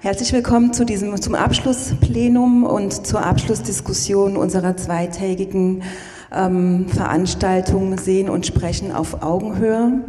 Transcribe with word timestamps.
Herzlich 0.00 0.32
willkommen 0.32 0.72
zu 0.72 0.84
diesem, 0.84 1.20
zum 1.20 1.34
Abschlussplenum 1.34 2.62
und 2.62 3.04
zur 3.04 3.26
Abschlussdiskussion 3.26 4.36
unserer 4.36 4.76
zweitägigen 4.76 5.82
ähm, 6.32 6.86
Veranstaltung 6.88 7.98
Sehen 7.98 8.30
und 8.30 8.46
Sprechen 8.46 8.92
auf 8.92 9.24
Augenhöhe. 9.24 10.04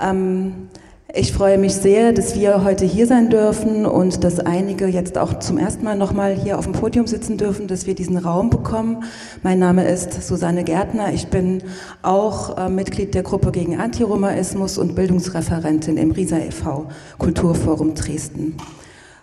Ähm, 0.00 0.68
ich 1.12 1.32
freue 1.32 1.58
mich 1.58 1.74
sehr, 1.74 2.12
dass 2.12 2.36
wir 2.36 2.62
heute 2.62 2.84
hier 2.84 3.08
sein 3.08 3.30
dürfen 3.30 3.84
und 3.84 4.22
dass 4.22 4.38
einige 4.38 4.86
jetzt 4.86 5.18
auch 5.18 5.40
zum 5.40 5.58
ersten 5.58 5.82
Mal 5.82 5.96
nochmal 5.96 6.36
hier 6.36 6.56
auf 6.56 6.66
dem 6.66 6.74
Podium 6.74 7.08
sitzen 7.08 7.36
dürfen, 7.36 7.66
dass 7.66 7.86
wir 7.88 7.96
diesen 7.96 8.16
Raum 8.16 8.48
bekommen. 8.48 9.02
Mein 9.42 9.58
Name 9.58 9.88
ist 9.88 10.22
Susanne 10.22 10.62
Gärtner. 10.62 11.12
Ich 11.12 11.26
bin 11.26 11.64
auch 12.02 12.56
äh, 12.56 12.68
Mitglied 12.68 13.16
der 13.16 13.24
Gruppe 13.24 13.50
gegen 13.50 13.80
Antiromaismus 13.80 14.78
und 14.78 14.94
Bildungsreferentin 14.94 15.96
im 15.96 16.12
RISA 16.12 16.38
e.V. 16.38 16.86
Kulturforum 17.18 17.94
Dresden. 17.94 18.54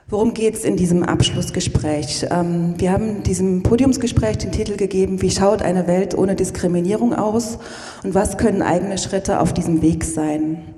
Worum 0.09 0.33
geht 0.33 0.55
es 0.55 0.63
in 0.63 0.77
diesem 0.77 1.03
Abschlussgespräch? 1.03 2.27
Ähm, 2.31 2.75
wir 2.77 2.93
haben 2.93 3.23
diesem 3.23 3.61
Podiumsgespräch 3.61 4.37
den 4.37 4.53
Titel 4.53 4.77
gegeben, 4.77 5.21
wie 5.21 5.29
schaut 5.29 5.61
eine 5.61 5.85
Welt 5.85 6.17
ohne 6.17 6.33
Diskriminierung 6.33 7.13
aus 7.13 7.59
und 8.05 8.15
was 8.15 8.37
können 8.37 8.61
eigene 8.61 8.97
Schritte 8.97 9.41
auf 9.41 9.53
diesem 9.53 9.81
Weg 9.81 10.05
sein? 10.05 10.75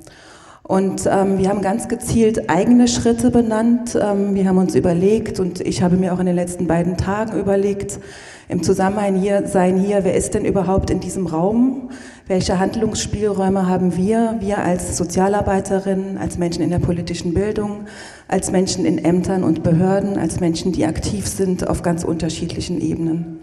Und 0.63 1.05
ähm, 1.05 1.37
wir 1.37 1.49
haben 1.49 1.61
ganz 1.61 1.87
gezielt 1.87 2.49
eigene 2.49 2.87
Schritte 2.87 3.29
benannt. 3.29 3.95
Ähm, 4.01 4.33
wir 4.33 4.47
haben 4.47 4.57
uns 4.57 4.73
überlegt 4.73 5.39
und 5.39 5.61
ich 5.61 5.83
habe 5.83 5.95
mir 5.95 6.11
auch 6.11 6.19
in 6.19 6.25
den 6.25 6.35
letzten 6.35 6.65
beiden 6.65 6.97
Tagen 6.97 7.39
überlegt, 7.39 7.99
im 8.47 8.63
Zusammenhang 8.63 9.15
hier 9.15 9.45
sein 9.45 9.77
hier, 9.77 10.03
wer 10.03 10.15
ist 10.15 10.33
denn 10.33 10.43
überhaupt 10.43 10.89
in 10.89 10.99
diesem 10.99 11.27
Raum? 11.27 11.91
Welche 12.29 12.59
Handlungsspielräume 12.59 13.67
haben 13.67 13.97
wir, 13.97 14.35
wir 14.39 14.59
als 14.59 14.95
Sozialarbeiterinnen, 14.97 16.19
als 16.19 16.37
Menschen 16.37 16.61
in 16.61 16.69
der 16.69 16.77
politischen 16.77 17.33
Bildung, 17.33 17.85
als 18.27 18.51
Menschen 18.51 18.85
in 18.85 19.03
Ämtern 19.03 19.43
und 19.43 19.63
Behörden, 19.63 20.15
als 20.15 20.39
Menschen, 20.39 20.71
die 20.71 20.85
aktiv 20.85 21.25
sind 21.25 21.67
auf 21.67 21.81
ganz 21.81 22.03
unterschiedlichen 22.03 22.79
Ebenen? 22.81 23.39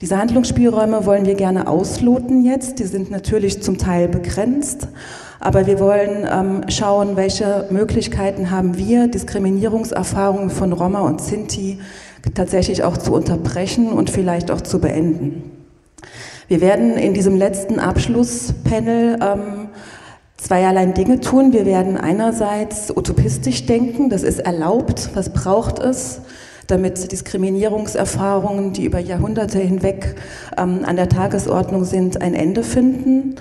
Diese 0.00 0.16
Handlungsspielräume 0.16 1.06
wollen 1.06 1.26
wir 1.26 1.34
gerne 1.34 1.66
ausloten 1.66 2.44
jetzt. 2.44 2.78
Die 2.78 2.84
sind 2.84 3.10
natürlich 3.10 3.64
zum 3.64 3.78
Teil 3.78 4.06
begrenzt, 4.06 4.86
aber 5.40 5.66
wir 5.66 5.80
wollen 5.80 6.24
ähm, 6.30 6.70
schauen, 6.70 7.16
welche 7.16 7.66
Möglichkeiten 7.70 8.52
haben 8.52 8.78
wir, 8.78 9.08
Diskriminierungserfahrungen 9.08 10.50
von 10.50 10.72
Roma 10.72 11.00
und 11.00 11.20
Sinti 11.20 11.80
tatsächlich 12.36 12.84
auch 12.84 12.96
zu 12.96 13.12
unterbrechen 13.12 13.90
und 13.90 14.08
vielleicht 14.08 14.52
auch 14.52 14.60
zu 14.60 14.78
beenden. 14.78 15.59
Wir 16.50 16.60
werden 16.60 16.96
in 16.96 17.14
diesem 17.14 17.36
letzten 17.36 17.78
Abschlusspanel 17.78 19.20
ähm, 19.22 19.68
zweierlei 20.36 20.86
Dinge 20.86 21.20
tun. 21.20 21.52
Wir 21.52 21.64
werden 21.64 21.96
einerseits 21.96 22.90
utopistisch 22.90 23.66
denken, 23.66 24.10
das 24.10 24.24
ist 24.24 24.40
erlaubt, 24.40 25.10
was 25.14 25.32
braucht 25.32 25.78
es, 25.78 26.22
damit 26.66 27.12
Diskriminierungserfahrungen, 27.12 28.72
die 28.72 28.84
über 28.84 28.98
Jahrhunderte 28.98 29.60
hinweg 29.60 30.16
ähm, 30.58 30.80
an 30.84 30.96
der 30.96 31.08
Tagesordnung 31.08 31.84
sind, 31.84 32.20
ein 32.20 32.34
Ende 32.34 32.64
finden. 32.64 33.36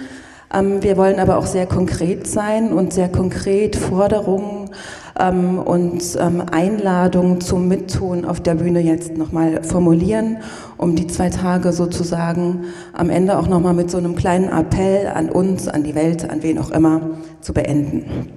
Ähm, 0.54 0.84
wir 0.84 0.96
wollen 0.96 1.18
aber 1.18 1.40
auch 1.40 1.48
sehr 1.48 1.66
konkret 1.66 2.28
sein 2.28 2.72
und 2.72 2.94
sehr 2.94 3.10
konkret 3.10 3.76
Forderungen 3.76 4.70
ähm, 5.18 5.60
und 5.60 6.02
ähm, 6.20 6.44
Einladungen 6.52 7.42
zum 7.42 7.68
Mittun 7.68 8.26
auf 8.26 8.40
der 8.42 8.56
Bühne 8.56 8.82
jetzt 8.82 9.18
nochmal 9.18 9.64
formulieren, 9.64 10.38
um 10.78 10.96
die 10.96 11.08
zwei 11.08 11.30
Tage 11.30 11.72
sozusagen 11.72 12.66
am 12.94 13.10
Ende 13.10 13.38
auch 13.38 13.48
nochmal 13.48 13.74
mit 13.74 13.90
so 13.90 13.98
einem 13.98 14.16
kleinen 14.16 14.50
Appell 14.50 15.08
an 15.08 15.30
uns, 15.30 15.68
an 15.68 15.84
die 15.84 15.96
Welt, 15.96 16.30
an 16.30 16.44
wen 16.44 16.58
auch 16.60 16.72
immer 16.72 17.02
zu 17.42 17.54
beenden. 17.54 18.30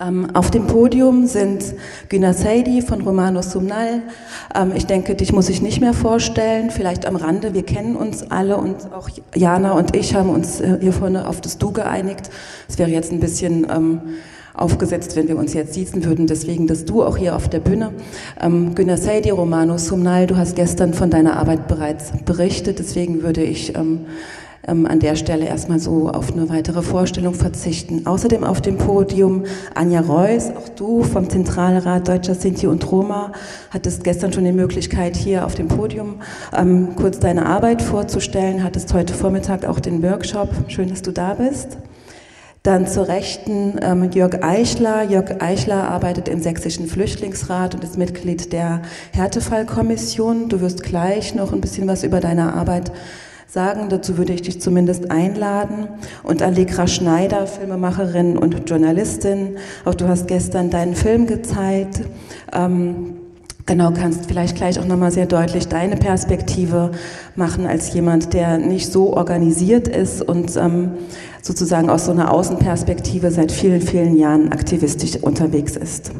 Ähm, 0.00 0.28
auf 0.34 0.50
dem 0.50 0.66
Podium 0.66 1.26
sind 1.26 1.74
Güner 2.08 2.34
Seidi 2.34 2.82
von 2.82 3.02
Romano 3.02 3.42
Sumnal. 3.42 4.02
Ähm, 4.54 4.72
ich 4.74 4.86
denke, 4.86 5.14
dich 5.14 5.32
muss 5.32 5.48
ich 5.48 5.62
nicht 5.62 5.80
mehr 5.80 5.94
vorstellen, 5.94 6.70
vielleicht 6.70 7.06
am 7.06 7.16
Rande. 7.16 7.54
Wir 7.54 7.64
kennen 7.64 7.96
uns 7.96 8.30
alle 8.30 8.56
und 8.56 8.92
auch 8.92 9.08
Jana 9.34 9.72
und 9.72 9.96
ich 9.96 10.14
haben 10.14 10.30
uns 10.30 10.60
äh, 10.60 10.78
hier 10.80 10.92
vorne 10.92 11.28
auf 11.28 11.40
das 11.40 11.58
Du 11.58 11.72
geeinigt. 11.72 12.30
Es 12.68 12.78
wäre 12.78 12.90
jetzt 12.90 13.12
ein 13.12 13.20
bisschen 13.20 13.66
ähm, 13.70 14.00
aufgesetzt, 14.54 15.16
wenn 15.16 15.28
wir 15.28 15.36
uns 15.36 15.54
jetzt 15.54 15.74
siezen 15.74 16.04
würden. 16.04 16.26
Deswegen 16.26 16.66
das 16.66 16.84
Du 16.84 17.02
auch 17.02 17.16
hier 17.16 17.36
auf 17.36 17.48
der 17.48 17.60
Bühne. 17.60 17.92
Ähm, 18.40 18.74
Güner 18.74 18.96
Seidi, 18.96 19.30
Romano 19.30 19.78
Sumnal, 19.78 20.26
du 20.26 20.36
hast 20.36 20.56
gestern 20.56 20.94
von 20.94 21.10
deiner 21.10 21.36
Arbeit 21.36 21.68
bereits 21.68 22.12
berichtet. 22.24 22.78
Deswegen 22.78 23.22
würde 23.22 23.42
ich 23.42 23.74
ähm, 23.76 24.06
ähm, 24.66 24.86
an 24.86 25.00
der 25.00 25.16
Stelle 25.16 25.46
erstmal 25.46 25.78
so 25.78 26.08
auf 26.08 26.32
eine 26.32 26.48
weitere 26.48 26.82
Vorstellung 26.82 27.34
verzichten. 27.34 28.06
Außerdem 28.06 28.44
auf 28.44 28.60
dem 28.60 28.78
Podium 28.78 29.44
Anja 29.74 30.00
Reuss, 30.00 30.50
auch 30.50 30.68
du 30.68 31.02
vom 31.02 31.28
Zentralrat 31.28 32.06
Deutscher 32.06 32.34
Sinti 32.34 32.66
und 32.66 32.90
Roma, 32.90 33.32
hattest 33.70 34.04
gestern 34.04 34.32
schon 34.32 34.44
die 34.44 34.52
Möglichkeit, 34.52 35.16
hier 35.16 35.46
auf 35.46 35.54
dem 35.54 35.68
Podium 35.68 36.20
ähm, 36.56 36.94
kurz 36.96 37.18
deine 37.18 37.46
Arbeit 37.46 37.82
vorzustellen, 37.82 38.62
hattest 38.62 38.92
heute 38.94 39.14
Vormittag 39.14 39.64
auch 39.64 39.80
den 39.80 40.02
Workshop. 40.02 40.50
Schön, 40.68 40.88
dass 40.88 41.02
du 41.02 41.12
da 41.12 41.34
bist. 41.34 41.78
Dann 42.62 42.86
zur 42.86 43.08
Rechten 43.08 43.80
ähm, 43.82 44.10
Jörg 44.12 44.44
Eichler. 44.44 45.02
Jörg 45.02 45.42
Eichler 45.42 45.88
arbeitet 45.88 46.28
im 46.28 46.40
Sächsischen 46.40 46.86
Flüchtlingsrat 46.86 47.74
und 47.74 47.82
ist 47.82 47.98
Mitglied 47.98 48.52
der 48.52 48.82
Härtefallkommission. 49.12 50.48
Du 50.48 50.60
wirst 50.60 50.84
gleich 50.84 51.34
noch 51.34 51.52
ein 51.52 51.60
bisschen 51.60 51.88
was 51.88 52.04
über 52.04 52.20
deine 52.20 52.54
Arbeit 52.54 52.92
sagen. 53.48 53.88
Dazu 53.88 54.16
würde 54.16 54.32
ich 54.32 54.42
dich 54.42 54.60
zumindest 54.60 55.10
einladen. 55.10 55.88
Und 56.22 56.40
Allegra 56.40 56.86
Schneider, 56.86 57.48
Filmemacherin 57.48 58.38
und 58.38 58.70
Journalistin. 58.70 59.56
Auch 59.84 59.96
du 59.96 60.06
hast 60.06 60.28
gestern 60.28 60.70
deinen 60.70 60.94
Film 60.94 61.26
gezeigt. 61.26 62.02
Ähm, 62.52 63.21
Genau, 63.64 63.92
kannst 63.92 64.26
vielleicht 64.26 64.56
gleich 64.56 64.80
auch 64.80 64.86
nochmal 64.86 65.12
sehr 65.12 65.26
deutlich 65.26 65.68
deine 65.68 65.96
Perspektive 65.96 66.90
machen 67.36 67.66
als 67.66 67.92
jemand, 67.94 68.34
der 68.34 68.58
nicht 68.58 68.90
so 68.90 69.16
organisiert 69.16 69.86
ist 69.86 70.20
und 70.20 70.56
ähm, 70.56 70.92
sozusagen 71.42 71.88
aus 71.88 72.06
so 72.06 72.12
einer 72.12 72.32
Außenperspektive 72.32 73.30
seit 73.30 73.52
vielen, 73.52 73.80
vielen 73.80 74.16
Jahren 74.16 74.50
aktivistisch 74.50 75.16
unterwegs 75.22 75.76
ist. 75.76 76.10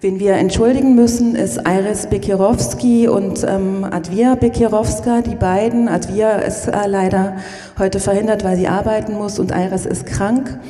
Wen 0.00 0.20
wir 0.20 0.34
entschuldigen 0.34 0.94
müssen, 0.94 1.34
ist 1.34 1.60
Iris 1.66 2.06
Bekirowski 2.06 3.08
und 3.08 3.44
ähm, 3.48 3.84
Advia 3.84 4.34
Bekirowska, 4.34 5.22
die 5.22 5.34
beiden. 5.34 5.88
Advia 5.88 6.36
ist 6.36 6.68
äh, 6.68 6.86
leider 6.86 7.38
heute 7.78 7.98
verhindert, 7.98 8.44
weil 8.44 8.56
sie 8.56 8.68
arbeiten 8.68 9.14
muss 9.14 9.38
und 9.38 9.52
Iris 9.52 9.86
ist 9.86 10.06
krank. 10.06 10.60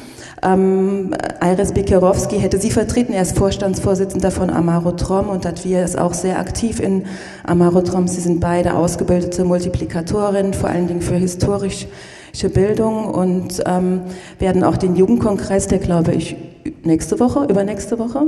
Ähm, 0.43 1.15
Iris 1.43 1.73
Bekirowski 1.73 2.39
hätte 2.39 2.59
sie 2.59 2.71
vertreten, 2.71 3.13
er 3.13 3.23
ist 3.23 3.37
Vorstandsvorsitzender 3.37 4.31
von 4.31 4.51
Amaro 4.51 4.93
Trom 4.93 5.29
und 5.29 5.45
Advia 5.47 5.83
ist 5.83 5.99
auch 5.99 6.15
sehr 6.15 6.39
aktiv 6.39 6.81
in 6.81 7.07
Amaro 7.45 7.81
Trom. 7.83 8.07
Sie 8.07 8.21
sind 8.21 8.41
beide 8.41 8.75
ausgebildete 8.75 9.45
Multiplikatorinnen, 9.45 10.55
vor 10.55 10.69
allen 10.69 10.87
Dingen 10.87 11.03
für 11.03 11.17
historische 11.17 11.89
Bildung 12.53 13.07
und 13.07 13.63
ähm, 13.67 14.03
werden 14.39 14.63
auch 14.63 14.77
den 14.77 14.95
Jugendkongress, 14.95 15.67
der 15.67 15.79
glaube 15.79 16.13
ich 16.13 16.37
nächste 16.85 17.19
Woche, 17.19 17.45
übernächste 17.45 17.99
Woche, 17.99 18.27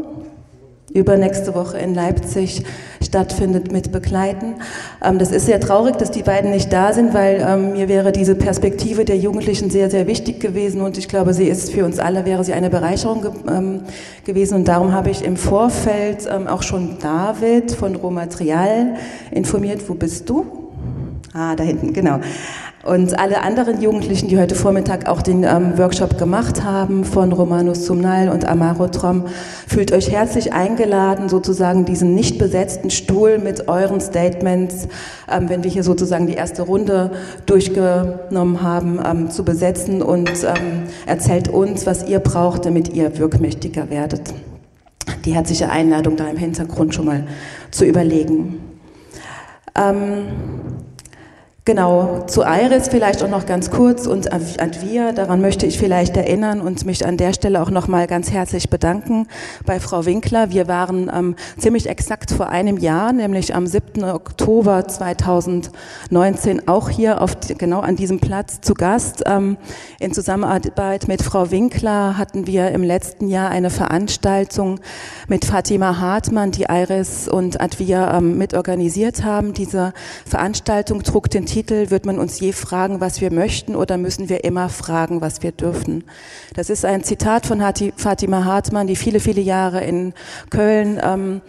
übernächste 0.92 1.54
Woche 1.54 1.78
in 1.78 1.94
Leipzig 1.94 2.64
stattfindet, 3.02 3.72
mit 3.72 3.92
begleiten. 3.92 4.54
Ähm, 5.02 5.18
das 5.18 5.30
ist 5.30 5.46
sehr 5.46 5.60
traurig, 5.60 5.96
dass 5.96 6.10
die 6.10 6.22
beiden 6.22 6.50
nicht 6.50 6.72
da 6.72 6.92
sind, 6.92 7.14
weil 7.14 7.44
ähm, 7.46 7.72
mir 7.72 7.88
wäre 7.88 8.12
diese 8.12 8.34
Perspektive 8.34 9.04
der 9.04 9.16
Jugendlichen 9.16 9.70
sehr, 9.70 9.90
sehr 9.90 10.06
wichtig 10.06 10.40
gewesen 10.40 10.80
und 10.80 10.98
ich 10.98 11.08
glaube, 11.08 11.34
sie 11.34 11.48
ist 11.48 11.72
für 11.72 11.84
uns 11.84 11.98
alle, 11.98 12.24
wäre 12.24 12.44
sie 12.44 12.52
eine 12.52 12.70
Bereicherung 12.70 13.26
ähm, 13.48 13.80
gewesen 14.24 14.54
und 14.54 14.68
darum 14.68 14.92
habe 14.92 15.10
ich 15.10 15.24
im 15.24 15.36
Vorfeld 15.36 16.30
auch 16.30 16.62
schon 16.62 16.98
David 17.00 17.72
von 17.72 17.96
Rohmaterial 17.96 18.94
informiert. 19.30 19.88
Wo 19.88 19.94
bist 19.94 20.28
du? 20.28 20.46
Ah, 21.32 21.54
da 21.54 21.64
hinten, 21.64 21.92
genau. 21.92 22.20
Und 22.82 23.18
alle 23.18 23.42
anderen 23.42 23.82
Jugendlichen, 23.82 24.28
die 24.28 24.38
heute 24.38 24.54
Vormittag 24.54 25.06
auch 25.06 25.20
den 25.20 25.44
ähm, 25.44 25.76
Workshop 25.76 26.16
gemacht 26.16 26.64
haben 26.64 27.04
von 27.04 27.30
Romanus 27.30 27.84
Sumnal 27.84 28.30
und 28.30 28.46
Amaro 28.46 28.88
Trom, 28.88 29.26
fühlt 29.68 29.92
euch 29.92 30.10
herzlich 30.10 30.54
eingeladen, 30.54 31.28
sozusagen 31.28 31.84
diesen 31.84 32.14
nicht 32.14 32.38
besetzten 32.38 32.88
Stuhl 32.88 33.38
mit 33.38 33.68
euren 33.68 34.00
Statements, 34.00 34.88
ähm, 35.30 35.50
wenn 35.50 35.62
wir 35.62 35.70
hier 35.70 35.82
sozusagen 35.82 36.26
die 36.26 36.32
erste 36.32 36.62
Runde 36.62 37.10
durchgenommen 37.44 38.62
haben, 38.62 38.98
ähm, 39.04 39.30
zu 39.30 39.44
besetzen 39.44 40.00
und 40.00 40.30
ähm, 40.42 40.84
erzählt 41.04 41.48
uns, 41.48 41.84
was 41.84 42.08
ihr 42.08 42.20
braucht, 42.20 42.64
damit 42.64 42.94
ihr 42.94 43.18
wirkmächtiger 43.18 43.90
werdet. 43.90 44.32
Die 45.26 45.34
herzliche 45.34 45.68
Einladung 45.68 46.16
da 46.16 46.28
im 46.28 46.38
Hintergrund 46.38 46.94
schon 46.94 47.04
mal 47.04 47.26
zu 47.70 47.84
überlegen. 47.84 48.58
Ähm, 49.74 50.59
Genau, 51.66 52.24
zu 52.26 52.42
Iris 52.42 52.88
vielleicht 52.88 53.22
auch 53.22 53.28
noch 53.28 53.44
ganz 53.44 53.70
kurz 53.70 54.06
und 54.06 54.30
wir, 54.80 55.12
daran 55.12 55.42
möchte 55.42 55.66
ich 55.66 55.78
vielleicht 55.78 56.16
erinnern 56.16 56.62
und 56.62 56.86
mich 56.86 57.04
an 57.04 57.18
der 57.18 57.34
Stelle 57.34 57.60
auch 57.60 57.70
noch 57.70 57.86
mal 57.86 58.06
ganz 58.06 58.30
herzlich 58.30 58.70
bedanken 58.70 59.26
bei 59.66 59.78
Frau 59.78 60.06
Winkler. 60.06 60.48
Wir 60.48 60.68
waren 60.68 61.10
ähm, 61.14 61.36
ziemlich 61.58 61.86
exakt 61.86 62.30
vor 62.30 62.48
einem 62.48 62.78
Jahr, 62.78 63.12
nämlich 63.12 63.54
am 63.54 63.66
7. 63.66 64.04
Oktober 64.04 64.88
2019 64.88 66.66
auch 66.66 66.88
hier 66.88 67.20
auf, 67.20 67.36
genau 67.58 67.80
an 67.80 67.94
diesem 67.94 68.20
Platz 68.20 68.62
zu 68.62 68.72
Gast. 68.72 69.24
Ähm, 69.26 69.58
in 69.98 70.14
Zusammenarbeit 70.14 71.08
mit 71.08 71.20
Frau 71.20 71.50
Winkler 71.50 72.16
hatten 72.16 72.46
wir 72.46 72.70
im 72.70 72.82
letzten 72.82 73.28
Jahr 73.28 73.50
eine 73.50 73.68
Veranstaltung 73.68 74.80
mit 75.28 75.44
Fatima 75.44 76.00
Hartmann, 76.00 76.52
die 76.52 76.66
Iris 76.70 77.28
und 77.28 77.60
Advia 77.60 78.16
ähm, 78.16 78.38
mitorganisiert 78.38 79.24
haben. 79.24 79.52
Diese 79.52 79.92
Veranstaltung 80.24 81.02
trug 81.02 81.28
den 81.28 81.49
Titel 81.50 81.90
Wird 81.90 82.06
man 82.06 82.20
uns 82.20 82.38
je 82.38 82.52
fragen, 82.52 83.00
was 83.00 83.20
wir 83.20 83.32
möchten 83.32 83.74
oder 83.74 83.96
müssen 83.96 84.28
wir 84.28 84.44
immer 84.44 84.68
fragen, 84.68 85.20
was 85.20 85.42
wir 85.42 85.50
dürfen? 85.50 86.04
Das 86.54 86.70
ist 86.70 86.84
ein 86.84 87.02
Zitat 87.02 87.44
von 87.44 87.60
Fatima 87.96 88.44
Hartmann, 88.44 88.86
die 88.86 88.94
viele, 88.94 89.18
viele 89.18 89.40
Jahre 89.40 89.82
in 89.82 90.14
Köln 90.50 91.00
ähm, 91.02 91.40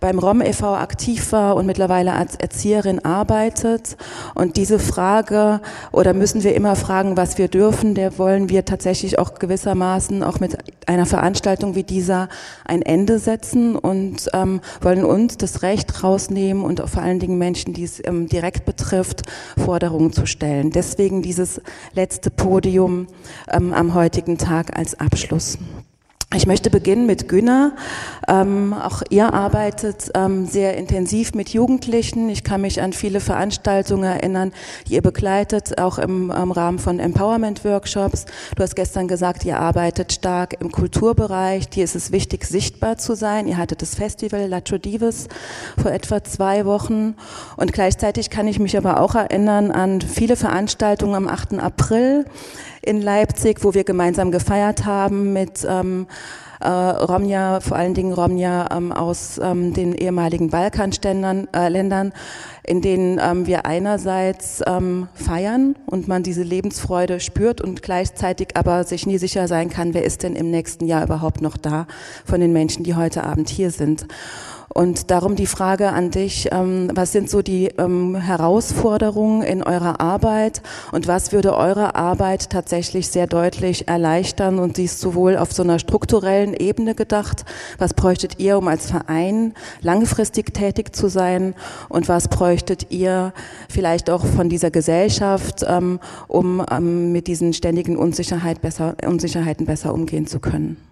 beim 0.00 0.18
ROM 0.18 0.40
e.V. 0.40 0.74
aktiv 0.74 1.30
war 1.32 1.56
und 1.56 1.66
mittlerweile 1.66 2.14
als 2.14 2.36
Erzieherin 2.36 3.04
arbeitet. 3.04 3.98
Und 4.34 4.56
diese 4.56 4.78
Frage 4.78 5.60
oder 5.92 6.14
müssen 6.14 6.42
wir 6.42 6.54
immer 6.54 6.74
fragen, 6.74 7.18
was 7.18 7.36
wir 7.36 7.48
dürfen, 7.48 7.94
der 7.94 8.16
wollen 8.16 8.48
wir 8.48 8.64
tatsächlich 8.64 9.18
auch 9.18 9.34
gewissermaßen 9.34 10.22
auch 10.22 10.40
mit 10.40 10.56
einer 10.86 11.04
Veranstaltung 11.04 11.74
wie 11.74 11.84
dieser 11.84 12.30
ein 12.64 12.80
Ende 12.80 13.18
setzen 13.18 13.76
und 13.76 14.30
ähm, 14.32 14.62
wollen 14.80 15.04
uns 15.04 15.36
das 15.36 15.60
Recht 15.60 16.02
rausnehmen 16.02 16.64
und 16.64 16.80
vor 16.88 17.02
allen 17.02 17.18
Dingen 17.18 17.36
Menschen, 17.36 17.74
die 17.74 17.84
es 17.84 18.00
ähm, 18.06 18.26
direkt 18.26 18.64
betrifft, 18.64 19.22
Forderungen 19.58 20.12
zu 20.12 20.26
stellen. 20.26 20.70
Deswegen 20.70 21.22
dieses 21.22 21.60
letzte 21.94 22.30
Podium 22.30 23.06
ähm, 23.50 23.72
am 23.72 23.94
heutigen 23.94 24.38
Tag 24.38 24.76
als 24.76 24.98
Abschluss. 24.98 25.58
Ich 26.32 26.46
möchte 26.46 26.70
beginnen 26.70 27.06
mit 27.06 27.28
Günner. 27.28 27.72
Ähm, 28.28 28.72
auch 28.72 29.02
ihr 29.10 29.34
arbeitet 29.34 30.12
ähm, 30.14 30.46
sehr 30.46 30.76
intensiv 30.76 31.34
mit 31.34 31.48
Jugendlichen. 31.48 32.28
Ich 32.28 32.44
kann 32.44 32.60
mich 32.60 32.80
an 32.80 32.92
viele 32.92 33.18
Veranstaltungen 33.18 34.04
erinnern, 34.04 34.52
die 34.86 34.94
ihr 34.94 35.02
begleitet, 35.02 35.80
auch 35.80 35.98
im, 35.98 36.30
im 36.30 36.52
Rahmen 36.52 36.78
von 36.78 37.00
Empowerment-Workshops. 37.00 38.26
Du 38.54 38.62
hast 38.62 38.76
gestern 38.76 39.08
gesagt, 39.08 39.44
ihr 39.44 39.58
arbeitet 39.58 40.12
stark 40.12 40.54
im 40.60 40.70
Kulturbereich. 40.70 41.64
Hier 41.74 41.82
ist 41.82 41.96
es 41.96 42.12
wichtig, 42.12 42.44
sichtbar 42.44 42.96
zu 42.96 43.16
sein. 43.16 43.48
Ihr 43.48 43.56
hattet 43.56 43.82
das 43.82 43.96
Festival 43.96 44.46
Lacho 44.46 44.78
Divis 44.78 45.26
vor 45.82 45.90
etwa 45.90 46.22
zwei 46.22 46.64
Wochen. 46.64 47.16
Und 47.56 47.72
gleichzeitig 47.72 48.30
kann 48.30 48.46
ich 48.46 48.60
mich 48.60 48.76
aber 48.76 49.00
auch 49.00 49.16
erinnern 49.16 49.72
an 49.72 50.00
viele 50.00 50.36
Veranstaltungen 50.36 51.16
am 51.16 51.26
8. 51.26 51.54
April 51.54 52.24
in 52.82 53.02
Leipzig, 53.02 53.62
wo 53.62 53.74
wir 53.74 53.84
gemeinsam 53.84 54.30
gefeiert 54.30 54.84
haben 54.84 55.32
mit 55.32 55.66
ähm, 55.68 56.06
äh, 56.60 56.68
Romja, 56.68 57.60
vor 57.60 57.76
allen 57.76 57.94
Dingen 57.94 58.12
Romja 58.12 58.68
ähm, 58.70 58.92
aus 58.92 59.40
ähm, 59.42 59.72
den 59.72 59.94
ehemaligen 59.94 60.50
Balkanländern, 60.50 61.48
äh, 61.52 62.10
in 62.64 62.80
denen 62.82 63.18
ähm, 63.22 63.46
wir 63.46 63.66
einerseits 63.66 64.62
ähm, 64.66 65.08
feiern 65.14 65.76
und 65.86 66.06
man 66.06 66.22
diese 66.22 66.42
Lebensfreude 66.42 67.20
spürt 67.20 67.60
und 67.60 67.82
gleichzeitig 67.82 68.56
aber 68.56 68.84
sich 68.84 69.06
nie 69.06 69.18
sicher 69.18 69.48
sein 69.48 69.70
kann, 69.70 69.94
wer 69.94 70.04
ist 70.04 70.22
denn 70.22 70.36
im 70.36 70.50
nächsten 70.50 70.86
Jahr 70.86 71.04
überhaupt 71.04 71.40
noch 71.40 71.56
da 71.56 71.86
von 72.24 72.40
den 72.40 72.52
Menschen, 72.52 72.84
die 72.84 72.94
heute 72.94 73.24
Abend 73.24 73.48
hier 73.48 73.70
sind. 73.70 74.06
Und 74.72 75.10
darum 75.10 75.34
die 75.34 75.46
Frage 75.46 75.88
an 75.88 76.12
dich, 76.12 76.48
ähm, 76.52 76.90
was 76.94 77.10
sind 77.10 77.28
so 77.28 77.42
die 77.42 77.66
ähm, 77.76 78.14
Herausforderungen 78.14 79.42
in 79.42 79.64
eurer 79.64 80.00
Arbeit? 80.00 80.62
Und 80.92 81.08
was 81.08 81.32
würde 81.32 81.56
eure 81.56 81.96
Arbeit 81.96 82.50
tatsächlich 82.50 83.08
sehr 83.08 83.26
deutlich 83.26 83.88
erleichtern? 83.88 84.60
Und 84.60 84.76
sie 84.76 84.84
ist 84.84 85.00
sowohl 85.00 85.36
auf 85.36 85.52
so 85.52 85.64
einer 85.64 85.80
strukturellen 85.80 86.54
Ebene 86.54 86.94
gedacht, 86.94 87.44
was 87.78 87.94
bräuchtet 87.94 88.38
ihr, 88.38 88.58
um 88.58 88.68
als 88.68 88.88
Verein 88.88 89.54
langfristig 89.80 90.54
tätig 90.54 90.94
zu 90.94 91.08
sein? 91.08 91.54
Und 91.88 92.08
was 92.08 92.28
bräuchtet 92.28 92.92
ihr 92.92 93.32
vielleicht 93.68 94.08
auch 94.08 94.24
von 94.24 94.48
dieser 94.48 94.70
Gesellschaft, 94.70 95.64
ähm, 95.66 95.98
um 96.28 96.64
mit 97.12 97.26
diesen 97.26 97.54
ständigen 97.54 97.96
Unsicherheit 97.96 98.60
besser, 98.60 98.94
Unsicherheiten 99.04 99.66
besser 99.66 99.92
umgehen 99.92 100.28
zu 100.28 100.38
können? 100.38 100.89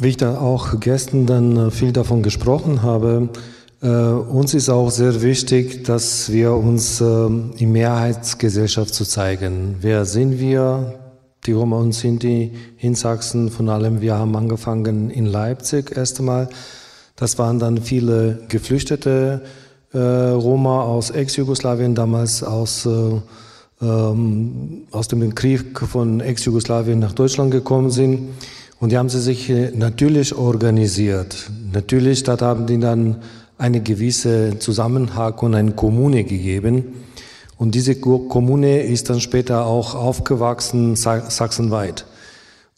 Wie 0.00 0.08
ich 0.08 0.16
da 0.16 0.38
auch 0.38 0.78
gestern 0.78 1.26
dann 1.26 1.56
äh, 1.56 1.70
viel 1.72 1.92
davon 1.92 2.22
gesprochen 2.22 2.82
habe, 2.82 3.30
äh, 3.82 3.88
uns 3.88 4.54
ist 4.54 4.68
auch 4.68 4.90
sehr 4.90 5.22
wichtig, 5.22 5.84
dass 5.84 6.30
wir 6.30 6.52
uns 6.52 7.00
äh, 7.00 7.04
in 7.04 7.72
Mehrheitsgesellschaft 7.72 8.94
zu 8.94 9.04
zeigen. 9.04 9.76
Wer 9.80 10.04
sind 10.04 10.38
wir? 10.38 10.94
Die 11.46 11.52
Roma 11.52 11.78
und 11.78 11.92
Sinti 11.92 12.52
in 12.78 12.94
Sachsen, 12.94 13.50
von 13.50 13.68
allem, 13.68 14.00
wir 14.00 14.16
haben 14.16 14.36
angefangen 14.36 15.10
in 15.10 15.26
Leipzig 15.26 15.96
erst 15.96 16.18
einmal. 16.18 16.48
Das 17.16 17.38
waren 17.38 17.58
dann 17.58 17.78
viele 17.78 18.40
geflüchtete 18.48 19.42
äh, 19.92 19.98
Roma 19.98 20.82
aus 20.82 21.10
Ex-Jugoslawien, 21.10 21.94
damals 21.94 22.42
aus, 22.42 22.86
äh, 22.86 23.20
ähm, 23.80 24.82
aus 24.90 25.08
dem 25.08 25.34
Krieg 25.34 25.78
von 25.78 26.20
Ex-Jugoslawien 26.20 26.98
nach 26.98 27.12
Deutschland 27.12 27.50
gekommen 27.50 27.90
sind. 27.90 28.28
Und 28.80 28.92
die 28.92 28.98
haben 28.98 29.08
sie 29.08 29.20
sich 29.20 29.50
äh, 29.50 29.70
natürlich 29.74 30.34
organisiert. 30.34 31.50
Natürlich, 31.72 32.22
da 32.22 32.38
haben 32.40 32.66
die 32.66 32.78
dann 32.78 33.16
eine 33.58 33.80
gewisse 33.80 34.58
Zusammenhang 34.60 35.34
und 35.40 35.54
eine 35.54 35.72
Kommune 35.72 36.24
gegeben. 36.24 36.84
Und 37.56 37.74
diese 37.74 37.96
Kommune 37.96 38.82
ist 38.82 39.10
dann 39.10 39.20
später 39.20 39.66
auch 39.66 39.96
aufgewachsen 39.96 40.94
sachsenweit. 40.94 42.06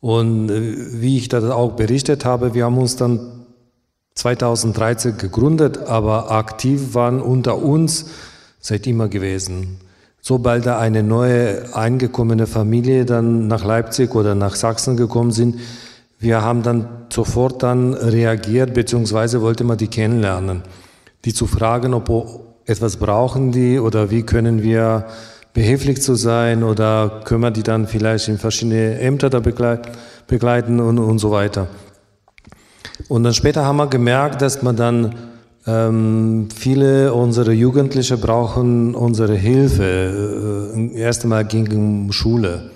Und 0.01 0.51
äh, 0.51 1.01
wie 1.01 1.19
ich 1.19 1.29
das 1.29 1.45
auch 1.45 1.73
berichtet 1.73 2.25
habe, 2.25 2.55
wir 2.55 2.65
haben 2.65 2.79
uns 2.79 2.97
dann 2.97 3.45
2013 4.15 5.19
gegründet, 5.19 5.79
aber 5.79 6.31
aktiv 6.31 6.95
waren 6.95 7.21
unter 7.21 7.59
uns 7.59 8.07
seit 8.59 8.87
immer 8.87 9.09
gewesen. 9.09 9.79
Sobald 10.23 10.67
da 10.67 10.79
eine 10.79 11.03
neue 11.03 11.75
eingekommene 11.75 12.47
Familie 12.47 13.05
dann 13.07 13.49
nach 13.49 13.65
Leipzig 13.65 14.15
oder 14.15 14.35
nach 14.35 14.55
Sachsen 14.55 14.97
gekommen 14.97 15.33
sind, 15.33 15.57
wir 16.21 16.43
haben 16.43 16.63
dann 16.63 16.87
sofort 17.11 17.63
dann 17.63 17.95
reagiert, 17.95 18.75
beziehungsweise 18.75 19.41
wollte 19.41 19.65
man 19.65 19.79
die 19.79 19.89
kennenlernen, 19.89 20.63
die 21.25 21.33
zu 21.33 21.47
fragen, 21.47 21.95
ob 21.95 22.11
etwas 22.67 22.99
brauchen 22.99 23.53
die 23.53 23.79
oder 23.79 24.11
wie 24.11 24.23
können 24.23 24.63
wir 24.63 25.07
behilflich 25.55 26.03
zu 26.03 26.15
sein 26.15 26.63
oder 26.63 27.23
können 27.25 27.41
wir 27.41 27.51
die 27.51 27.63
dann 27.63 27.87
vielleicht 27.87 28.29
in 28.29 28.39
verschiedene 28.39 29.01
Ämter 29.01 29.31
da 29.31 29.41
begleiten 29.41 30.79
und, 30.79 30.99
und 30.99 31.19
so 31.19 31.31
weiter. 31.31 31.69
Und 33.09 33.25
dann 33.25 33.35
später 33.35 33.65
haben 33.65 33.79
wir 33.79 33.89
gemerkt, 33.89 34.43
dass 34.43 34.63
man 34.63 34.77
dann 34.77 35.15
ähm, 35.67 36.49
viele 36.55 37.13
unserer 37.15 37.53
Jugendliche 37.53 38.17
brauchen 38.17 38.95
unsere 38.95 39.35
Hilfe. 39.35 40.73
Äh, 40.77 40.95
erst 40.97 41.25
einmal 41.25 41.45
ging 41.47 41.67
es 41.67 41.75
um 41.75 42.13
Schule. 42.13 42.71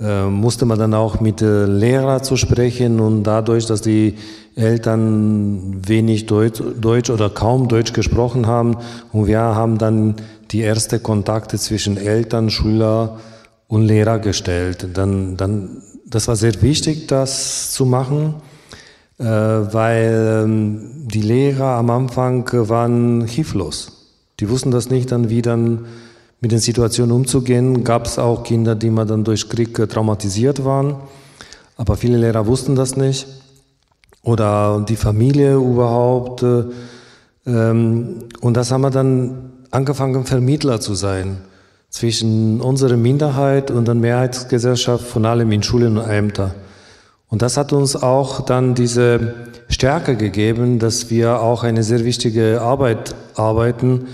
Äh, 0.00 0.26
musste 0.26 0.64
man 0.64 0.78
dann 0.78 0.94
auch 0.94 1.20
mit 1.20 1.40
Lehrer 1.40 2.22
zu 2.22 2.36
sprechen 2.36 3.00
und 3.00 3.24
dadurch, 3.24 3.66
dass 3.66 3.80
die 3.80 4.14
Eltern 4.54 5.80
wenig 5.86 6.26
Deutsch, 6.26 6.62
Deutsch 6.80 7.10
oder 7.10 7.30
kaum 7.30 7.66
Deutsch 7.66 7.92
gesprochen 7.92 8.46
haben 8.46 8.76
und 9.12 9.26
wir 9.26 9.40
haben 9.40 9.76
dann 9.76 10.14
die 10.52 10.62
ersten 10.62 11.02
Kontakte 11.02 11.58
zwischen 11.58 11.96
Eltern, 11.96 12.48
Schüler 12.48 13.18
und 13.66 13.86
Lehrer 13.86 14.20
gestellt. 14.20 14.86
Dann, 14.94 15.36
dann, 15.36 15.82
das 16.06 16.28
war 16.28 16.36
sehr 16.36 16.62
wichtig, 16.62 17.08
das 17.08 17.72
zu 17.72 17.84
machen, 17.84 18.36
äh, 19.18 19.24
weil 19.24 20.44
ähm, 20.44 20.90
die 21.06 21.22
Lehrer 21.22 21.76
am 21.76 21.90
Anfang 21.90 22.48
waren 22.68 23.26
hilflos. 23.26 24.14
Die 24.38 24.48
wussten 24.48 24.70
das 24.70 24.90
nicht 24.90 25.10
dann, 25.10 25.28
wie 25.28 25.42
dann 25.42 25.86
mit 26.40 26.52
den 26.52 26.58
Situationen 26.58 27.12
umzugehen. 27.14 27.84
Gab 27.84 28.06
es 28.06 28.18
auch 28.18 28.44
Kinder, 28.44 28.74
die 28.74 28.90
mal 28.90 29.06
dann 29.06 29.24
durch 29.24 29.48
Krieg 29.48 29.74
traumatisiert 29.88 30.64
waren, 30.64 30.96
aber 31.76 31.96
viele 31.96 32.18
Lehrer 32.18 32.46
wussten 32.46 32.76
das 32.76 32.96
nicht. 32.96 33.26
Oder 34.22 34.84
die 34.86 34.96
Familie 34.96 35.54
überhaupt. 35.54 36.44
Ähm, 37.46 38.24
und 38.40 38.56
das 38.56 38.70
haben 38.70 38.82
wir 38.82 38.90
dann 38.90 39.52
angefangen, 39.70 40.24
Vermittler 40.24 40.80
zu 40.80 40.94
sein 40.94 41.38
zwischen 41.90 42.60
unserer 42.60 42.96
Minderheit 42.96 43.70
und 43.70 43.88
der 43.88 43.94
Mehrheitsgesellschaft, 43.94 45.06
von 45.06 45.24
allem 45.24 45.50
in 45.52 45.62
Schulen 45.62 45.96
und 45.96 46.08
Ämtern. 46.08 46.52
Und 47.28 47.42
das 47.42 47.56
hat 47.56 47.72
uns 47.72 47.96
auch 47.96 48.40
dann 48.40 48.74
diese 48.74 49.34
Stärke 49.68 50.16
gegeben, 50.16 50.78
dass 50.78 51.10
wir 51.10 51.40
auch 51.40 51.62
eine 51.62 51.82
sehr 51.82 52.04
wichtige 52.04 52.60
Arbeit 52.60 53.14
arbeiten, 53.34 54.08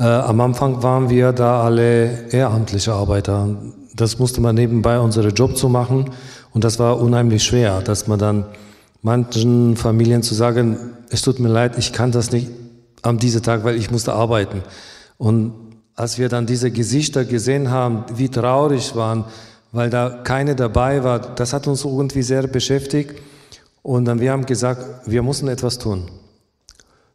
äh, 0.00 0.04
am 0.04 0.40
Anfang 0.40 0.82
waren 0.82 1.10
wir 1.10 1.32
da 1.32 1.62
alle 1.62 2.30
ehrenamtliche 2.30 2.94
Arbeiter. 2.94 3.48
Das 3.94 4.18
musste 4.18 4.40
man 4.40 4.54
nebenbei 4.54 4.98
unseren 4.98 5.34
Job 5.34 5.56
zu 5.58 5.68
machen 5.68 6.10
und 6.52 6.64
das 6.64 6.78
war 6.78 6.98
unheimlich 6.98 7.44
schwer, 7.44 7.82
dass 7.82 8.06
man 8.06 8.18
dann 8.18 8.46
manchen 9.02 9.76
Familien 9.76 10.22
zu 10.22 10.34
sagen, 10.34 10.78
es 11.10 11.20
tut 11.20 11.38
mir 11.38 11.48
leid, 11.48 11.76
ich 11.76 11.92
kann 11.92 12.12
das 12.12 12.32
nicht 12.32 12.48
am 13.02 13.18
diesem 13.18 13.42
Tag, 13.42 13.62
weil 13.64 13.76
ich 13.76 13.90
musste 13.90 14.14
arbeiten. 14.14 14.62
Und 15.18 15.52
als 15.96 16.18
wir 16.18 16.30
dann 16.30 16.46
diese 16.46 16.70
Gesichter 16.70 17.26
gesehen 17.26 17.70
haben, 17.70 18.04
wie 18.14 18.30
traurig 18.30 18.96
waren, 18.96 19.26
weil 19.72 19.90
da 19.90 20.08
keine 20.24 20.56
dabei 20.56 21.04
war, 21.04 21.18
das 21.18 21.52
hat 21.52 21.66
uns 21.66 21.84
irgendwie 21.84 22.22
sehr 22.22 22.46
beschäftigt. 22.46 23.20
Und 23.82 24.06
dann 24.06 24.20
wir 24.20 24.32
haben 24.32 24.46
gesagt, 24.46 24.82
wir 25.06 25.22
müssen 25.22 25.48
etwas 25.48 25.78
tun. 25.78 26.10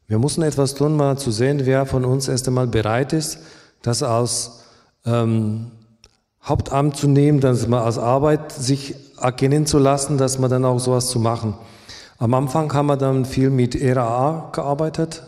Wir 0.08 0.20
müssen 0.20 0.44
etwas 0.44 0.76
tun, 0.76 0.96
mal 0.96 1.18
zu 1.18 1.32
sehen, 1.32 1.66
wer 1.66 1.86
von 1.86 2.06
uns 2.06 2.28
erst 2.28 2.48
einmal 2.48 2.68
bereit 2.68 3.14
ist, 3.14 3.40
das 3.82 4.04
als 4.04 4.62
ähm, 5.06 5.72
Hauptamt 6.44 6.96
zu 6.96 7.08
nehmen, 7.08 7.40
dass 7.40 7.68
man 7.68 7.82
als 7.82 7.98
Arbeit 7.98 8.52
sich 8.52 8.94
erkennen 9.20 9.66
zu 9.66 9.80
lassen, 9.80 10.20
dass 10.20 10.38
man 10.38 10.52
dann 10.52 10.64
auch 10.64 10.78
sowas 10.80 11.08
zu 11.08 11.18
machen. 11.20 11.56
Am 12.20 12.36
Anfang 12.36 12.72
haben 12.74 12.86
wir 12.86 12.98
dann 12.98 13.26
viel 13.26 13.50
mit 13.50 13.76
RAA 13.76 14.52
gearbeitet. 14.54 15.24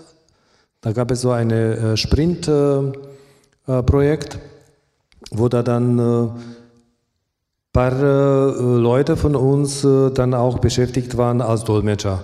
Da 0.81 0.91
gab 0.93 1.09
es 1.11 1.21
so 1.21 1.31
ein 1.31 1.49
äh, 1.49 1.97
Sprint-Projekt, 1.97 4.35
äh, 4.35 4.39
wo 5.31 5.49
da 5.49 5.63
dann 5.63 5.99
äh, 5.99 6.27
paar 7.77 7.93
äh, 7.93 8.79
Leute 8.79 9.17
von 9.17 9.35
uns 9.35 9.83
äh, 9.83 10.09
dann 10.11 10.33
auch 10.33 10.59
beschäftigt 10.59 11.15
waren 11.15 11.41
als 11.41 11.63
Dolmetscher. 11.63 12.23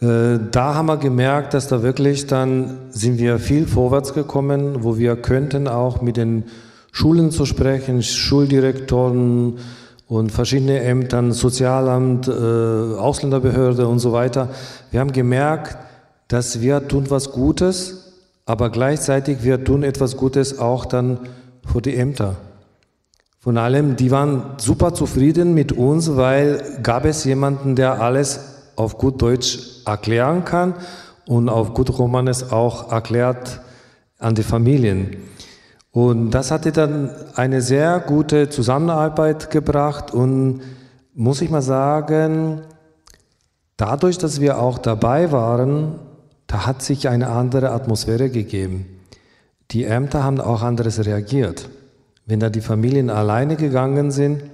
Äh, 0.00 0.38
da 0.52 0.74
haben 0.74 0.86
wir 0.86 0.96
gemerkt, 0.96 1.54
dass 1.54 1.66
da 1.66 1.82
wirklich 1.82 2.26
dann 2.26 2.78
sind 2.90 3.18
wir 3.18 3.38
viel 3.38 3.66
vorwärts 3.66 4.14
gekommen, 4.14 4.84
wo 4.84 4.96
wir 4.96 5.16
könnten 5.16 5.66
auch 5.66 6.02
mit 6.02 6.16
den 6.16 6.44
Schulen 6.92 7.32
zu 7.32 7.46
sprechen, 7.46 8.02
Schuldirektoren 8.02 9.58
und 10.06 10.32
verschiedene 10.32 10.80
Ämtern, 10.80 11.32
Sozialamt, 11.32 12.28
äh, 12.28 12.30
Ausländerbehörde 12.30 13.88
und 13.88 13.98
so 13.98 14.12
weiter. 14.12 14.50
Wir 14.90 15.00
haben 15.00 15.12
gemerkt, 15.12 15.76
dass 16.28 16.60
wir 16.60 16.86
tun 16.86 17.06
was 17.08 17.32
Gutes, 17.32 18.14
aber 18.46 18.70
gleichzeitig 18.70 19.42
wir 19.42 19.64
tun 19.64 19.82
etwas 19.82 20.16
Gutes 20.16 20.58
auch 20.60 20.86
dann 20.86 21.18
für 21.70 21.82
die 21.82 21.96
Ämter. 21.96 22.36
Von 23.40 23.58
allem, 23.58 23.96
die 23.96 24.10
waren 24.10 24.54
super 24.58 24.94
zufrieden 24.94 25.54
mit 25.54 25.72
uns, 25.72 26.16
weil 26.16 26.62
gab 26.82 27.04
es 27.04 27.24
jemanden, 27.24 27.76
der 27.76 28.00
alles 28.00 28.47
auf 28.78 28.96
gut 28.96 29.20
Deutsch 29.20 29.58
erklären 29.84 30.44
kann 30.44 30.74
und 31.26 31.48
auf 31.48 31.74
gut 31.74 31.98
Romanes 31.98 32.52
auch 32.52 32.92
erklärt 32.92 33.60
an 34.18 34.34
die 34.34 34.42
Familien. 34.42 35.16
Und 35.90 36.30
das 36.30 36.50
hatte 36.50 36.70
dann 36.70 37.10
eine 37.34 37.60
sehr 37.60 37.98
gute 38.00 38.48
Zusammenarbeit 38.48 39.50
gebracht 39.50 40.12
und 40.12 40.60
muss 41.14 41.40
ich 41.40 41.50
mal 41.50 41.62
sagen, 41.62 42.60
dadurch, 43.76 44.18
dass 44.18 44.40
wir 44.40 44.60
auch 44.60 44.78
dabei 44.78 45.32
waren, 45.32 45.98
da 46.46 46.66
hat 46.66 46.82
sich 46.82 47.08
eine 47.08 47.30
andere 47.30 47.72
Atmosphäre 47.72 48.30
gegeben. 48.30 48.86
Die 49.72 49.84
Ämter 49.84 50.22
haben 50.22 50.40
auch 50.40 50.62
anderes 50.62 51.04
reagiert. 51.04 51.68
Wenn 52.26 52.40
da 52.40 52.48
die 52.48 52.60
Familien 52.60 53.10
alleine 53.10 53.56
gegangen 53.56 54.12
sind, 54.12 54.44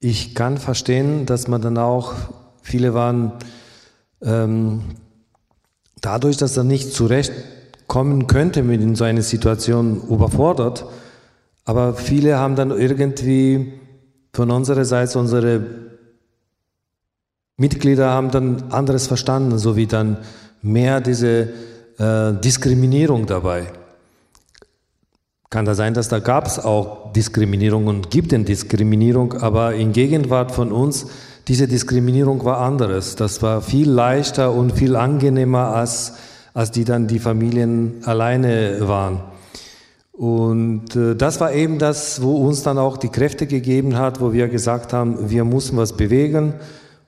ich 0.00 0.34
kann 0.34 0.58
verstehen, 0.58 1.26
dass 1.26 1.48
man 1.48 1.62
dann 1.62 1.78
auch 1.78 2.12
Viele 2.64 2.94
waren 2.94 3.32
ähm, 4.22 4.80
dadurch, 6.00 6.38
dass 6.38 6.56
er 6.56 6.64
nicht 6.64 6.94
zurechtkommen 6.94 8.26
könnte 8.26 8.62
mit 8.62 8.80
in 8.80 8.96
so 8.96 9.04
einer 9.04 9.20
Situation 9.20 10.00
überfordert. 10.08 10.86
Aber 11.66 11.94
viele 11.94 12.38
haben 12.38 12.56
dann 12.56 12.70
irgendwie 12.70 13.74
von 14.32 14.50
unserer 14.50 14.86
Seite, 14.86 15.18
unsere 15.18 15.62
Mitglieder 17.58 18.10
haben 18.10 18.30
dann 18.30 18.72
anderes 18.72 19.06
verstanden, 19.06 19.58
so 19.58 19.76
wie 19.76 19.86
dann 19.86 20.16
mehr 20.62 21.02
diese 21.02 21.50
äh, 21.98 22.32
Diskriminierung 22.32 23.26
dabei. 23.26 23.66
Kann 25.50 25.66
da 25.66 25.74
sein, 25.74 25.92
dass 25.92 26.08
da 26.08 26.18
gab 26.18 26.46
es 26.46 26.58
auch 26.58 27.12
Diskriminierung 27.12 27.86
und 27.88 28.10
gibt 28.10 28.32
es 28.32 28.44
Diskriminierung, 28.44 29.34
aber 29.34 29.74
in 29.74 29.92
Gegenwart 29.92 30.50
von 30.50 30.72
uns 30.72 31.06
diese 31.48 31.68
Diskriminierung 31.68 32.44
war 32.44 32.58
anderes. 32.58 33.16
Das 33.16 33.42
war 33.42 33.60
viel 33.60 33.90
leichter 33.90 34.52
und 34.52 34.72
viel 34.72 34.96
angenehmer, 34.96 35.74
als, 35.74 36.14
als 36.54 36.70
die 36.70 36.84
dann 36.84 37.06
die 37.06 37.18
Familien 37.18 38.02
alleine 38.04 38.88
waren. 38.88 39.20
Und 40.12 40.94
äh, 40.94 41.16
das 41.16 41.40
war 41.40 41.52
eben 41.52 41.78
das, 41.78 42.22
wo 42.22 42.36
uns 42.36 42.62
dann 42.62 42.78
auch 42.78 42.96
die 42.96 43.08
Kräfte 43.08 43.46
gegeben 43.46 43.98
hat, 43.98 44.20
wo 44.20 44.32
wir 44.32 44.48
gesagt 44.48 44.92
haben, 44.92 45.28
wir 45.28 45.44
müssen 45.44 45.76
was 45.76 45.96
bewegen. 45.96 46.54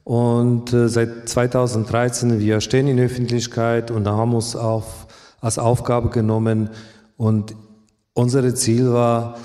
Und 0.03 0.73
äh, 0.73 0.89
seit 0.89 1.29
2013, 1.29 2.41
wir 2.41 2.61
stehen 2.61 2.89
in 2.89 2.97
der 2.97 3.07
Öffentlichkeit 3.07 3.91
und 3.91 4.09
haben 4.09 4.35
uns 4.35 4.57
auf, 4.57 5.07
als 5.41 5.59
Aufgabe 5.59 6.11
genommen. 6.11 6.71
Und 7.17 7.55
unser 8.13 8.55
Ziel 8.55 8.93
war, 8.93 9.37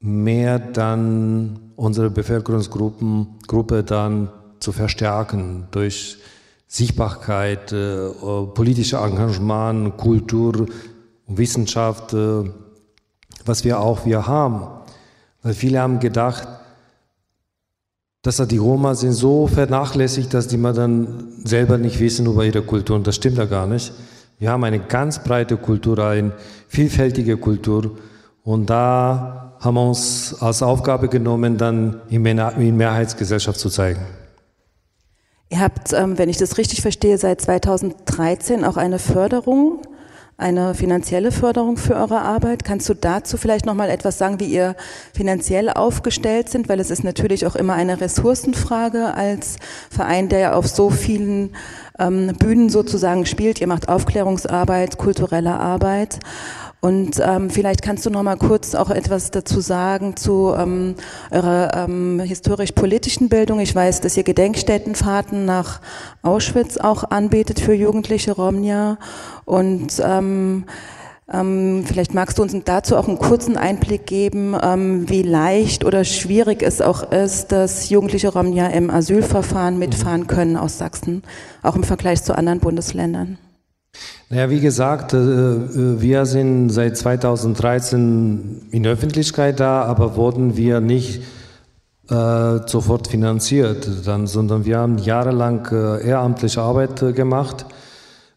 mehr 0.00 0.58
dann 0.58 1.69
unsere 1.80 2.10
Bevölkerungsgruppen 2.10 3.38
Gruppe 3.46 3.82
dann 3.82 4.28
zu 4.60 4.70
verstärken 4.70 5.66
durch 5.70 6.18
Sichtbarkeit, 6.68 7.72
äh, 7.72 8.10
politische 8.54 8.98
Engagement, 8.98 9.96
Kultur, 9.96 10.66
Wissenschaft, 11.26 12.12
äh, 12.12 12.44
was 13.46 13.64
wir 13.64 13.80
auch 13.80 14.04
wir 14.04 14.26
haben. 14.26 14.68
Weil 15.42 15.54
viele 15.54 15.80
haben 15.80 16.00
gedacht, 16.00 16.46
dass 18.20 18.36
die 18.46 18.58
Roma 18.58 18.94
sind 18.94 19.12
so 19.12 19.46
vernachlässigt, 19.46 20.34
dass 20.34 20.48
die 20.48 20.58
mal 20.58 20.74
dann 20.74 21.32
selber 21.44 21.78
nicht 21.78 21.98
wissen 21.98 22.26
über 22.26 22.44
ihre 22.44 22.60
Kultur. 22.60 22.96
Und 22.96 23.06
das 23.06 23.16
stimmt 23.16 23.38
ja 23.38 23.46
gar 23.46 23.66
nicht. 23.66 23.94
Wir 24.38 24.50
haben 24.50 24.64
eine 24.64 24.80
ganz 24.80 25.24
breite 25.24 25.56
Kultur, 25.56 25.98
eine 25.98 26.32
vielfältige 26.68 27.38
Kultur. 27.38 27.96
Und 28.50 28.68
da 28.68 29.54
haben 29.60 29.74
wir 29.74 29.86
uns 29.86 30.34
als 30.40 30.60
Aufgabe 30.60 31.08
genommen, 31.08 31.56
dann 31.56 32.00
in 32.08 32.22
Mehrheitsgesellschaft 32.76 33.60
zu 33.60 33.70
zeigen. 33.70 34.00
Ihr 35.50 35.60
habt, 35.60 35.92
ähm, 35.92 36.18
wenn 36.18 36.28
ich 36.28 36.36
das 36.36 36.58
richtig 36.58 36.82
verstehe, 36.82 37.16
seit 37.16 37.40
2013 37.40 38.64
auch 38.64 38.76
eine 38.76 38.98
Förderung, 38.98 39.82
eine 40.36 40.74
finanzielle 40.74 41.30
Förderung 41.30 41.76
für 41.76 41.94
eure 41.94 42.22
Arbeit. 42.22 42.64
Kannst 42.64 42.88
du 42.88 42.94
dazu 42.94 43.36
vielleicht 43.36 43.66
noch 43.66 43.74
mal 43.74 43.88
etwas 43.88 44.18
sagen, 44.18 44.40
wie 44.40 44.46
ihr 44.46 44.74
finanziell 45.12 45.68
aufgestellt 45.70 46.48
sind? 46.48 46.68
Weil 46.68 46.80
es 46.80 46.90
ist 46.90 47.04
natürlich 47.04 47.46
auch 47.46 47.54
immer 47.54 47.74
eine 47.74 48.00
Ressourcenfrage 48.00 49.14
als 49.14 49.58
Verein, 49.90 50.28
der 50.28 50.38
ja 50.38 50.52
auf 50.54 50.66
so 50.66 50.90
vielen 50.90 51.54
ähm, 52.00 52.34
Bühnen 52.38 52.68
sozusagen 52.68 53.26
spielt. 53.26 53.60
Ihr 53.60 53.68
macht 53.68 53.88
Aufklärungsarbeit, 53.88 54.98
kulturelle 54.98 55.52
Arbeit. 55.52 56.18
Und 56.80 57.20
ähm, 57.22 57.50
vielleicht 57.50 57.82
kannst 57.82 58.06
du 58.06 58.10
noch 58.10 58.22
mal 58.22 58.36
kurz 58.36 58.74
auch 58.74 58.90
etwas 58.90 59.30
dazu 59.30 59.60
sagen 59.60 60.16
zu 60.16 60.54
ähm, 60.56 60.94
eurer 61.30 61.86
ähm, 61.86 62.20
historisch-politischen 62.20 63.28
Bildung. 63.28 63.60
Ich 63.60 63.74
weiß, 63.74 64.00
dass 64.00 64.16
ihr 64.16 64.22
Gedenkstättenfahrten 64.22 65.44
nach 65.44 65.80
Auschwitz 66.22 66.78
auch 66.78 67.10
anbietet 67.10 67.60
für 67.60 67.74
jugendliche 67.74 68.32
Romnia. 68.32 68.96
Und 69.44 70.00
ähm, 70.02 70.64
ähm, 71.32 71.84
vielleicht 71.86 72.14
magst 72.14 72.38
du 72.38 72.42
uns 72.42 72.56
dazu 72.64 72.96
auch 72.96 73.06
einen 73.06 73.18
kurzen 73.18 73.58
Einblick 73.58 74.06
geben, 74.06 74.56
ähm, 74.60 75.08
wie 75.08 75.22
leicht 75.22 75.84
oder 75.84 76.04
schwierig 76.04 76.62
es 76.62 76.80
auch 76.80 77.12
ist, 77.12 77.52
dass 77.52 77.90
jugendliche 77.90 78.32
Romnia 78.32 78.68
im 78.68 78.90
Asylverfahren 78.90 79.78
mitfahren 79.78 80.26
können 80.26 80.56
aus 80.56 80.78
Sachsen, 80.78 81.22
auch 81.62 81.76
im 81.76 81.84
Vergleich 81.84 82.22
zu 82.22 82.36
anderen 82.36 82.58
Bundesländern. 82.58 83.38
Naja, 84.32 84.48
wie 84.48 84.60
gesagt, 84.60 85.12
äh, 85.12 85.16
äh, 85.16 86.00
wir 86.00 86.24
sind 86.24 86.68
seit 86.68 86.96
2013 86.96 88.68
in 88.70 88.84
der 88.84 88.92
Öffentlichkeit 88.92 89.58
da, 89.58 89.82
aber 89.82 90.14
wurden 90.14 90.56
wir 90.56 90.80
nicht 90.80 91.22
äh, 92.08 92.58
sofort 92.64 93.08
finanziert, 93.08 93.82
sondern 93.82 94.64
wir 94.64 94.78
haben 94.78 94.98
jahrelang 94.98 95.66
ehrenamtliche 95.66 96.62
Arbeit 96.62 97.14
gemacht. 97.16 97.66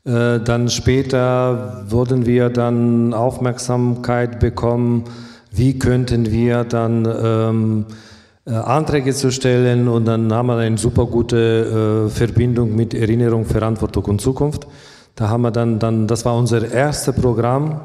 Dann 0.06 0.68
später 0.68 1.86
wurden 1.88 2.26
wir 2.26 2.50
dann 2.50 3.14
Aufmerksamkeit 3.14 4.42
bekommen, 4.42 5.06
wie 5.50 5.80
könnten 5.80 6.30
wir 6.30 6.66
dann 6.66 7.06
ähm, 7.06 7.86
Anträge 8.46 9.14
zu 9.14 9.32
stellen 9.32 9.88
und 9.88 10.04
dann 10.04 10.34
haben 10.34 10.48
wir 10.48 10.58
eine 10.58 10.78
super 10.78 11.06
gute 11.06 12.10
Verbindung 12.10 12.76
mit 12.76 12.94
Erinnerung, 12.94 13.46
Verantwortung 13.46 14.04
und 14.04 14.20
Zukunft. 14.20 14.68
Da 15.16 15.30
haben 15.30 15.44
wir 15.44 15.52
dann, 15.52 15.78
dann 15.78 16.08
das 16.08 16.26
war 16.26 16.36
unser 16.36 16.72
erstes 16.72 17.14
Programm, 17.14 17.82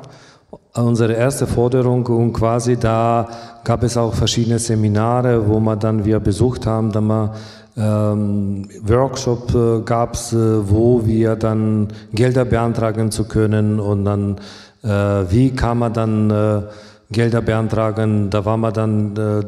unsere 0.75 1.13
erste 1.13 1.47
Forderung 1.47 2.07
und 2.07 2.33
quasi 2.33 2.79
da 2.79 3.29
gab 3.65 3.83
es 3.83 3.97
auch 3.99 4.15
verschiedene 4.15 4.59
Seminare, 4.59 5.47
wo 5.47 5.61
wir 5.61 5.77
dann 5.77 6.05
wir 6.07 6.21
besucht 6.21 6.65
haben, 6.65 6.91
dann 6.91 7.07
mal 7.07 7.35
ähm, 7.77 8.69
Workshop 8.83 9.55
äh, 9.55 9.81
gab 9.85 10.15
es, 10.15 10.33
äh, 10.33 10.71
wo 10.71 11.05
wir 11.07 11.37
dann 11.37 11.89
Gelder 12.13 12.45
beantragen 12.45 13.11
zu 13.11 13.25
können 13.25 13.79
und 13.79 14.05
dann 14.05 14.37
äh, 14.83 14.89
wie 15.31 15.51
kann 15.51 15.79
man 15.79 15.93
dann 15.93 16.31
äh, 16.31 16.63
Gelder 17.11 17.43
beantragen. 17.43 18.31
Da 18.31 18.45
waren 18.45 18.61
wir 18.61 18.73
dann 18.73 19.17
äh, 19.17 19.43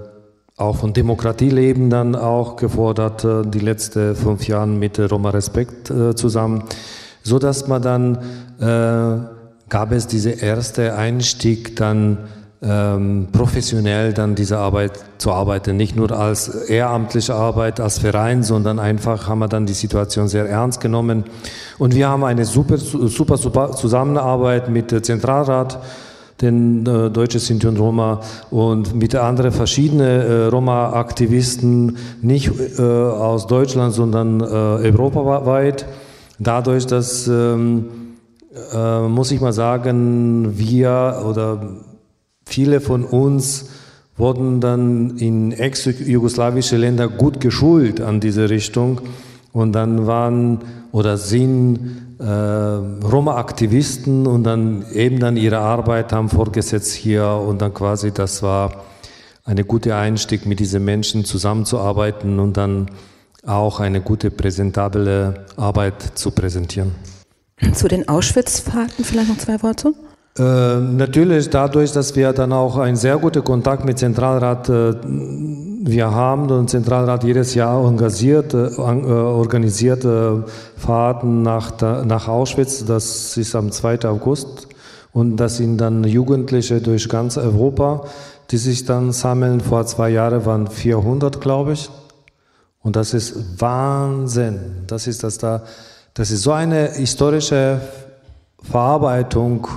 auch 0.56 0.76
von 0.76 0.92
Demokratie 0.92 1.50
leben 1.50 1.88
dann 1.90 2.14
auch 2.14 2.56
gefordert, 2.56 3.24
äh, 3.24 3.42
die 3.44 3.60
letzten 3.60 4.14
fünf 4.14 4.46
Jahre 4.46 4.68
mit 4.68 4.98
Roma 5.10 5.30
Respekt 5.30 5.92
zusammen 6.14 6.64
so 7.22 7.38
dass 7.38 7.68
man 7.68 7.82
dann 7.82 8.18
äh, 8.60 9.24
gab 9.68 9.92
es 9.92 10.06
diese 10.06 10.30
erste 10.30 10.96
Einstieg 10.96 11.76
dann 11.76 12.18
ähm, 12.62 13.28
professionell 13.32 14.12
dann 14.12 14.34
diese 14.34 14.58
Arbeit 14.58 14.92
zu 15.16 15.32
arbeiten, 15.32 15.76
nicht 15.76 15.96
nur 15.96 16.12
als 16.12 16.48
ehrenamtliche 16.48 17.34
Arbeit, 17.34 17.80
als 17.80 17.98
Verein, 17.98 18.42
sondern 18.42 18.78
einfach 18.78 19.28
haben 19.28 19.38
wir 19.38 19.48
dann 19.48 19.64
die 19.64 19.72
Situation 19.72 20.28
sehr 20.28 20.46
ernst 20.46 20.80
genommen. 20.80 21.24
Und 21.78 21.94
wir 21.94 22.08
haben 22.08 22.22
eine 22.24 22.44
super, 22.44 22.76
super, 22.76 23.38
super 23.38 23.72
Zusammenarbeit 23.72 24.68
mit 24.68 24.92
dem 24.92 25.02
Zentralrat, 25.02 25.78
den 26.42 26.86
äh, 26.86 27.10
Deutsche 27.10 27.38
Sinti 27.38 27.66
und 27.66 27.78
Roma 27.78 28.20
und 28.50 28.94
mit 28.94 29.14
anderen 29.14 29.52
verschiedenen 29.52 30.20
äh, 30.20 30.44
Roma-Aktivisten, 30.46 31.96
nicht 32.20 32.50
äh, 32.78 32.82
aus 32.82 33.46
Deutschland, 33.46 33.94
sondern 33.94 34.40
äh, 34.40 34.44
europaweit. 34.44 35.86
Dadurch, 36.42 36.86
dass, 36.86 37.28
ähm, 37.28 38.16
äh, 38.72 39.00
muss 39.02 39.30
ich 39.30 39.42
mal 39.42 39.52
sagen, 39.52 40.58
wir 40.58 41.22
oder 41.28 41.76
viele 42.46 42.80
von 42.80 43.04
uns 43.04 43.68
wurden 44.16 44.62
dann 44.62 45.18
in 45.18 45.52
ex-jugoslawische 45.52 46.78
Länder 46.78 47.08
gut 47.08 47.40
geschult 47.40 48.00
an 48.00 48.20
diese 48.20 48.48
Richtung 48.48 49.02
und 49.52 49.72
dann 49.72 50.06
waren 50.06 50.60
oder 50.92 51.18
sind 51.18 52.16
äh, 52.18 52.24
Roma-Aktivisten 52.24 54.26
und 54.26 54.44
dann 54.44 54.86
eben 54.94 55.20
dann 55.20 55.36
ihre 55.36 55.58
Arbeit 55.58 56.14
haben 56.14 56.30
fortgesetzt 56.30 56.94
hier 56.94 57.26
und 57.26 57.60
dann 57.60 57.74
quasi 57.74 58.12
das 58.12 58.42
war 58.42 58.84
eine 59.44 59.64
gute 59.64 59.94
Einstieg 59.94 60.46
mit 60.46 60.58
diesen 60.58 60.86
Menschen 60.86 61.26
zusammenzuarbeiten 61.26 62.38
und 62.38 62.56
dann 62.56 62.86
auch 63.46 63.80
eine 63.80 64.00
gute 64.00 64.30
präsentable 64.30 65.46
Arbeit 65.56 66.02
zu 66.14 66.30
präsentieren. 66.30 66.94
Zu 67.74 67.88
den 67.88 68.08
Auschwitz-Fahrten 68.08 69.04
vielleicht 69.04 69.28
noch 69.28 69.38
zwei 69.38 69.62
Worte? 69.62 69.92
Äh, 70.38 70.42
natürlich 70.80 71.50
dadurch, 71.50 71.92
dass 71.92 72.14
wir 72.16 72.32
dann 72.32 72.52
auch 72.52 72.78
einen 72.78 72.96
sehr 72.96 73.18
guten 73.18 73.42
Kontakt 73.42 73.84
mit 73.84 73.98
Zentralrat 73.98 74.68
äh, 74.68 74.94
wir 75.82 76.10
haben 76.10 76.50
und 76.50 76.70
Zentralrat 76.70 77.24
jedes 77.24 77.54
Jahr 77.54 77.84
engagiert, 77.84 78.54
äh, 78.54 78.68
äh 78.68 78.78
organisiert 78.78 80.04
äh, 80.04 80.42
Fahrten 80.76 81.42
nach, 81.42 81.80
nach 82.04 82.28
Auschwitz. 82.28 82.84
Das 82.84 83.36
ist 83.36 83.54
am 83.56 83.72
2. 83.72 84.04
August 84.04 84.68
und 85.12 85.36
das 85.36 85.56
sind 85.56 85.78
dann 85.78 86.04
Jugendliche 86.04 86.80
durch 86.80 87.08
ganz 87.08 87.36
Europa, 87.36 88.04
die 88.50 88.58
sich 88.58 88.84
dann 88.84 89.12
sammeln. 89.12 89.60
Vor 89.60 89.84
zwei 89.86 90.10
Jahren 90.10 90.46
waren 90.46 90.68
400, 90.68 91.40
glaube 91.40 91.72
ich. 91.72 91.90
Und 92.82 92.96
das 92.96 93.14
ist 93.14 93.60
Wahnsinn. 93.60 94.84
Das 94.86 95.06
ist 95.06 95.22
das 95.22 95.38
da. 95.38 95.62
Das 96.14 96.30
ist 96.30 96.42
so 96.42 96.52
eine 96.52 96.92
historische 96.92 97.80
Verarbeitung 98.62 99.68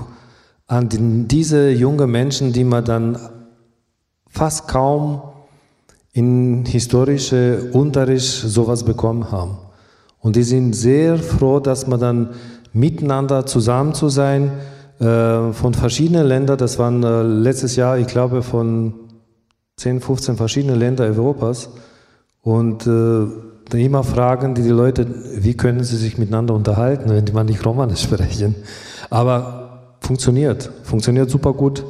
an 0.68 1.28
diese 1.28 1.70
jungen 1.70 2.10
Menschen, 2.10 2.54
die 2.54 2.64
man 2.64 2.84
dann 2.86 3.18
fast 4.28 4.68
kaum 4.68 5.22
in 6.14 6.66
historische 6.66 7.70
Unterricht 7.74 8.26
sowas 8.26 8.84
bekommen 8.84 9.32
haben. 9.32 9.58
Und 10.20 10.36
die 10.36 10.44
sind 10.44 10.74
sehr 10.74 11.18
froh, 11.18 11.60
dass 11.60 11.86
man 11.86 12.00
dann 12.00 12.30
miteinander 12.72 13.46
zusammen 13.46 13.94
zu 13.94 14.10
sein 14.10 14.52
äh, 15.00 15.52
von 15.52 15.74
verschiedenen 15.74 16.26
Ländern. 16.28 16.58
Das 16.58 16.80
waren 16.80 17.04
äh, 17.04 17.22
letztes 17.22 17.76
Jahr, 17.76 17.98
ich 17.98 18.08
glaube, 18.08 18.42
von 18.42 18.94
10, 19.78 20.02
15 20.02 20.38
verschiedenen 20.38 20.80
Ländern 20.80 21.12
Europas. 21.12 21.70
Und 22.44 22.86
äh, 22.86 23.80
immer 23.80 24.04
fragen 24.04 24.54
die, 24.54 24.62
die 24.62 24.70
Leute, 24.70 25.08
wie 25.38 25.56
können 25.56 25.84
sie 25.84 25.98
sich 25.98 26.18
miteinander 26.18 26.54
unterhalten, 26.54 27.10
wenn 27.10 27.26
die 27.26 27.32
man 27.32 27.48
nicht 27.48 27.66
Romanisch 27.66 28.02
sprechen. 28.04 28.56
Aber 29.10 29.96
funktioniert, 30.02 30.70
funktioniert 30.84 31.30
super 31.30 31.54
gut. 31.54 31.84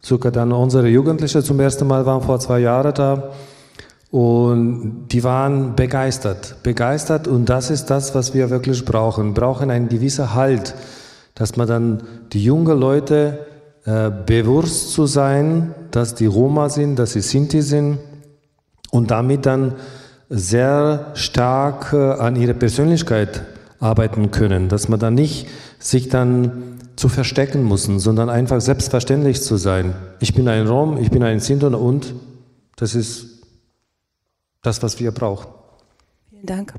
Sogar 0.00 0.30
dann 0.30 0.52
unsere 0.52 0.88
Jugendlichen 0.88 1.42
zum 1.42 1.58
ersten 1.58 1.86
Mal 1.86 2.06
waren 2.06 2.22
vor 2.22 2.38
zwei 2.38 2.60
Jahren 2.60 2.94
da 2.94 3.30
und 4.12 5.08
die 5.08 5.24
waren 5.24 5.74
begeistert, 5.74 6.62
begeistert 6.62 7.26
und 7.26 7.48
das 7.48 7.70
ist 7.70 7.86
das, 7.86 8.14
was 8.14 8.34
wir 8.34 8.50
wirklich 8.50 8.84
brauchen. 8.84 9.28
Wir 9.28 9.34
brauchen 9.34 9.70
einen 9.70 9.88
gewissen 9.88 10.32
Halt, 10.32 10.74
dass 11.34 11.56
man 11.56 11.66
dann 11.66 12.02
die 12.32 12.44
jungen 12.44 12.78
Leute 12.78 13.46
äh, 13.84 14.10
bewusst 14.10 14.92
zu 14.92 15.06
sein, 15.06 15.74
dass 15.90 16.14
die 16.14 16.26
Roma 16.26 16.68
sind, 16.68 16.98
dass 16.98 17.14
sie 17.14 17.20
Sinti 17.20 17.62
sind 17.62 17.98
und 18.90 19.10
damit 19.10 19.46
dann 19.46 19.74
sehr 20.28 21.12
stark 21.14 21.92
äh, 21.92 21.96
an 21.96 22.36
ihrer 22.36 22.54
Persönlichkeit 22.54 23.42
arbeiten 23.78 24.30
können, 24.30 24.68
dass 24.68 24.88
man 24.88 24.98
dann 24.98 25.14
nicht 25.14 25.48
sich 25.78 26.08
dann 26.08 26.78
zu 26.96 27.08
verstecken 27.08 27.68
müssen, 27.68 28.00
sondern 28.00 28.30
einfach 28.30 28.60
selbstverständlich 28.60 29.42
zu 29.42 29.56
sein. 29.56 29.94
Ich 30.18 30.34
bin 30.34 30.48
ein 30.48 30.66
Rom, 30.66 30.96
ich 30.98 31.10
bin 31.10 31.22
ein 31.22 31.40
Sinti 31.40 31.66
und 31.66 32.14
das 32.76 32.94
ist 32.94 33.42
das, 34.62 34.82
was 34.82 34.98
wir 34.98 35.12
brauchen. 35.12 35.48
Vielen 36.30 36.46
Dank. 36.46 36.74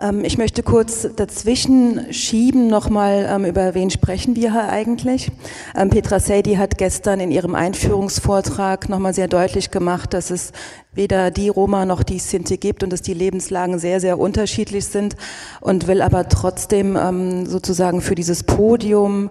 Ähm, 0.00 0.24
ich 0.24 0.38
möchte 0.38 0.62
kurz 0.62 1.08
dazwischen 1.16 2.12
schieben 2.12 2.68
nochmal, 2.68 3.26
ähm, 3.28 3.44
über 3.44 3.74
wen 3.74 3.90
sprechen 3.90 4.36
wir 4.36 4.52
hier 4.52 4.68
eigentlich. 4.68 5.30
Ähm, 5.76 5.90
Petra 5.90 6.20
Seydi 6.20 6.54
hat 6.54 6.78
gestern 6.78 7.20
in 7.20 7.30
ihrem 7.30 7.54
Einführungsvortrag 7.54 8.88
nochmal 8.88 9.12
sehr 9.12 9.28
deutlich 9.28 9.70
gemacht, 9.70 10.14
dass 10.14 10.30
es 10.30 10.52
weder 10.92 11.30
die 11.30 11.48
Roma 11.48 11.84
noch 11.84 12.02
die 12.02 12.18
Sinti 12.18 12.56
gibt 12.56 12.82
und 12.82 12.92
dass 12.92 13.02
die 13.02 13.14
Lebenslagen 13.14 13.78
sehr, 13.78 14.00
sehr 14.00 14.18
unterschiedlich 14.18 14.86
sind 14.86 15.16
und 15.60 15.86
will 15.86 16.02
aber 16.02 16.28
trotzdem 16.28 17.46
sozusagen 17.46 18.00
für 18.00 18.16
dieses 18.16 18.42
Podium 18.42 19.30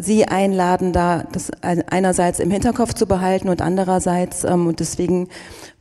Sie 0.00 0.24
einladen, 0.24 0.92
da 0.92 1.26
das 1.30 1.52
einerseits 1.60 2.40
im 2.40 2.50
Hinterkopf 2.50 2.94
zu 2.94 3.06
behalten 3.06 3.50
und 3.50 3.62
andererseits, 3.62 4.44
und 4.44 4.80
deswegen 4.80 5.28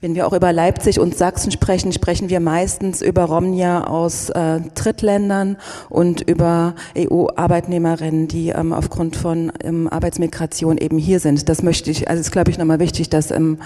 wenn 0.04 0.16
wir 0.16 0.28
auch 0.28 0.34
über 0.34 0.52
Leipzig 0.52 1.00
und 1.00 1.18
Sachsen 1.18 1.50
sprechen, 1.50 1.94
sprechen 1.94 2.30
wir 2.30 2.42
meistens 2.42 3.02
über 3.02 3.24
Romnia 3.24 3.88
aus 3.88 4.30
äh, 4.32 4.60
Drittländern 4.76 5.56
und 5.88 6.20
über 6.20 6.76
EU-Arbeitnehmerinnen, 6.98 8.28
die 8.28 8.50
ähm, 8.50 8.74
aufgrund 8.74 9.16
von 9.16 9.54
ähm, 9.64 9.88
Arbeitsmigration 9.88 10.78
eben 10.78 10.98
hier 10.98 11.22
sind. 11.22 11.48
Das 11.48 11.64
möchte 11.64 11.90
ich, 11.90 12.10
also 12.10 12.20
ist 12.20 12.34
glaube 12.34 12.52
ich 12.52 12.58
nochmal 12.58 12.80
wichtig, 12.80 13.10
das 13.10 13.32
im, 13.32 13.60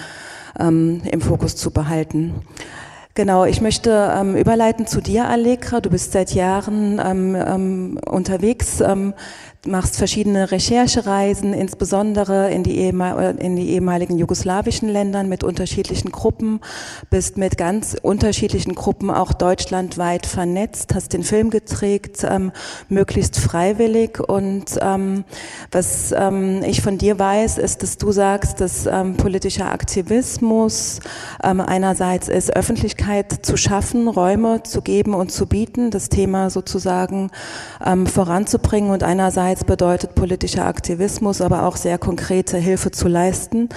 ähm, 0.60 1.02
im 1.12 1.22
Fokus 1.22 1.56
zu 1.56 1.72
behalten. 1.72 2.36
Genau, 3.16 3.46
ich 3.46 3.62
möchte 3.62 4.14
ähm, 4.16 4.36
überleiten 4.36 4.86
zu 4.86 5.02
dir, 5.02 5.28
Allegra. 5.28 5.82
Du 5.82 5.90
bist 5.90 6.12
seit 6.12 6.36
Jahren 6.36 7.02
ähm, 7.04 7.36
ähm, 7.36 8.00
unterwegs 8.06 8.80
ähm, 8.80 9.16
machst 9.66 9.98
verschiedene 9.98 10.52
Recherchereisen, 10.52 11.54
insbesondere 11.54 12.52
in 12.52 12.64
die, 12.64 12.78
in 12.88 13.56
die 13.56 13.70
ehemaligen 13.70 14.18
jugoslawischen 14.18 14.88
Ländern 14.88 15.28
mit 15.28 15.44
unterschiedlichen 15.44 16.12
Gruppen, 16.12 16.62
bist 17.10 17.38
mit 17.38 17.58
ganz 17.58 17.96
unterschiedlichen 18.02 18.76
Gruppen 18.76 19.10
auch 19.10 19.34
deutschlandweit 19.34 20.26
vernetzt, 20.26 20.94
hast 20.94 21.14
den 21.14 21.24
Film 21.24 21.50
geträgt, 21.50 22.26
ähm, 22.30 22.52
möglichst 22.88 23.40
freiwillig. 23.40 24.20
Und 24.20 24.78
ähm, 24.82 25.26
was 25.72 26.14
ähm, 26.18 26.62
ich 26.64 26.82
von 26.82 26.98
dir 26.98 27.20
weiß, 27.20 27.58
ist, 27.58 27.84
dass 27.84 27.98
du 27.98 28.12
sagst, 28.12 28.62
dass 28.62 28.86
ähm, 28.86 29.18
politischer 29.18 29.72
Aktivismus 29.72 31.00
ähm, 31.44 31.62
einerseits 31.62 32.28
ist, 32.28 32.56
Öffentlichkeit 32.56 33.46
zu 33.46 33.58
schaffen, 33.58 34.08
Räume 34.08 34.64
zu 34.64 34.82
geben 34.82 35.14
und 35.14 35.32
zu 35.32 35.48
bieten, 35.48 35.92
das 35.92 36.10
Thema 36.10 36.50
sozusagen 36.50 37.32
ähm, 37.84 38.06
voranzubringen 38.06 38.92
und 38.92 39.04
einerseits 39.04 39.47
Einerseits 39.48 39.64
bedeutet 39.64 40.14
politischer 40.14 40.66
Aktivismus, 40.66 41.40
aber 41.40 41.64
auch 41.64 41.78
sehr 41.78 41.98
konkrete 41.98 42.58
Hilfe 42.58 42.92
zu 42.92 43.08
leisten 43.08 43.70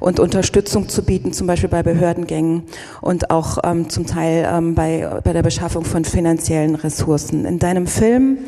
und 0.00 0.20
Unterstützung 0.20 0.88
zu 0.88 1.02
bieten, 1.02 1.34
zum 1.34 1.46
Beispiel 1.46 1.68
bei 1.68 1.82
Behördengängen 1.82 2.62
und 3.02 3.30
auch 3.30 3.58
ähm, 3.62 3.90
zum 3.90 4.06
Teil 4.06 4.48
ähm, 4.50 4.74
bei, 4.74 5.20
bei 5.22 5.34
der 5.34 5.42
Beschaffung 5.42 5.84
von 5.84 6.06
finanziellen 6.06 6.76
Ressourcen. 6.76 7.44
In 7.44 7.58
deinem 7.58 7.86
Film 7.86 8.38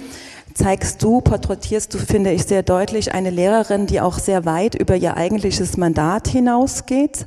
zeigst 0.55 1.03
du, 1.03 1.21
porträtierst 1.21 1.95
du, 1.95 1.99
finde 1.99 2.33
ich, 2.33 2.45
sehr 2.45 2.63
deutlich 2.63 3.15
eine 3.15 3.31
Lehrerin, 3.31 3.87
die 3.87 4.01
auch 4.01 4.19
sehr 4.19 4.45
weit 4.45 4.75
über 4.75 4.97
ihr 4.97 5.17
eigentliches 5.17 5.77
Mandat 5.77 6.29
hinausgeht 6.29 7.27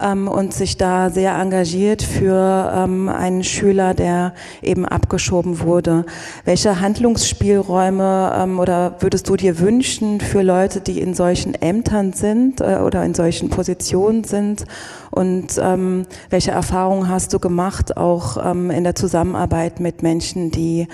ähm, 0.00 0.28
und 0.28 0.54
sich 0.54 0.76
da 0.76 1.10
sehr 1.10 1.34
engagiert 1.34 2.02
für 2.02 2.72
ähm, 2.74 3.08
einen 3.08 3.44
Schüler, 3.44 3.94
der 3.94 4.34
eben 4.62 4.86
abgeschoben 4.86 5.60
wurde. 5.60 6.04
Welche 6.44 6.80
Handlungsspielräume 6.80 8.32
ähm, 8.36 8.58
oder 8.58 8.96
würdest 9.00 9.28
du 9.28 9.36
dir 9.36 9.58
wünschen 9.58 10.20
für 10.20 10.42
Leute, 10.42 10.80
die 10.80 11.00
in 11.00 11.14
solchen 11.14 11.54
Ämtern 11.54 12.12
sind 12.12 12.60
äh, 12.60 12.78
oder 12.84 13.04
in 13.04 13.14
solchen 13.14 13.50
Positionen 13.50 14.24
sind? 14.24 14.64
Und 15.10 15.58
ähm, 15.60 16.06
welche 16.30 16.52
Erfahrungen 16.52 17.08
hast 17.08 17.32
du 17.32 17.40
gemacht, 17.40 17.96
auch 17.96 18.36
ähm, 18.44 18.70
in 18.70 18.84
der 18.84 18.94
Zusammenarbeit 18.94 19.80
mit 19.80 20.02
Menschen, 20.02 20.50
die 20.50 20.86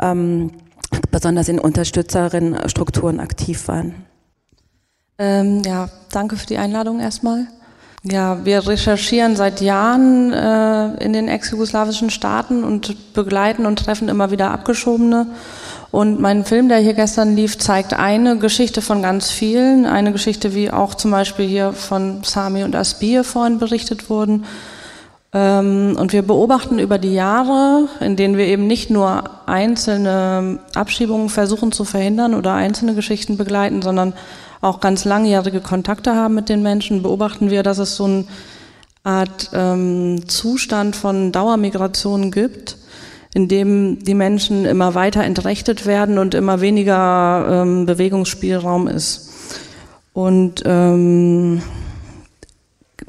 ähm, 0.00 0.50
besonders 1.10 1.48
in 1.48 1.58
Unterstützerinnenstrukturen 1.58 3.20
aktiv 3.20 3.68
waren. 3.68 3.94
Ähm, 5.18 5.62
ja, 5.64 5.88
danke 6.10 6.36
für 6.36 6.46
die 6.46 6.58
Einladung 6.58 7.00
erstmal. 7.00 7.46
Ja, 8.06 8.44
wir 8.44 8.68
recherchieren 8.68 9.34
seit 9.34 9.62
Jahren 9.62 10.30
äh, 10.30 11.02
in 11.02 11.14
den 11.14 11.26
ex-jugoslawischen 11.26 12.10
Staaten 12.10 12.62
und 12.62 13.14
begleiten 13.14 13.64
und 13.64 13.78
treffen 13.78 14.10
immer 14.10 14.30
wieder 14.30 14.50
Abgeschobene 14.50 15.28
Und 15.90 16.20
mein 16.20 16.44
Film, 16.44 16.68
der 16.68 16.78
hier 16.78 16.92
gestern 16.92 17.34
lief, 17.34 17.56
zeigt 17.56 17.94
eine 17.94 18.36
Geschichte 18.36 18.82
von 18.82 19.00
ganz 19.00 19.30
vielen. 19.30 19.86
Eine 19.86 20.12
Geschichte, 20.12 20.54
wie 20.54 20.70
auch 20.70 20.94
zum 20.94 21.12
Beispiel 21.12 21.46
hier 21.46 21.72
von 21.72 22.22
Sami 22.24 22.62
und 22.64 22.76
Asbir 22.76 23.24
vorhin 23.24 23.58
berichtet 23.58 24.10
wurden. 24.10 24.44
Ähm, 25.34 25.96
und 25.98 26.12
wir 26.12 26.22
beobachten 26.22 26.78
über 26.78 26.98
die 26.98 27.12
Jahre, 27.12 27.88
in 28.00 28.16
denen 28.16 28.36
wir 28.36 28.46
eben 28.46 28.66
nicht 28.66 28.88
nur 28.88 29.24
einzelne 29.46 30.60
Abschiebungen 30.74 31.28
versuchen 31.28 31.72
zu 31.72 31.84
verhindern 31.84 32.34
oder 32.34 32.54
einzelne 32.54 32.94
Geschichten 32.94 33.36
begleiten, 33.36 33.82
sondern 33.82 34.14
auch 34.60 34.80
ganz 34.80 35.04
langjährige 35.04 35.60
Kontakte 35.60 36.14
haben 36.14 36.34
mit 36.34 36.48
den 36.48 36.62
Menschen, 36.62 37.02
beobachten 37.02 37.50
wir, 37.50 37.62
dass 37.62 37.78
es 37.78 37.96
so 37.96 38.04
eine 38.04 38.24
Art 39.02 39.50
ähm, 39.52 40.26
Zustand 40.28 40.96
von 40.96 41.32
Dauermigration 41.32 42.30
gibt 42.30 42.78
in 43.34 43.48
dem 43.48 43.98
die 43.98 44.14
Menschen 44.14 44.64
immer 44.64 44.94
weiter 44.94 45.24
entrechtet 45.24 45.86
werden 45.86 46.18
und 46.18 46.34
immer 46.34 46.60
weniger 46.60 47.62
ähm, 47.62 47.84
Bewegungsspielraum 47.84 48.86
ist. 48.86 49.32
Und 50.12 50.62
ähm, 50.64 51.60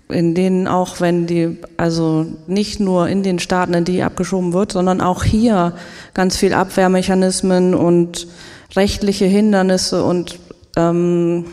in 0.10 0.36
denen 0.36 0.68
auch, 0.68 1.00
wenn 1.00 1.26
die, 1.26 1.58
also 1.78 2.26
nicht 2.48 2.80
nur 2.80 3.08
in 3.10 3.24
den 3.24 3.40
Staaten, 3.40 3.74
in 3.74 3.86
die 3.86 4.04
abgeschoben 4.04 4.54
wird, 4.54 4.72
sondern 4.72 5.02
auch 5.02 5.24
hier 5.24 5.74
ganz 6.14 6.38
viel 6.38 6.54
Abwehrmechanismen 6.54 7.74
und 7.74 8.28
rechtliche 8.76 9.26
Hindernisse 9.26 10.04
und 10.04 10.40
ähm, 10.76 11.46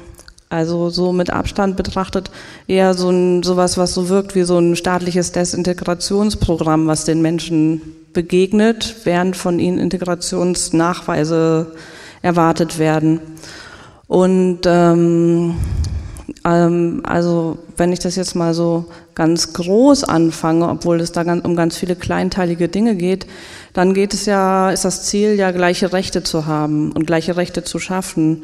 also 0.51 0.91
so 0.91 1.13
mit 1.13 1.31
Abstand 1.31 1.79
betrachtet 1.79 2.31
eher 2.67 2.93
so 2.93 3.09
ein 3.09 3.43
sowas, 3.43 3.79
was 3.79 3.95
so 3.95 4.11
wirkt 4.11 4.35
wie 4.35 4.43
so 4.43 4.59
ein 4.59 4.77
staatliches 4.77 5.33
Desintegrationsprogramm, 5.33 6.87
was 6.87 7.07
den 7.07 7.23
Menschen 7.23 7.81
begegnet, 8.13 8.97
während 9.05 9.35
von 9.35 9.59
ihnen 9.59 9.79
Integrationsnachweise 9.79 11.73
erwartet 12.21 12.79
werden. 12.79 13.21
Und 14.09 14.61
ähm, 14.67 15.55
also 16.45 17.59
wenn 17.77 17.93
ich 17.93 18.01
das 18.01 18.17
jetzt 18.17 18.35
mal 18.35 18.53
so 18.53 18.87
ganz 19.15 19.53
groß 19.53 20.05
anfange, 20.05 20.69
obwohl 20.69 21.01
es 21.01 21.13
da 21.13 21.23
ganz, 21.23 21.45
um 21.45 21.55
ganz 21.55 21.77
viele 21.77 21.95
kleinteilige 21.95 22.69
Dinge 22.69 22.97
geht, 22.97 23.27
dann 23.73 23.95
geht 23.95 24.13
es 24.13 24.27
ja, 24.27 24.71
ist 24.71 24.85
das 24.85 25.05
Ziel 25.05 25.35
ja 25.35 25.53
gleiche 25.53 25.93
Rechte 25.93 26.23
zu 26.23 26.47
haben 26.47 26.93
und 26.93 27.07
gleiche 27.07 27.37
Rechte 27.37 27.63
zu 27.63 27.79
schaffen. 27.79 28.43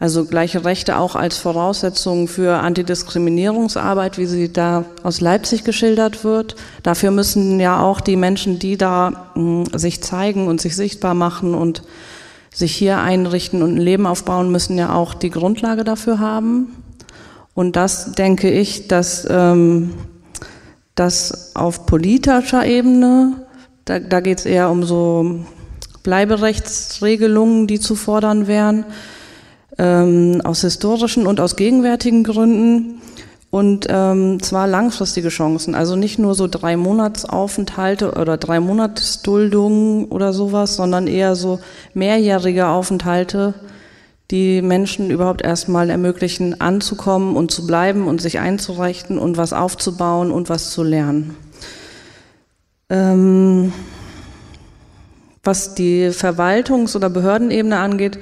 Also 0.00 0.26
gleiche 0.26 0.64
Rechte 0.64 0.96
auch 0.96 1.16
als 1.16 1.38
Voraussetzung 1.38 2.28
für 2.28 2.58
Antidiskriminierungsarbeit, 2.58 4.16
wie 4.16 4.26
sie 4.26 4.52
da 4.52 4.84
aus 5.02 5.20
Leipzig 5.20 5.64
geschildert 5.64 6.22
wird. 6.22 6.54
Dafür 6.84 7.10
müssen 7.10 7.58
ja 7.58 7.80
auch 7.82 8.00
die 8.00 8.16
Menschen, 8.16 8.60
die 8.60 8.76
da 8.76 9.30
mh, 9.34 9.64
hm, 9.66 9.78
sich 9.78 10.00
zeigen 10.02 10.46
und 10.46 10.60
sich 10.60 10.76
sichtbar 10.76 11.14
machen 11.14 11.54
und 11.54 11.82
sich 12.54 12.74
hier 12.74 12.98
einrichten 12.98 13.62
und 13.62 13.74
ein 13.74 13.80
Leben 13.80 14.06
aufbauen, 14.06 14.50
müssen 14.52 14.78
ja 14.78 14.94
auch 14.94 15.14
die 15.14 15.30
Grundlage 15.30 15.82
dafür 15.84 16.20
haben. 16.20 16.76
Und 17.58 17.74
das 17.74 18.12
denke 18.12 18.48
ich, 18.48 18.86
dass 18.86 19.26
ähm, 19.28 19.94
das 20.94 21.56
auf 21.56 21.86
politischer 21.86 22.64
Ebene, 22.64 23.48
da, 23.84 23.98
da 23.98 24.20
geht 24.20 24.38
es 24.38 24.46
eher 24.46 24.70
um 24.70 24.84
so 24.84 25.40
Bleiberechtsregelungen, 26.04 27.66
die 27.66 27.80
zu 27.80 27.96
fordern 27.96 28.46
wären 28.46 28.84
ähm, 29.76 30.40
aus 30.44 30.60
historischen 30.60 31.26
und 31.26 31.40
aus 31.40 31.56
gegenwärtigen 31.56 32.22
Gründen. 32.22 33.02
Und 33.50 33.88
ähm, 33.90 34.40
zwar 34.40 34.68
langfristige 34.68 35.30
Chancen, 35.30 35.74
also 35.74 35.96
nicht 35.96 36.20
nur 36.20 36.36
so 36.36 36.46
drei 36.46 36.76
Monatsaufenthalte 36.76 38.12
oder 38.12 38.36
drei 38.36 38.60
Monatsduldungen 38.60 40.04
oder 40.04 40.32
sowas, 40.32 40.76
sondern 40.76 41.08
eher 41.08 41.34
so 41.34 41.58
mehrjährige 41.92 42.68
Aufenthalte, 42.68 43.54
die 44.30 44.60
Menschen 44.60 45.10
überhaupt 45.10 45.42
erstmal 45.42 45.88
ermöglichen, 45.88 46.60
anzukommen 46.60 47.36
und 47.36 47.50
zu 47.50 47.66
bleiben 47.66 48.06
und 48.06 48.20
sich 48.20 48.38
einzurichten 48.38 49.18
und 49.18 49.36
was 49.36 49.52
aufzubauen 49.52 50.30
und 50.30 50.48
was 50.48 50.70
zu 50.70 50.82
lernen. 50.82 51.34
Ähm, 52.90 53.72
was 55.42 55.74
die 55.74 56.10
Verwaltungs- 56.10 56.94
oder 56.94 57.08
Behördenebene 57.08 57.78
angeht, 57.78 58.18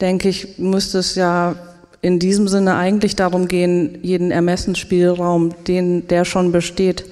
denke 0.00 0.28
ich, 0.28 0.58
müsste 0.58 0.98
es 0.98 1.14
ja 1.14 1.54
in 2.00 2.18
diesem 2.18 2.48
Sinne 2.48 2.74
eigentlich 2.74 3.16
darum 3.16 3.48
gehen, 3.48 3.98
jeden 4.02 4.30
Ermessensspielraum, 4.30 5.64
den 5.66 6.06
der 6.08 6.24
schon 6.24 6.52
besteht, 6.52 7.04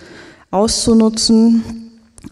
auszunutzen. 0.50 1.82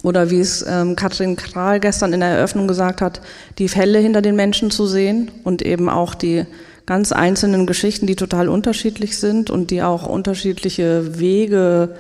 Oder 0.03 0.31
wie 0.31 0.41
es 0.41 0.65
ähm, 0.67 0.97
Katrin 0.97 1.37
Kral 1.37 1.81
gestern 1.81 2.13
in 2.13 2.21
der 2.21 2.31
Eröffnung 2.31 2.69
gesagt 2.69 3.01
hat, 3.01 3.21
die 3.59 3.69
Fälle 3.69 3.99
hinter 3.99 4.23
den 4.23 4.37
Menschen 4.37 4.71
zu 4.71 4.87
sehen 4.87 5.31
und 5.45 5.63
eben 5.63 5.89
auch 5.89 6.15
die 6.15 6.47
ganz 6.87 7.13
einzelnen 7.13 7.67
Geschichten, 7.67 8.07
die 8.07 8.17
total 8.17 8.49
unterschiedlich 8.49 9.19
sind 9.19 9.51
und 9.51 9.71
die 9.71 9.83
auch 9.83 10.07
unterschiedliche 10.07 11.19
Wege 11.19 11.97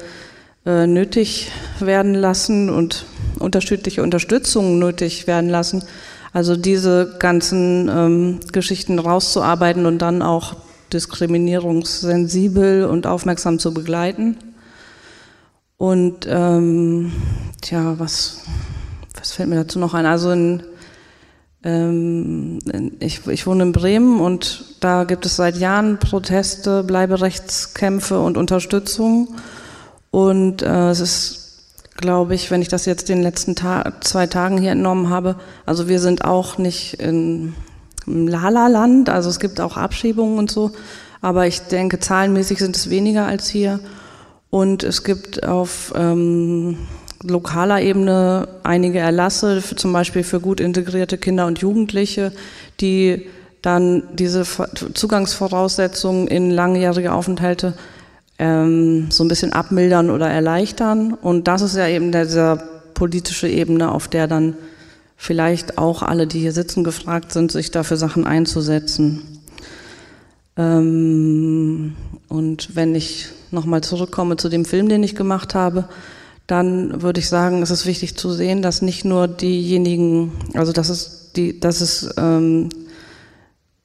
äh, 0.67 0.87
nötig 0.87 1.51
werden 1.81 2.15
lassen 2.15 2.71
und 2.71 3.07
unterschiedliche 3.39 4.03
Unterstützung 4.03 4.79
nötig 4.79 5.27
werden 5.27 5.49
lassen, 5.49 5.83
also 6.33 6.57
diese 6.57 7.17
ganzen 7.19 7.89
ähm, 7.89 8.41
Geschichten 8.53 8.99
rauszuarbeiten 8.99 9.87
und 9.87 9.99
dann 9.99 10.23
auch 10.23 10.57
diskriminierungssensibel 10.93 12.85
und 12.85 13.07
aufmerksam 13.07 13.59
zu 13.59 13.73
begleiten. 13.73 14.37
Und 15.81 16.27
ähm, 16.29 17.11
tja, 17.63 17.95
was, 17.97 18.43
was 19.19 19.33
fällt 19.33 19.49
mir 19.49 19.57
dazu 19.57 19.79
noch 19.79 19.95
ein? 19.95 20.05
Also 20.05 20.31
in, 20.31 20.63
ähm, 21.65 22.59
ich, 23.01 23.27
ich 23.27 23.47
wohne 23.47 23.63
in 23.63 23.73
Bremen 23.73 24.21
und 24.21 24.77
da 24.81 25.05
gibt 25.05 25.25
es 25.25 25.37
seit 25.37 25.57
Jahren 25.57 25.99
Proteste, 25.99 26.85
Bleiberechtskämpfe 26.85 28.21
und 28.21 28.37
Unterstützung. 28.37 29.37
Und 30.11 30.61
äh, 30.61 30.91
es 30.91 31.01
ist 31.01 31.37
glaube 31.97 32.35
ich, 32.35 32.51
wenn 32.51 32.61
ich 32.61 32.69
das 32.69 32.85
jetzt 32.85 33.09
den 33.09 33.23
letzten 33.23 33.55
Ta 33.55 33.91
zwei 34.03 34.27
Tagen 34.27 34.59
hier 34.59 34.73
entnommen 34.73 35.09
habe. 35.09 35.37
Also 35.65 35.89
wir 35.89 35.99
sind 35.99 36.27
auch 36.27 36.59
nicht 36.59 37.01
in, 37.01 37.55
im 38.07 38.29
Lala-Land, 38.29 39.09
also 39.09 39.31
es 39.31 39.41
gibt 39.41 39.63
auch 39.63 39.79
Abschiebungen 39.79 40.39
und 40.39 40.51
so, 40.51 40.73
aber 41.23 41.47
ich 41.47 41.63
denke, 41.63 42.01
zahlenmäßig 42.01 42.59
sind 42.59 42.77
es 42.77 42.91
weniger 42.91 43.25
als 43.25 43.49
hier. 43.49 43.81
Und 44.51 44.83
es 44.83 45.05
gibt 45.05 45.45
auf 45.47 45.93
ähm, 45.97 46.79
lokaler 47.23 47.81
Ebene 47.81 48.49
einige 48.63 48.99
Erlasse, 48.99 49.63
zum 49.77 49.93
Beispiel 49.93 50.25
für 50.25 50.41
gut 50.41 50.61
integrierte 50.61 51.19
Kinder 51.19 51.47
und 51.47 51.61
Jugendliche, 51.61 52.33
die 52.81 53.27
dann 53.63 54.03
diese 54.15 54.45
Zugangsvoraussetzungen 54.95 56.27
in 56.27 56.51
langjährige 56.51 57.13
Aufenthalte 57.13 57.75
ähm, 58.39 59.11
so 59.11 59.23
ein 59.23 59.29
bisschen 59.29 59.53
abmildern 59.53 60.11
oder 60.11 60.29
erleichtern. 60.29 61.13
Und 61.13 61.47
das 61.47 61.63
ist 61.63 61.77
ja 61.77 61.87
eben 61.87 62.11
dieser 62.11 62.57
politische 62.95 63.49
Ebene, 63.49 63.93
auf 63.93 64.09
der 64.09 64.27
dann 64.27 64.57
vielleicht 65.17 65.77
auch 65.77 66.03
alle, 66.03 66.27
die 66.27 66.41
hier 66.41 66.53
sitzen, 66.53 66.83
gefragt 66.83 67.33
sind, 67.33 67.53
sich 67.53 67.71
dafür 67.71 67.99
Sachen 67.99 68.27
einzusetzen. 68.27 69.41
Ähm, 70.57 71.95
und 72.29 72.75
wenn 72.75 72.95
ich 72.95 73.29
nochmal 73.53 73.83
zurückkomme 73.83 74.37
zu 74.37 74.49
dem 74.49 74.65
Film, 74.65 74.89
den 74.89 75.03
ich 75.03 75.15
gemacht 75.15 75.55
habe, 75.55 75.85
dann 76.47 77.03
würde 77.03 77.21
ich 77.21 77.29
sagen, 77.29 77.63
es 77.63 77.71
ist 77.71 77.87
wichtig 77.87 78.17
zu 78.17 78.33
sehen, 78.33 78.61
dass 78.61 78.83
nicht 78.83 79.05
nur 79.05 79.29
diejenigen, 79.29 80.33
also 80.55 80.73
dass 80.73 80.89
es, 80.89 81.31
die, 81.37 81.61
dass 81.61 81.81
es 81.81 82.13
ähm, 82.17 82.69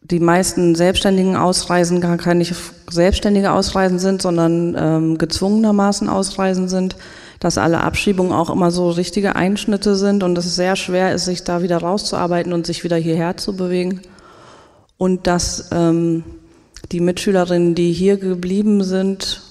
die 0.01 0.19
meisten 0.19 0.75
selbstständigen 0.75 1.35
Ausreisen 1.35 2.01
gar 2.01 2.17
keine 2.17 2.45
selbstständige 2.89 3.51
Ausreisen 3.51 3.99
sind, 3.99 4.21
sondern 4.21 4.75
ähm, 4.77 5.17
gezwungenermaßen 5.17 6.09
Ausreisen 6.09 6.67
sind, 6.67 6.95
dass 7.39 7.57
alle 7.57 7.81
Abschiebungen 7.81 8.31
auch 8.31 8.49
immer 8.49 8.71
so 8.71 8.89
richtige 8.89 9.35
Einschnitte 9.35 9.95
sind 9.95 10.23
und 10.23 10.35
dass 10.35 10.45
es 10.45 10.55
sehr 10.55 10.75
schwer 10.75 11.13
ist, 11.13 11.25
sich 11.25 11.43
da 11.43 11.61
wieder 11.61 11.77
rauszuarbeiten 11.77 12.53
und 12.53 12.65
sich 12.65 12.83
wieder 12.83 12.97
hierher 12.97 13.37
zu 13.37 13.55
bewegen. 13.55 14.01
Und 14.97 15.27
dass 15.27 15.69
ähm, 15.71 16.23
die 16.91 16.99
Mitschülerinnen, 16.99 17.75
die 17.75 17.91
hier 17.91 18.17
geblieben 18.17 18.83
sind, 18.83 19.41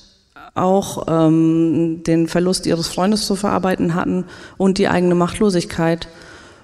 auch 0.54 1.06
ähm, 1.08 2.02
den 2.04 2.28
Verlust 2.28 2.66
ihres 2.66 2.88
Freundes 2.88 3.26
zu 3.26 3.34
verarbeiten 3.34 3.94
hatten 3.94 4.24
und 4.56 4.78
die 4.78 4.88
eigene 4.88 5.14
Machtlosigkeit. 5.14 6.08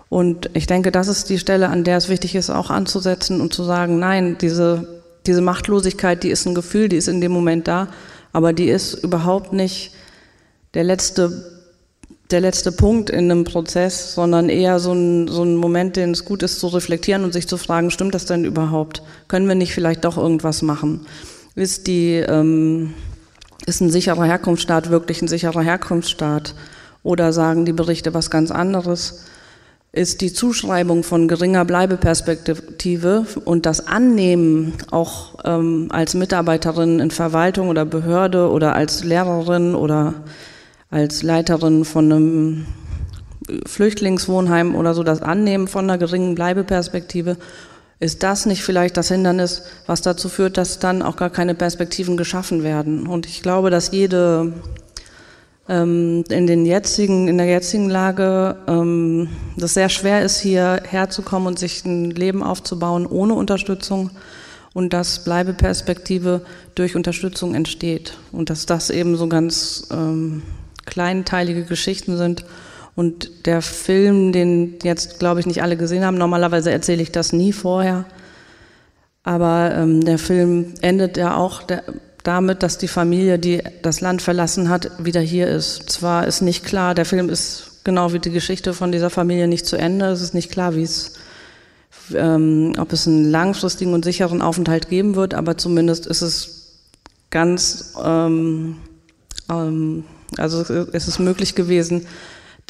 Und 0.08 0.50
ich 0.54 0.66
denke, 0.66 0.92
das 0.92 1.08
ist 1.08 1.28
die 1.28 1.38
Stelle, 1.38 1.68
an 1.68 1.84
der 1.84 1.96
es 1.96 2.08
wichtig 2.08 2.34
ist, 2.34 2.50
auch 2.50 2.70
anzusetzen 2.70 3.40
und 3.40 3.52
zu 3.52 3.64
sagen, 3.64 3.98
nein, 3.98 4.36
diese, 4.40 5.02
diese 5.26 5.40
Machtlosigkeit, 5.40 6.22
die 6.22 6.30
ist 6.30 6.46
ein 6.46 6.54
Gefühl, 6.54 6.88
die 6.88 6.96
ist 6.96 7.08
in 7.08 7.20
dem 7.20 7.32
Moment 7.32 7.68
da, 7.68 7.88
aber 8.32 8.52
die 8.52 8.68
ist 8.68 8.94
überhaupt 8.94 9.52
nicht 9.52 9.92
der 10.74 10.84
letzte, 10.84 11.60
der 12.30 12.40
letzte 12.40 12.70
Punkt 12.70 13.10
in 13.10 13.30
einem 13.30 13.42
Prozess, 13.42 14.14
sondern 14.14 14.48
eher 14.48 14.78
so 14.78 14.92
ein, 14.92 15.26
so 15.26 15.42
ein 15.42 15.56
Moment, 15.56 15.96
den 15.96 16.12
es 16.12 16.24
gut 16.24 16.44
ist 16.44 16.60
zu 16.60 16.68
reflektieren 16.68 17.24
und 17.24 17.32
sich 17.32 17.48
zu 17.48 17.56
fragen, 17.56 17.90
stimmt 17.90 18.14
das 18.14 18.26
denn 18.26 18.44
überhaupt? 18.44 19.02
Können 19.26 19.48
wir 19.48 19.56
nicht 19.56 19.74
vielleicht 19.74 20.04
doch 20.04 20.16
irgendwas 20.16 20.62
machen? 20.62 21.06
Ist 21.56 21.88
die, 21.88 22.14
ähm, 22.14 22.94
ist 23.66 23.80
ein 23.80 23.90
sicherer 23.90 24.24
Herkunftsstaat 24.24 24.90
wirklich 24.90 25.22
ein 25.22 25.28
sicherer 25.28 25.62
Herkunftsstaat? 25.62 26.54
Oder 27.02 27.32
sagen 27.32 27.64
die 27.64 27.72
Berichte 27.72 28.12
was 28.14 28.30
ganz 28.30 28.50
anderes? 28.50 29.24
ist 29.92 30.20
die 30.20 30.32
Zuschreibung 30.32 31.02
von 31.02 31.26
geringer 31.26 31.64
Bleibeperspektive 31.64 33.26
und 33.44 33.66
das 33.66 33.88
Annehmen 33.88 34.74
auch 34.92 35.34
ähm, 35.44 35.88
als 35.90 36.14
Mitarbeiterin 36.14 37.00
in 37.00 37.10
Verwaltung 37.10 37.68
oder 37.68 37.84
Behörde 37.84 38.50
oder 38.50 38.76
als 38.76 39.02
Lehrerin 39.02 39.74
oder 39.74 40.14
als 40.90 41.24
Leiterin 41.24 41.84
von 41.84 42.12
einem 42.12 42.66
Flüchtlingswohnheim 43.66 44.76
oder 44.76 44.94
so, 44.94 45.02
das 45.02 45.22
Annehmen 45.22 45.66
von 45.66 45.84
einer 45.90 45.98
geringen 45.98 46.36
Bleibeperspektive, 46.36 47.36
ist 48.00 48.22
das 48.22 48.46
nicht 48.46 48.62
vielleicht 48.62 48.96
das 48.96 49.08
Hindernis, 49.08 49.62
was 49.86 50.00
dazu 50.00 50.30
führt, 50.30 50.56
dass 50.56 50.78
dann 50.78 51.02
auch 51.02 51.16
gar 51.16 51.30
keine 51.30 51.54
Perspektiven 51.54 52.16
geschaffen 52.16 52.64
werden? 52.64 53.06
Und 53.06 53.26
ich 53.26 53.42
glaube, 53.42 53.68
dass 53.68 53.92
jede 53.92 54.54
ähm, 55.68 56.24
in, 56.30 56.46
den 56.46 56.64
jetzigen, 56.64 57.28
in 57.28 57.36
der 57.36 57.46
jetzigen 57.46 57.90
Lage 57.90 58.56
ähm, 58.66 59.28
das 59.56 59.74
sehr 59.74 59.90
schwer 59.90 60.22
ist, 60.22 60.40
hier 60.40 60.82
herzukommen 60.88 61.46
und 61.46 61.58
sich 61.58 61.84
ein 61.84 62.10
Leben 62.10 62.42
aufzubauen 62.42 63.06
ohne 63.06 63.34
Unterstützung 63.34 64.10
und 64.72 64.92
dass 64.94 65.22
Bleibeperspektive 65.24 66.42
durch 66.74 66.96
Unterstützung 66.96 67.54
entsteht 67.54 68.16
und 68.32 68.48
dass 68.48 68.64
das 68.64 68.88
eben 68.88 69.16
so 69.16 69.28
ganz 69.28 69.88
ähm, 69.92 70.42
kleinteilige 70.86 71.64
Geschichten 71.64 72.16
sind. 72.16 72.44
Und 72.96 73.46
der 73.46 73.62
Film, 73.62 74.32
den 74.32 74.78
jetzt, 74.82 75.18
glaube 75.18 75.40
ich, 75.40 75.46
nicht 75.46 75.62
alle 75.62 75.76
gesehen 75.76 76.04
haben, 76.04 76.18
normalerweise 76.18 76.70
erzähle 76.70 77.02
ich 77.02 77.12
das 77.12 77.32
nie 77.32 77.52
vorher, 77.52 78.04
aber 79.22 79.72
ähm, 79.74 80.04
der 80.04 80.18
Film 80.18 80.74
endet 80.80 81.16
ja 81.16 81.36
auch, 81.36 81.62
der, 81.62 81.84
damit, 82.22 82.62
dass 82.62 82.78
die 82.78 82.88
Familie, 82.88 83.38
die 83.38 83.62
das 83.82 84.00
Land 84.00 84.22
verlassen 84.22 84.68
hat, 84.68 84.90
wieder 84.98 85.20
hier 85.20 85.48
ist. 85.48 85.90
Zwar 85.90 86.26
ist 86.26 86.42
nicht 86.42 86.64
klar, 86.64 86.94
der 86.94 87.04
Film 87.04 87.28
ist 87.28 87.80
genau 87.84 88.12
wie 88.12 88.18
die 88.18 88.30
Geschichte 88.30 88.74
von 88.74 88.92
dieser 88.92 89.10
Familie 89.10 89.48
nicht 89.48 89.66
zu 89.66 89.76
Ende. 89.76 90.06
Es 90.06 90.20
ist 90.20 90.34
nicht 90.34 90.50
klar, 90.50 90.74
wie 90.74 90.82
es, 90.82 91.14
ähm, 92.14 92.74
ob 92.78 92.92
es 92.92 93.06
einen 93.06 93.30
langfristigen 93.30 93.94
und 93.94 94.04
sicheren 94.04 94.42
Aufenthalt 94.42 94.88
geben 94.88 95.16
wird, 95.16 95.34
aber 95.34 95.56
zumindest 95.56 96.06
ist 96.06 96.22
es 96.22 96.78
ganz, 97.30 97.94
ähm, 98.04 98.76
ähm, 99.48 100.04
also 100.36 100.60
es 100.62 101.18
möglich 101.18 101.54
gewesen, 101.54 102.06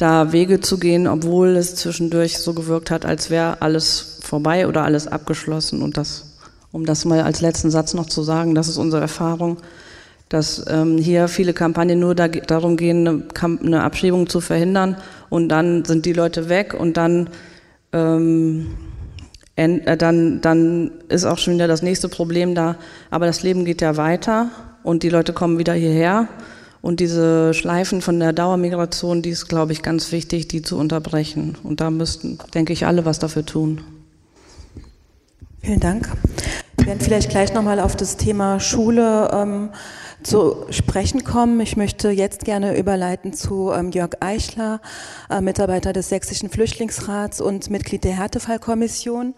da 0.01 0.31
Wege 0.31 0.59
zu 0.59 0.79
gehen, 0.79 1.07
obwohl 1.07 1.55
es 1.55 1.75
zwischendurch 1.75 2.39
so 2.39 2.53
gewirkt 2.53 2.91
hat, 2.91 3.05
als 3.05 3.29
wäre 3.29 3.61
alles 3.61 4.19
vorbei 4.21 4.67
oder 4.67 4.83
alles 4.83 5.07
abgeschlossen 5.07 5.81
und 5.81 5.97
das 5.97 6.31
um 6.71 6.85
das 6.85 7.05
mal 7.05 7.21
als 7.21 7.41
letzten 7.41 7.69
Satz 7.69 7.93
noch 7.93 8.05
zu 8.05 8.23
sagen, 8.23 8.55
das 8.55 8.67
ist 8.67 8.77
unsere 8.77 9.01
Erfahrung, 9.01 9.57
dass 10.29 10.65
ähm, 10.69 10.97
hier 10.97 11.27
viele 11.27 11.53
Kampagnen 11.53 11.99
nur 11.99 12.15
da, 12.15 12.29
darum 12.29 12.77
gehen, 12.77 13.05
eine, 13.07 13.59
eine, 13.61 13.83
Abschiebung 13.83 14.29
zu 14.29 14.39
verhindern 14.39 14.95
und 15.29 15.49
dann 15.49 15.83
sind 15.83 16.05
die 16.05 16.13
Leute 16.13 16.47
weg 16.47 16.73
und 16.73 16.95
dann, 16.95 17.29
ähm, 17.91 18.67
äh, 19.57 19.97
dann, 19.97 20.39
dann 20.39 20.91
ist 21.09 21.25
auch 21.25 21.37
schon 21.37 21.55
wieder 21.55 21.67
das 21.67 21.81
nächste 21.81 22.07
Problem 22.07 22.55
da. 22.55 22.77
Aber 23.09 23.25
das 23.25 23.43
Leben 23.43 23.65
geht 23.65 23.81
ja 23.81 23.97
weiter 23.97 24.49
und 24.83 25.03
die 25.03 25.09
Leute 25.09 25.33
kommen 25.33 25.59
wieder 25.59 25.73
hierher. 25.73 26.29
Und 26.81 26.99
diese 26.99 27.53
Schleifen 27.53 28.01
von 28.01 28.19
der 28.19 28.33
Dauermigration, 28.33 29.21
die 29.21 29.29
ist, 29.29 29.47
glaube 29.47 29.71
ich, 29.71 29.83
ganz 29.83 30.11
wichtig, 30.11 30.47
die 30.47 30.61
zu 30.61 30.77
unterbrechen. 30.77 31.57
Und 31.63 31.79
da 31.79 31.91
müssten, 31.91 32.39
denke 32.53 32.73
ich, 32.73 32.85
alle 32.85 33.05
was 33.05 33.19
dafür 33.19 33.45
tun. 33.45 33.81
Vielen 35.61 35.79
Dank. 35.79 36.09
Wir 36.77 36.87
werden 36.87 37.01
vielleicht 37.01 37.29
gleich 37.29 37.53
nochmal 37.53 37.79
auf 37.79 37.95
das 37.95 38.17
Thema 38.17 38.59
Schule 38.59 39.29
ähm, 39.31 39.69
zu 40.23 40.65
sprechen 40.71 41.23
kommen. 41.23 41.59
Ich 41.59 41.77
möchte 41.77 42.09
jetzt 42.09 42.45
gerne 42.45 42.75
überleiten 42.75 43.33
zu 43.33 43.71
ähm, 43.71 43.91
Jörg 43.91 44.13
Eichler, 44.19 44.81
äh, 45.29 45.41
Mitarbeiter 45.41 45.93
des 45.93 46.09
Sächsischen 46.09 46.49
Flüchtlingsrats 46.49 47.41
und 47.41 47.69
Mitglied 47.69 48.03
der 48.03 48.13
Härtefallkommission. 48.13 49.35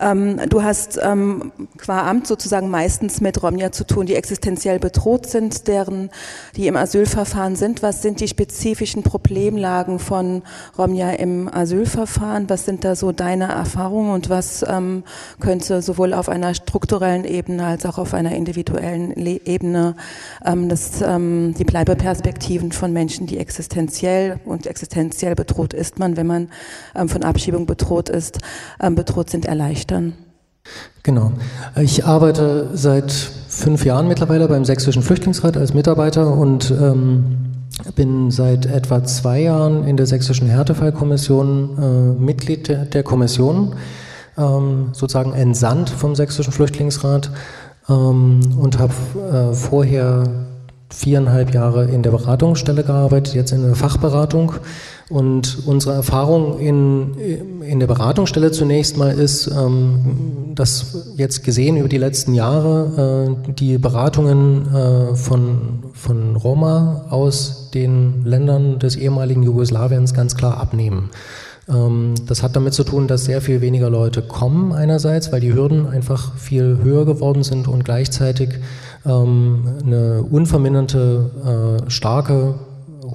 Ähm, 0.00 0.40
du 0.48 0.64
hast 0.64 0.98
ähm, 1.00 1.52
qua 1.78 2.10
Amt 2.10 2.26
sozusagen 2.26 2.68
meistens 2.68 3.20
mit 3.20 3.40
Romja 3.44 3.70
zu 3.70 3.86
tun, 3.86 4.06
die 4.06 4.16
existenziell 4.16 4.80
bedroht 4.80 5.26
sind, 5.26 5.68
deren, 5.68 6.10
die 6.56 6.66
im 6.66 6.76
Asylverfahren 6.76 7.54
sind. 7.54 7.80
Was 7.82 8.02
sind 8.02 8.18
die 8.18 8.26
spezifischen 8.26 9.04
Problemlagen 9.04 10.00
von 10.00 10.42
Romja 10.76 11.10
im 11.10 11.48
Asylverfahren? 11.48 12.50
Was 12.50 12.64
sind 12.64 12.84
da 12.84 12.96
so 12.96 13.12
deine 13.12 13.44
Erfahrungen 13.44 14.10
und 14.10 14.30
was 14.30 14.64
ähm, 14.68 15.04
könnte 15.38 15.80
sowohl 15.80 16.12
auf 16.12 16.28
einer 16.28 16.54
strukturellen 16.54 17.24
Ebene 17.24 17.64
als 17.64 17.86
auch 17.86 17.98
auf 17.98 18.14
einer 18.14 18.34
individuellen 18.34 19.12
Le 19.14 19.40
Ebene 19.44 19.94
ähm, 20.44 20.68
das, 20.68 21.02
ähm, 21.02 21.54
die 21.56 21.64
Bleibeperspektiven 21.64 22.72
von 22.72 22.92
Menschen, 22.92 23.28
die 23.28 23.38
existenziell 23.38 24.40
und 24.44 24.66
existenziell 24.66 25.36
bedroht 25.36 25.72
ist 25.72 26.00
man, 26.00 26.16
wenn 26.16 26.26
man 26.26 26.48
ähm, 26.96 27.08
von 27.08 27.22
Abschiebung 27.22 27.66
bedroht 27.66 28.08
ist, 28.08 28.38
bedroht 28.80 29.30
sind, 29.30 29.46
erleichtern? 29.46 29.93
Dann? 29.94 30.12
Genau. 31.02 31.32
Ich 31.76 32.04
arbeite 32.04 32.70
seit 32.74 33.12
fünf 33.12 33.84
Jahren 33.84 34.08
mittlerweile 34.08 34.48
beim 34.48 34.64
Sächsischen 34.64 35.02
Flüchtlingsrat 35.02 35.56
als 35.56 35.74
Mitarbeiter 35.74 36.32
und 36.32 36.70
ähm, 36.70 37.36
bin 37.94 38.30
seit 38.30 38.66
etwa 38.66 39.04
zwei 39.04 39.42
Jahren 39.42 39.86
in 39.86 39.96
der 39.96 40.06
Sächsischen 40.06 40.48
Härtefallkommission 40.48 42.16
äh, 42.18 42.20
Mitglied 42.22 42.68
der, 42.68 42.84
der 42.86 43.02
Kommission, 43.02 43.74
ähm, 44.38 44.90
sozusagen 44.92 45.32
entsandt 45.32 45.90
vom 45.90 46.14
Sächsischen 46.14 46.52
Flüchtlingsrat 46.52 47.30
ähm, 47.88 48.40
und 48.58 48.78
habe 48.78 48.94
äh, 49.30 49.54
vorher 49.54 50.24
viereinhalb 50.90 51.52
Jahre 51.52 51.84
in 51.86 52.02
der 52.02 52.12
Beratungsstelle 52.12 52.84
gearbeitet, 52.84 53.34
jetzt 53.34 53.52
in 53.52 53.62
der 53.62 53.74
Fachberatung 53.74 54.54
und 55.14 55.58
unsere 55.66 55.94
Erfahrung 55.94 56.58
in, 56.58 57.62
in 57.62 57.78
der 57.78 57.86
Beratungsstelle 57.86 58.50
zunächst 58.50 58.96
mal 58.96 59.16
ist, 59.16 59.46
ähm, 59.46 60.50
dass 60.56 61.14
jetzt 61.16 61.44
gesehen 61.44 61.76
über 61.76 61.88
die 61.88 61.98
letzten 61.98 62.34
Jahre 62.34 63.36
äh, 63.46 63.52
die 63.52 63.78
Beratungen 63.78 64.66
äh, 64.74 65.14
von, 65.14 65.84
von 65.92 66.34
Roma 66.34 67.04
aus 67.10 67.70
den 67.72 68.24
Ländern 68.24 68.80
des 68.80 68.96
ehemaligen 68.96 69.44
Jugoslawiens 69.44 70.14
ganz 70.14 70.34
klar 70.34 70.56
abnehmen. 70.56 71.10
Ähm, 71.68 72.14
das 72.26 72.42
hat 72.42 72.56
damit 72.56 72.74
zu 72.74 72.82
tun, 72.82 73.06
dass 73.06 73.24
sehr 73.24 73.40
viel 73.40 73.60
weniger 73.60 73.90
Leute 73.90 74.20
kommen 74.20 74.72
einerseits, 74.72 75.30
weil 75.30 75.40
die 75.40 75.54
Hürden 75.54 75.86
einfach 75.86 76.36
viel 76.38 76.80
höher 76.82 77.06
geworden 77.06 77.44
sind 77.44 77.68
und 77.68 77.84
gleichzeitig 77.84 78.48
ähm, 79.06 79.62
eine 79.80 80.24
unverminderte, 80.28 81.84
äh, 81.86 81.88
starke 81.88 82.54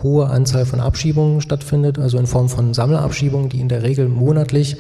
hohe 0.04 0.28
Anzahl 0.28 0.66
von 0.66 0.80
Abschiebungen 0.80 1.42
stattfindet, 1.42 2.00
also 2.00 2.18
in 2.18 2.28
Form 2.28 2.50
von 2.50 2.74
Sammelabschiebungen, 2.74 3.50
die 3.50 3.60
in 3.60 3.70
der 3.70 3.84
Regel 3.84 4.08
monatlich 4.08 4.78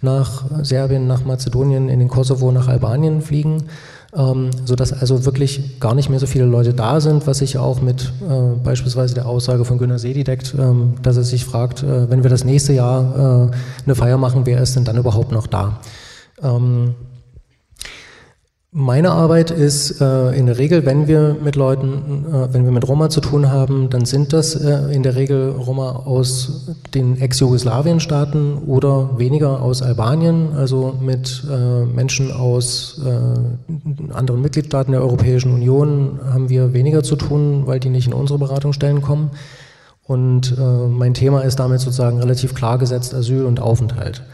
nach 0.00 0.44
Serbien, 0.62 1.06
nach 1.06 1.24
Mazedonien, 1.24 1.88
in 1.88 1.98
den 1.98 2.08
Kosovo, 2.08 2.52
nach 2.52 2.68
Albanien 2.68 3.20
fliegen, 3.20 3.64
ähm, 4.16 4.50
sodass 4.64 4.92
also 4.92 5.24
wirklich 5.24 5.80
gar 5.80 5.94
nicht 5.94 6.08
mehr 6.08 6.20
so 6.20 6.26
viele 6.26 6.44
Leute 6.44 6.72
da 6.72 7.00
sind, 7.00 7.26
was 7.26 7.38
sich 7.38 7.58
auch 7.58 7.80
mit 7.80 8.12
äh, 8.28 8.56
beispielsweise 8.62 9.14
der 9.14 9.26
Aussage 9.26 9.64
von 9.64 9.78
Günter 9.78 9.98
See 9.98 10.22
deckt, 10.22 10.54
ähm, 10.58 10.94
dass 11.02 11.16
er 11.16 11.24
sich 11.24 11.44
fragt, 11.44 11.82
äh, 11.82 12.08
wenn 12.10 12.22
wir 12.22 12.30
das 12.30 12.44
nächste 12.44 12.72
Jahr 12.72 13.50
äh, 13.50 13.84
eine 13.84 13.94
Feier 13.94 14.18
machen, 14.18 14.46
wer 14.46 14.60
ist 14.60 14.76
denn 14.76 14.84
dann 14.84 14.96
überhaupt 14.96 15.32
noch 15.32 15.46
da? 15.46 15.80
Ähm, 16.42 16.94
meine 18.70 19.12
Arbeit 19.12 19.50
ist 19.50 20.00
äh, 20.02 20.30
in 20.36 20.44
der 20.44 20.58
Regel, 20.58 20.84
wenn 20.84 21.08
wir 21.08 21.36
mit 21.42 21.56
Leuten, 21.56 22.26
äh, 22.26 22.52
wenn 22.52 22.64
wir 22.64 22.70
mit 22.70 22.86
Roma 22.86 23.08
zu 23.08 23.22
tun 23.22 23.50
haben, 23.50 23.88
dann 23.88 24.04
sind 24.04 24.34
das 24.34 24.54
äh, 24.54 24.92
in 24.92 25.02
der 25.02 25.16
Regel 25.16 25.52
Roma 25.52 25.90
aus 26.04 26.66
den 26.94 27.18
Ex-Jugoslawien-Staaten 27.18 28.58
oder 28.66 29.18
weniger 29.18 29.62
aus 29.62 29.80
Albanien, 29.80 30.52
also 30.54 30.94
mit 31.00 31.44
äh, 31.50 31.86
Menschen 31.86 32.30
aus 32.30 33.00
äh, 33.06 34.12
anderen 34.12 34.42
Mitgliedstaaten 34.42 34.92
der 34.92 35.00
Europäischen 35.00 35.54
Union 35.54 36.20
haben 36.30 36.50
wir 36.50 36.74
weniger 36.74 37.02
zu 37.02 37.16
tun, 37.16 37.62
weil 37.66 37.80
die 37.80 37.88
nicht 37.88 38.06
in 38.06 38.12
unsere 38.12 38.38
Beratungsstellen 38.38 39.00
kommen. 39.00 39.30
Und 40.04 40.56
äh, 40.58 40.86
mein 40.88 41.14
Thema 41.14 41.40
ist 41.40 41.58
damit 41.58 41.80
sozusagen 41.80 42.18
relativ 42.18 42.54
klar 42.54 42.76
gesetzt 42.76 43.14
Asyl 43.14 43.46
und 43.46 43.60
Aufenthalt. 43.60 44.24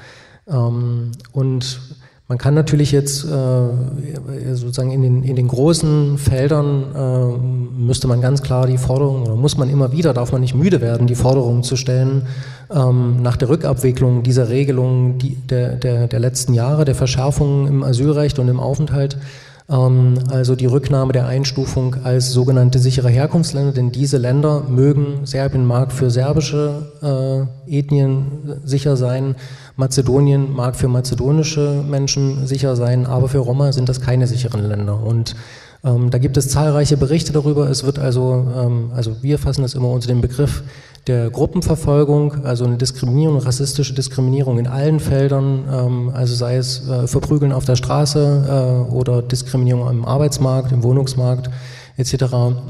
Ähm, 0.48 1.12
und 1.32 1.80
man 2.26 2.38
kann 2.38 2.54
natürlich 2.54 2.90
jetzt 2.90 3.24
äh, 3.24 4.54
sozusagen 4.54 4.92
in 4.92 5.02
den, 5.02 5.22
in 5.24 5.36
den 5.36 5.46
großen 5.46 6.16
Feldern 6.16 6.94
äh, 6.94 7.78
müsste 7.78 8.08
man 8.08 8.22
ganz 8.22 8.42
klar 8.42 8.66
die 8.66 8.78
Forderung 8.78 9.24
oder 9.24 9.36
muss 9.36 9.58
man 9.58 9.68
immer 9.68 9.92
wieder, 9.92 10.14
darf 10.14 10.32
man 10.32 10.40
nicht 10.40 10.54
müde 10.54 10.80
werden, 10.80 11.06
die 11.06 11.16
Forderung 11.16 11.62
zu 11.62 11.76
stellen, 11.76 12.26
ähm, 12.70 13.20
nach 13.20 13.36
der 13.36 13.50
Rückabwicklung 13.50 14.22
dieser 14.22 14.48
Regelungen 14.48 15.18
die, 15.18 15.36
der, 15.36 15.76
der, 15.76 16.08
der 16.08 16.18
letzten 16.18 16.54
Jahre, 16.54 16.86
der 16.86 16.94
Verschärfungen 16.94 17.66
im 17.66 17.82
Asylrecht 17.82 18.38
und 18.38 18.48
im 18.48 18.58
Aufenthalt, 18.58 19.18
also 19.66 20.56
die 20.56 20.66
Rücknahme 20.66 21.14
der 21.14 21.26
Einstufung 21.26 21.96
als 22.04 22.30
sogenannte 22.32 22.78
sichere 22.78 23.08
Herkunftsländer, 23.08 23.72
denn 23.72 23.92
diese 23.92 24.18
Länder 24.18 24.64
mögen, 24.68 25.24
Serbien 25.24 25.64
mag 25.64 25.90
für 25.90 26.10
serbische 26.10 27.48
äh, 27.66 27.78
Ethnien 27.78 28.60
sicher 28.62 28.98
sein, 28.98 29.36
Mazedonien 29.76 30.52
mag 30.52 30.76
für 30.76 30.88
mazedonische 30.88 31.82
Menschen 31.88 32.46
sicher 32.46 32.76
sein, 32.76 33.06
aber 33.06 33.28
für 33.28 33.38
Roma 33.38 33.72
sind 33.72 33.88
das 33.88 34.02
keine 34.02 34.26
sicheren 34.26 34.68
Länder. 34.68 35.02
Und 35.02 35.34
ähm, 35.82 36.10
da 36.10 36.18
gibt 36.18 36.36
es 36.36 36.48
zahlreiche 36.48 36.98
Berichte 36.98 37.32
darüber. 37.32 37.68
Es 37.70 37.84
wird 37.84 37.98
also, 37.98 38.46
ähm, 38.56 38.90
also 38.94 39.22
wir 39.22 39.38
fassen 39.38 39.62
das 39.62 39.74
immer 39.74 39.88
unter 39.88 40.08
dem 40.08 40.20
Begriff 40.20 40.62
der 41.06 41.28
Gruppenverfolgung, 41.30 42.44
also 42.44 42.64
eine 42.64 42.76
Diskriminierung, 42.76 43.38
rassistische 43.38 43.94
Diskriminierung 43.94 44.58
in 44.58 44.66
allen 44.66 45.00
Feldern, 45.00 45.64
ähm, 45.70 46.10
also 46.14 46.34
sei 46.34 46.56
es 46.56 46.88
äh, 46.88 47.06
Verprügeln 47.06 47.52
auf 47.52 47.64
der 47.64 47.76
Straße 47.76 48.86
äh, 48.88 48.92
oder 48.92 49.20
Diskriminierung 49.20 49.88
im 49.90 50.04
Arbeitsmarkt, 50.04 50.72
im 50.72 50.82
Wohnungsmarkt 50.82 51.50
etc., 51.96 52.14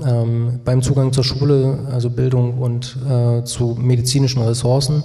ähm, 0.06 0.60
beim 0.64 0.82
Zugang 0.82 1.12
zur 1.12 1.24
Schule, 1.24 1.78
also 1.90 2.10
Bildung 2.10 2.58
und 2.58 2.96
äh, 3.08 3.44
zu 3.44 3.76
medizinischen 3.80 4.42
Ressourcen. 4.42 5.04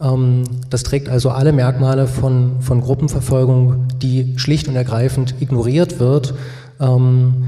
Ähm, 0.00 0.44
das 0.70 0.82
trägt 0.82 1.08
also 1.08 1.30
alle 1.30 1.52
Merkmale 1.52 2.06
von, 2.06 2.60
von 2.60 2.80
Gruppenverfolgung, 2.80 3.88
die 4.00 4.38
schlicht 4.38 4.68
und 4.68 4.76
ergreifend 4.76 5.34
ignoriert 5.40 6.00
wird, 6.00 6.34
ähm, 6.80 7.44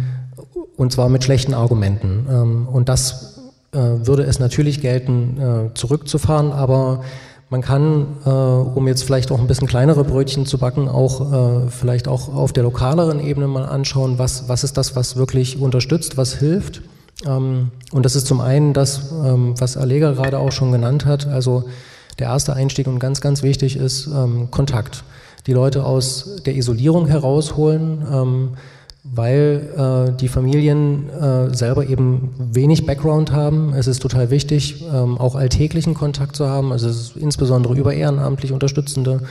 und 0.77 0.93
zwar 0.93 1.09
mit 1.09 1.25
schlechten 1.25 1.55
Argumenten. 1.55 2.27
Ähm, 2.31 2.69
und 2.69 2.89
das 2.89 3.32
würde 3.73 4.25
es 4.25 4.39
natürlich 4.39 4.83
gelten, 4.83 5.41
äh, 5.41 5.75
zurückzufahren, 5.75 6.53
aber 6.53 7.05
man 7.49 7.63
kann, 7.63 8.07
äh, 8.25 8.29
um 8.29 8.87
jetzt 8.87 9.03
vielleicht 9.03 9.31
auch 9.31 9.41
ein 9.41 9.47
bisschen 9.47 9.67
kleinere 9.67 10.05
Brötchen 10.05 10.45
zu 10.45 10.59
backen, 10.59 10.89
auch 10.89 11.71
vielleicht 11.71 12.07
auch 12.07 12.35
auf 12.35 12.53
der 12.53 12.65
lokaleren 12.65 13.19
Ebene 13.21 13.47
mal 13.49 13.65
anschauen, 13.65 14.19
was, 14.19 14.49
was 14.49 14.65
ist 14.65 14.77
das, 14.77 14.95
was 14.95 15.17
wirklich 15.17 15.59
unterstützt, 15.59 16.17
was 16.17 16.35
hilft. 16.35 16.83
Ähm, 17.27 17.71
und 17.93 18.05
das 18.05 18.15
ist 18.15 18.27
zum 18.27 18.41
einen 18.41 18.75
das, 18.75 19.11
ähm, 19.25 19.55
was 19.59 19.77
Allega 19.77 20.13
gerade 20.13 20.39
auch 20.39 20.53
schon 20.53 20.73
genannt 20.73 21.07
hat, 21.07 21.27
also 21.27 21.65
der 22.19 22.27
erste 22.27 22.53
Einstieg 22.53 22.87
und 22.87 22.99
ganz, 22.99 23.23
ganz 23.23 23.43
wichtig 23.43 23.77
ist 23.77 24.09
Kontakt. 24.51 25.03
Die 25.47 25.55
Leute 25.55 25.85
aus 25.85 26.43
der 26.45 26.55
Isolierung 26.55 27.07
herausholen, 27.07 28.55
weil 29.05 29.69
äh, 29.77 30.17
die 30.17 30.29
Familien 30.29 31.11
äh, 31.11 31.55
selber 31.55 31.87
eben 31.87 32.31
wenig 32.39 32.87
Background 32.87 33.33
haben. 33.33 33.75
Es 33.75 33.89
ist 33.89 34.01
total 34.01 34.31
wichtig, 34.31 34.85
ähm, 34.93 35.19
auch 35.19 35.35
alltäglichen 35.35 35.95
Kontakt 35.95 36.37
zu 36.37 36.49
haben, 36.49 36.71
also 36.71 36.89
insbesondere 37.19 37.75
über 37.75 37.93
ehrenamtlich 37.95 38.53
Unterstützende 38.53 39.23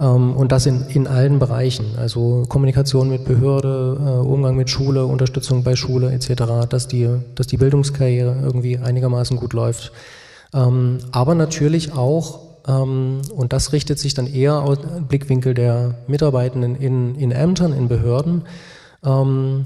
ähm, 0.00 0.34
und 0.34 0.50
das 0.50 0.64
in, 0.64 0.82
in 0.88 1.06
allen 1.06 1.38
Bereichen, 1.38 1.86
also 1.98 2.44
Kommunikation 2.48 3.10
mit 3.10 3.26
Behörde, 3.26 3.98
äh, 4.00 4.26
Umgang 4.26 4.56
mit 4.56 4.70
Schule, 4.70 5.04
Unterstützung 5.04 5.62
bei 5.62 5.76
Schule 5.76 6.10
etc., 6.12 6.66
dass 6.68 6.88
die, 6.88 7.08
dass 7.34 7.46
die 7.46 7.58
Bildungskarriere 7.58 8.34
irgendwie 8.42 8.78
einigermaßen 8.78 9.36
gut 9.36 9.52
läuft. 9.52 9.92
Ähm, 10.54 10.98
aber 11.12 11.34
natürlich 11.34 11.92
auch 11.92 12.40
ähm, 12.66 13.20
und 13.34 13.52
das 13.52 13.74
richtet 13.74 13.98
sich 13.98 14.14
dann 14.14 14.26
eher 14.26 14.62
aus 14.62 14.78
Blickwinkel 15.06 15.52
der 15.52 15.96
Mitarbeitenden 16.06 16.76
in, 16.76 17.14
in 17.16 17.30
Ämtern, 17.30 17.74
in 17.74 17.88
Behörden, 17.88 18.44
ähm, 19.04 19.64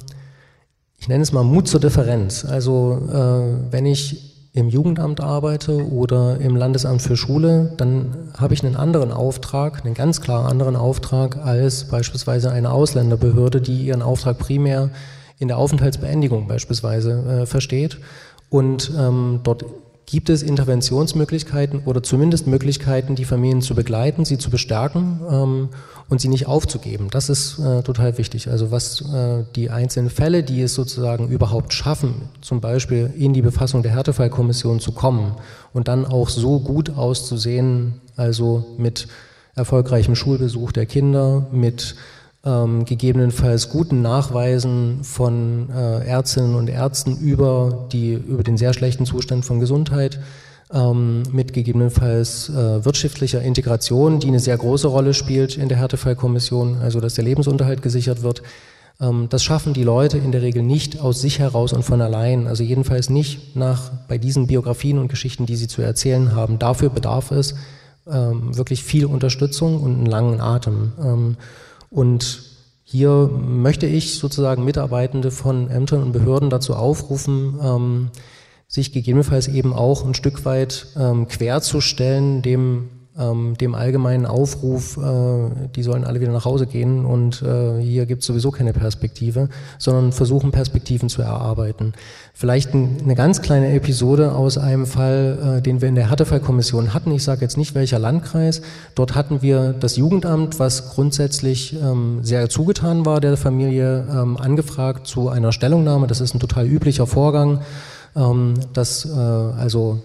ich 0.98 1.08
nenne 1.08 1.22
es 1.22 1.32
mal 1.32 1.42
Mut 1.42 1.66
zur 1.68 1.80
Differenz. 1.80 2.44
Also 2.44 3.08
äh, 3.12 3.72
wenn 3.72 3.86
ich 3.86 4.32
im 4.54 4.68
Jugendamt 4.68 5.20
arbeite 5.20 5.88
oder 5.88 6.38
im 6.38 6.56
Landesamt 6.56 7.00
für 7.00 7.16
Schule, 7.16 7.72
dann 7.78 8.32
habe 8.36 8.52
ich 8.54 8.64
einen 8.64 8.76
anderen 8.76 9.10
Auftrag, 9.10 9.84
einen 9.84 9.94
ganz 9.94 10.20
klar 10.20 10.46
anderen 10.46 10.76
Auftrag 10.76 11.38
als 11.38 11.88
beispielsweise 11.88 12.52
eine 12.52 12.70
Ausländerbehörde, 12.70 13.62
die 13.62 13.86
ihren 13.86 14.02
Auftrag 14.02 14.38
primär 14.38 14.90
in 15.38 15.48
der 15.48 15.58
Aufenthaltsbeendigung 15.58 16.46
beispielsweise 16.48 17.42
äh, 17.42 17.46
versteht. 17.46 17.98
Und 18.50 18.92
ähm, 18.96 19.40
dort 19.42 19.64
gibt 20.06 20.28
es 20.30 20.42
Interventionsmöglichkeiten 20.42 21.82
oder 21.84 22.02
zumindest 22.02 22.46
Möglichkeiten, 22.46 23.14
die 23.14 23.24
Familien 23.24 23.62
zu 23.62 23.74
begleiten, 23.74 24.24
sie 24.24 24.38
zu 24.38 24.50
bestärken 24.50 25.20
ähm, 25.30 25.68
und 26.08 26.20
sie 26.20 26.28
nicht 26.28 26.46
aufzugeben. 26.46 27.08
Das 27.10 27.28
ist 27.28 27.58
äh, 27.58 27.82
total 27.82 28.18
wichtig. 28.18 28.48
Also 28.50 28.70
was 28.70 29.00
äh, 29.00 29.44
die 29.56 29.70
einzelnen 29.70 30.10
Fälle, 30.10 30.42
die 30.42 30.60
es 30.62 30.74
sozusagen 30.74 31.28
überhaupt 31.28 31.72
schaffen, 31.72 32.28
zum 32.40 32.60
Beispiel 32.60 33.12
in 33.16 33.32
die 33.32 33.42
Befassung 33.42 33.82
der 33.82 33.92
Härtefallkommission 33.92 34.80
zu 34.80 34.92
kommen 34.92 35.36
und 35.72 35.88
dann 35.88 36.04
auch 36.04 36.28
so 36.28 36.60
gut 36.60 36.90
auszusehen, 36.90 38.00
also 38.16 38.64
mit 38.78 39.08
erfolgreichem 39.54 40.14
Schulbesuch 40.14 40.72
der 40.72 40.86
Kinder, 40.86 41.46
mit 41.52 41.94
ähm, 42.44 42.84
gegebenenfalls 42.84 43.68
guten 43.68 44.02
Nachweisen 44.02 45.04
von 45.04 45.70
äh, 45.70 46.04
Ärztinnen 46.06 46.54
und 46.56 46.68
Ärzten 46.68 47.16
über, 47.18 47.88
die, 47.92 48.14
über 48.14 48.42
den 48.42 48.56
sehr 48.56 48.72
schlechten 48.72 49.06
Zustand 49.06 49.44
von 49.44 49.60
Gesundheit, 49.60 50.18
ähm, 50.72 51.22
mit 51.30 51.52
gegebenenfalls 51.52 52.48
äh, 52.48 52.84
wirtschaftlicher 52.84 53.42
Integration, 53.42 54.20
die 54.20 54.28
eine 54.28 54.40
sehr 54.40 54.56
große 54.56 54.88
Rolle 54.88 55.14
spielt 55.14 55.56
in 55.56 55.68
der 55.68 55.78
Härtefallkommission, 55.78 56.78
also 56.78 57.00
dass 57.00 57.14
der 57.14 57.24
Lebensunterhalt 57.24 57.82
gesichert 57.82 58.22
wird. 58.22 58.42
Ähm, 59.00 59.28
das 59.28 59.44
schaffen 59.44 59.74
die 59.74 59.84
Leute 59.84 60.18
in 60.18 60.32
der 60.32 60.42
Regel 60.42 60.62
nicht 60.62 61.00
aus 61.00 61.20
sich 61.20 61.38
heraus 61.38 61.72
und 61.72 61.84
von 61.84 62.00
allein, 62.00 62.46
also 62.46 62.64
jedenfalls 62.64 63.10
nicht 63.10 63.54
nach 63.54 63.90
bei 64.08 64.18
diesen 64.18 64.46
Biografien 64.46 64.98
und 64.98 65.08
Geschichten, 65.08 65.46
die 65.46 65.56
sie 65.56 65.68
zu 65.68 65.82
erzählen 65.82 66.34
haben. 66.34 66.58
Dafür 66.58 66.88
bedarf 66.90 67.30
es 67.30 67.54
ähm, 68.10 68.56
wirklich 68.56 68.82
viel 68.82 69.06
Unterstützung 69.06 69.80
und 69.80 69.94
einen 69.94 70.06
langen 70.06 70.40
Atem. 70.40 70.92
Ähm, 71.00 71.36
und 71.92 72.42
hier 72.84 73.30
möchte 73.32 73.86
ich 73.86 74.18
sozusagen 74.18 74.64
Mitarbeitende 74.64 75.30
von 75.30 75.70
Ämtern 75.70 76.02
und 76.02 76.12
Behörden 76.12 76.50
dazu 76.50 76.74
aufrufen, 76.74 77.58
ähm, 77.62 78.10
sich 78.66 78.92
gegebenenfalls 78.92 79.48
eben 79.48 79.72
auch 79.72 80.04
ein 80.04 80.14
Stück 80.14 80.44
weit 80.44 80.86
ähm, 80.98 81.28
querzustellen 81.28 82.42
dem 82.42 82.88
ähm, 83.18 83.56
dem 83.58 83.74
allgemeinen 83.74 84.24
Aufruf, 84.24 84.96
äh, 84.96 85.68
die 85.74 85.82
sollen 85.82 86.04
alle 86.04 86.20
wieder 86.20 86.32
nach 86.32 86.44
Hause 86.44 86.66
gehen 86.66 87.04
und 87.04 87.42
äh, 87.42 87.80
hier 87.80 88.06
gibt 88.06 88.22
es 88.22 88.26
sowieso 88.26 88.50
keine 88.50 88.72
Perspektive, 88.72 89.48
sondern 89.78 90.12
versuchen 90.12 90.50
Perspektiven 90.50 91.08
zu 91.08 91.20
erarbeiten. 91.20 91.92
Vielleicht 92.32 92.72
ein, 92.72 92.96
eine 93.02 93.14
ganz 93.14 93.42
kleine 93.42 93.72
Episode 93.74 94.32
aus 94.32 94.56
einem 94.56 94.86
Fall, 94.86 95.58
äh, 95.58 95.62
den 95.62 95.80
wir 95.82 95.88
in 95.88 95.94
der 95.94 96.08
Härtefallkommission 96.08 96.94
hatten. 96.94 97.12
Ich 97.12 97.22
sage 97.22 97.42
jetzt 97.42 97.58
nicht 97.58 97.74
welcher 97.74 97.98
Landkreis. 97.98 98.62
Dort 98.94 99.14
hatten 99.14 99.42
wir 99.42 99.74
das 99.74 99.96
Jugendamt, 99.96 100.58
was 100.58 100.94
grundsätzlich 100.94 101.74
ähm, 101.74 102.20
sehr 102.22 102.48
zugetan 102.48 103.04
war 103.04 103.20
der 103.20 103.36
Familie, 103.36 104.06
ähm, 104.10 104.38
angefragt 104.38 105.06
zu 105.06 105.28
einer 105.28 105.52
Stellungnahme. 105.52 106.06
Das 106.06 106.20
ist 106.20 106.34
ein 106.34 106.40
total 106.40 106.66
üblicher 106.66 107.06
Vorgang. 107.06 107.60
Ähm, 108.14 108.54
dass 108.74 109.06
äh, 109.06 109.08
also 109.08 110.02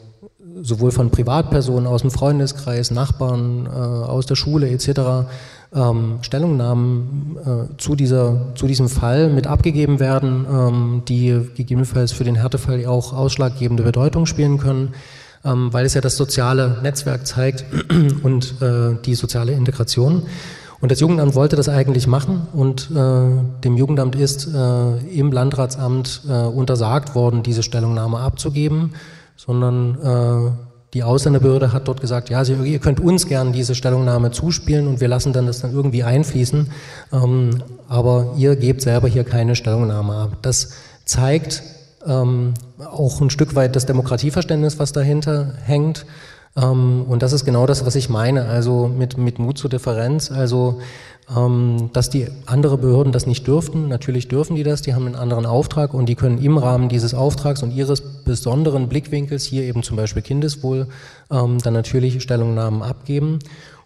sowohl 0.62 0.92
von 0.92 1.10
Privatpersonen 1.12 1.88
aus 1.88 2.02
dem 2.02 2.12
Freundeskreis, 2.12 2.92
Nachbarn, 2.92 3.66
äh, 3.66 3.70
aus 3.70 4.26
der 4.26 4.36
Schule 4.36 4.70
etc. 4.70 5.28
Ähm, 5.74 6.20
Stellungnahmen 6.22 7.38
äh, 7.44 7.78
zu, 7.78 7.96
dieser, 7.96 8.54
zu 8.56 8.68
diesem 8.68 8.90
Fall 8.90 9.30
mit 9.30 9.48
abgegeben 9.48 10.00
werden, 10.00 10.46
ähm, 10.50 11.02
die 11.08 11.50
gegebenenfalls 11.56 12.12
für 12.12 12.24
den 12.24 12.36
Härtefall 12.36 12.86
auch 12.86 13.14
ausschlaggebende 13.14 13.84
Bedeutung 13.84 14.26
spielen 14.26 14.58
können, 14.58 14.94
ähm, 15.44 15.74
weil 15.74 15.86
es 15.86 15.94
ja 15.94 16.02
das 16.02 16.16
soziale 16.16 16.78
Netzwerk 16.82 17.28
zeigt 17.28 17.66
und 18.24 18.62
äh, 18.62 18.96
die 19.06 19.16
soziale 19.16 19.52
Integration. 19.52 20.24
Und 20.80 20.92
das 20.92 21.00
Jugendamt 21.00 21.34
wollte 21.34 21.56
das 21.56 21.70
eigentlich 21.70 22.06
machen 22.06 22.48
und 22.54 22.92
äh, 22.92 23.64
dem 23.64 23.78
Jugendamt 23.78 24.16
ist 24.16 24.48
äh, 24.54 24.98
im 25.08 25.32
Landratsamt 25.32 26.22
äh, 26.30 26.32
untersagt 26.32 27.16
worden, 27.16 27.42
diese 27.42 27.64
Stellungnahme 27.64 28.20
abzugeben 28.20 28.94
sondern 29.38 29.96
äh, 30.02 30.52
die 30.94 31.04
Ausländerbehörde 31.04 31.74
hat 31.74 31.88
dort 31.88 32.02
gesagt, 32.02 32.30
ja, 32.30 32.44
ihr 32.44 32.80
könnt 32.80 33.00
uns 33.00 33.28
gern 33.28 33.54
diese 33.54 33.76
Stellungnahme 33.76 34.32
zuspielen 34.32 34.88
und 34.88 35.00
wir 35.00 35.08
lassen 35.08 35.32
dann 35.32 35.46
das 35.46 35.62
dann 35.62 35.72
irgendwie 35.74 36.04
einfließen, 36.04 36.72
ähm, 37.14 37.50
aber 37.88 38.34
ihr 38.38 38.56
gebt 38.56 38.82
selber 38.82 39.08
hier 39.08 39.24
keine 39.24 39.56
Stellungnahme 39.56 40.16
ab. 40.16 40.38
Das 40.42 40.72
zeigt 41.06 41.64
ähm, 42.06 42.54
auch 42.80 43.22
ein 43.22 43.30
Stück 43.30 43.56
weit 43.56 43.76
das 43.76 43.86
Demokratieverständnis, 43.86 44.80
was 44.80 44.92
dahinter 44.92 45.54
hängt. 45.64 46.06
Ähm, 46.56 47.06
und 47.08 47.22
das 47.22 47.34
ist 47.34 47.46
genau 47.46 47.66
das, 47.66 47.86
was 47.86 47.96
ich 47.96 48.10
meine, 48.10 48.46
also 48.46 48.88
mit, 48.88 49.18
mit 49.18 49.40
Mut 49.40 49.58
zur 49.58 49.70
Differenz. 49.70 50.32
Also 50.32 50.80
ähm, 51.36 51.90
dass 51.92 52.10
die 52.10 52.28
andere 52.46 52.78
Behörden 52.78 53.12
das 53.12 53.26
nicht 53.26 53.46
dürften. 53.48 53.90
Natürlich 53.90 54.28
dürfen 54.28 54.56
die 54.56 54.64
das, 54.64 54.82
die 54.82 54.94
haben 54.94 55.06
einen 55.06 55.16
anderen 55.16 55.46
Auftrag 55.46 55.94
und 55.94 56.08
die 56.08 56.16
können 56.16 56.42
im 56.42 56.58
Rahmen 56.58 56.88
dieses 56.88 57.14
Auftrags 57.14 57.64
und 57.64 57.72
ihres 57.72 58.02
besonderen 58.24 58.88
Blickwinkels, 58.88 59.44
hier 59.44 59.64
eben 59.64 59.84
zum 59.84 59.98
Beispiel 59.98 60.22
Kindeswohl, 60.22 60.88
ähm, 61.30 61.58
dann 61.60 61.74
natürlich 61.74 62.22
Stellungnahmen 62.24 62.82
abgeben 62.82 63.40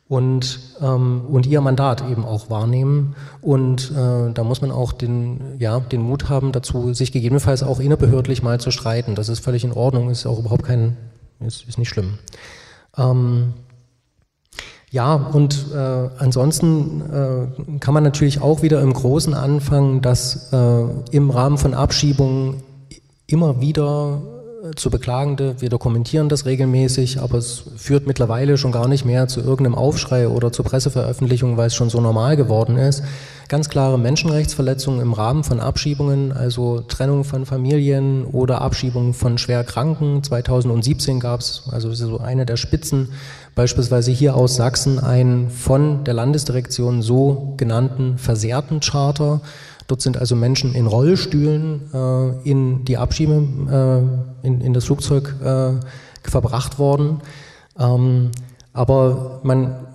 und, 0.07 0.59
ähm, 0.81 1.21
und 1.31 1.47
ihr 1.47 1.61
Mandat 1.61 2.03
eben 2.11 2.25
auch 2.25 2.51
wahrnehmen. 2.51 3.15
Und 3.41 3.91
äh, 3.91 4.31
da 4.33 4.43
muss 4.43 4.61
man 4.61 4.69
auch 4.69 4.91
den, 4.91 5.55
ja, 5.57 5.79
den 5.79 6.01
Mut 6.01 6.29
haben 6.29 6.51
dazu, 6.51 6.93
sich 6.93 7.11
gegebenenfalls 7.11 7.63
auch 7.63 7.79
innerbehördlich 7.79 8.43
mal 8.43 8.59
zu 8.59 8.69
streiten. 8.69 9.15
Das 9.15 9.29
ist 9.29 9.39
völlig 9.39 9.63
in 9.63 9.71
Ordnung, 9.71 10.11
ist 10.11 10.27
auch 10.27 10.37
überhaupt 10.37 10.63
kein, 10.63 10.97
ist, 11.45 11.67
ist 11.67 11.77
nicht 11.77 11.89
schlimm. 11.89 12.19
Ähm, 12.97 13.53
ja, 14.91 15.13
und 15.15 15.67
äh, 15.73 16.09
ansonsten 16.17 17.01
äh, 17.01 17.77
kann 17.79 17.93
man 17.93 18.03
natürlich 18.03 18.41
auch 18.41 18.61
wieder 18.61 18.81
im 18.81 18.91
Großen 18.91 19.33
anfangen, 19.33 20.01
dass 20.01 20.51
äh, 20.51 20.85
im 21.11 21.29
Rahmen 21.29 21.57
von 21.57 21.73
Abschiebungen 21.73 22.61
immer 23.25 23.61
wieder 23.61 24.21
zu 24.75 24.91
Beklagende, 24.91 25.55
wir 25.59 25.69
dokumentieren 25.69 26.29
das 26.29 26.45
regelmäßig, 26.45 27.19
aber 27.19 27.39
es 27.39 27.63
führt 27.77 28.05
mittlerweile 28.05 28.57
schon 28.57 28.71
gar 28.71 28.87
nicht 28.87 29.05
mehr 29.05 29.27
zu 29.27 29.39
irgendeinem 29.39 29.75
Aufschrei 29.75 30.27
oder 30.27 30.51
zu 30.51 30.63
Presseveröffentlichungen, 30.63 31.57
weil 31.57 31.67
es 31.67 31.75
schon 31.75 31.89
so 31.89 31.99
normal 31.99 32.37
geworden 32.37 32.77
ist, 32.77 33.03
ganz 33.49 33.69
klare 33.69 33.97
Menschenrechtsverletzungen 33.97 35.01
im 35.01 35.13
Rahmen 35.13 35.43
von 35.43 35.59
Abschiebungen, 35.59 36.31
also 36.31 36.81
Trennung 36.81 37.23
von 37.23 37.45
Familien 37.45 38.23
oder 38.23 38.61
Abschiebung 38.61 39.13
von 39.13 39.37
Schwerkranken. 39.37 40.23
2017 40.23 41.19
gab 41.19 41.39
es, 41.39 41.63
also 41.71 41.91
so 41.93 42.19
eine 42.19 42.45
der 42.45 42.57
Spitzen, 42.57 43.09
beispielsweise 43.55 44.11
hier 44.11 44.35
aus 44.35 44.55
Sachsen, 44.55 44.99
einen 44.99 45.49
von 45.49 46.03
der 46.03 46.13
Landesdirektion 46.13 47.01
so 47.01 47.55
genannten 47.57 48.17
versehrten 48.17 48.79
Charter. 48.79 49.41
Dort 49.87 50.01
sind 50.01 50.17
also 50.17 50.35
Menschen 50.35 50.73
in 50.73 50.87
Rollstühlen 50.87 51.89
äh, 51.93 52.49
in 52.49 52.85
die 52.85 52.97
Abschiebe, 52.97 53.33
äh, 54.43 54.47
in, 54.47 54.61
in 54.61 54.73
das 54.73 54.85
Flugzeug 54.85 55.35
äh, 55.43 55.73
verbracht 56.23 56.79
worden. 56.79 57.21
Ähm, 57.77 58.31
aber 58.73 59.41
man 59.43 59.87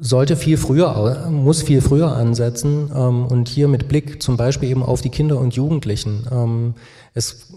sollte 0.00 0.36
viel 0.36 0.56
früher, 0.56 1.30
muss 1.30 1.62
viel 1.62 1.80
früher 1.80 2.16
ansetzen 2.16 2.90
ähm, 2.94 3.26
und 3.26 3.48
hier 3.48 3.68
mit 3.68 3.88
Blick 3.88 4.22
zum 4.22 4.36
Beispiel 4.36 4.68
eben 4.68 4.82
auf 4.82 5.00
die 5.00 5.10
Kinder 5.10 5.38
und 5.38 5.54
Jugendlichen. 5.54 6.26
Ähm, 6.30 6.74
es 7.14 7.52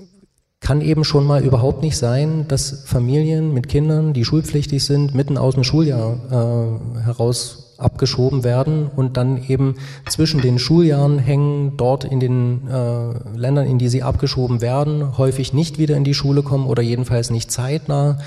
kann 0.59 0.81
eben 0.81 1.03
schon 1.03 1.25
mal 1.25 1.43
überhaupt 1.43 1.81
nicht 1.81 1.97
sein, 1.97 2.47
dass 2.47 2.83
Familien 2.86 3.53
mit 3.53 3.67
Kindern, 3.67 4.13
die 4.13 4.25
schulpflichtig 4.25 4.83
sind, 4.83 5.13
mitten 5.13 5.38
aus 5.38 5.55
dem 5.55 5.63
Schuljahr 5.63 6.17
äh, 6.97 7.01
heraus 7.01 7.64
abgeschoben 7.78 8.43
werden 8.43 8.88
und 8.88 9.17
dann 9.17 9.43
eben 9.47 9.76
zwischen 10.09 10.41
den 10.41 10.59
Schuljahren 10.59 11.19
hängen, 11.19 11.78
dort 11.78 12.03
in 12.03 12.19
den 12.19 12.67
äh, 12.67 13.38
Ländern, 13.38 13.65
in 13.65 13.78
die 13.78 13.89
sie 13.89 14.03
abgeschoben 14.03 14.61
werden, 14.61 15.17
häufig 15.17 15.53
nicht 15.53 15.78
wieder 15.78 15.95
in 15.95 16.03
die 16.03 16.13
Schule 16.13 16.43
kommen 16.43 16.67
oder 16.67 16.82
jedenfalls 16.82 17.30
nicht 17.30 17.51
zeitnah 17.51 18.17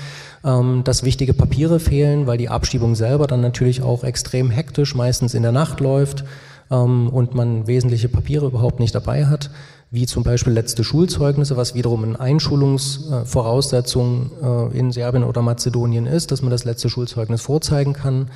ähm, 0.43 0.83
dass 0.83 1.03
wichtige 1.03 1.33
Papiere 1.33 1.79
fehlen, 1.79 2.27
weil 2.27 2.37
die 2.37 2.49
Abschiebung 2.49 2.93
selber 2.95 3.25
dann 3.27 3.39
natürlich 3.41 3.81
auch 3.81 4.03
extrem 4.03 4.49
hektisch 4.49 4.95
meistens 4.95 5.33
in 5.33 5.43
der 5.43 5.51
Nacht 5.51 5.81
läuft 5.81 6.23
ähm, 6.71 7.09
und 7.09 7.35
man 7.35 7.67
wesentliche 7.67 8.09
Papiere 8.09 8.47
überhaupt 8.47 8.79
nicht 8.79 8.95
dabei 8.95 9.25
hat, 9.25 9.51
wie 9.91 10.05
zum 10.05 10.23
Beispiel 10.23 10.53
letzte 10.53 10.83
Schulzeugnisse, 10.83 11.57
was 11.57 11.75
wiederum 11.75 12.03
eine 12.03 12.19
Einschulungsvoraussetzung 12.19 14.31
äh, 14.41 14.77
in 14.77 14.91
Serbien 14.91 15.23
oder 15.23 15.41
Mazedonien 15.41 16.05
ist, 16.05 16.31
dass 16.31 16.41
man 16.41 16.51
das 16.51 16.63
letzte 16.63 16.89
Schulzeugnis 16.89 17.41
vorzeigen 17.41 17.93
kann. 17.93 18.29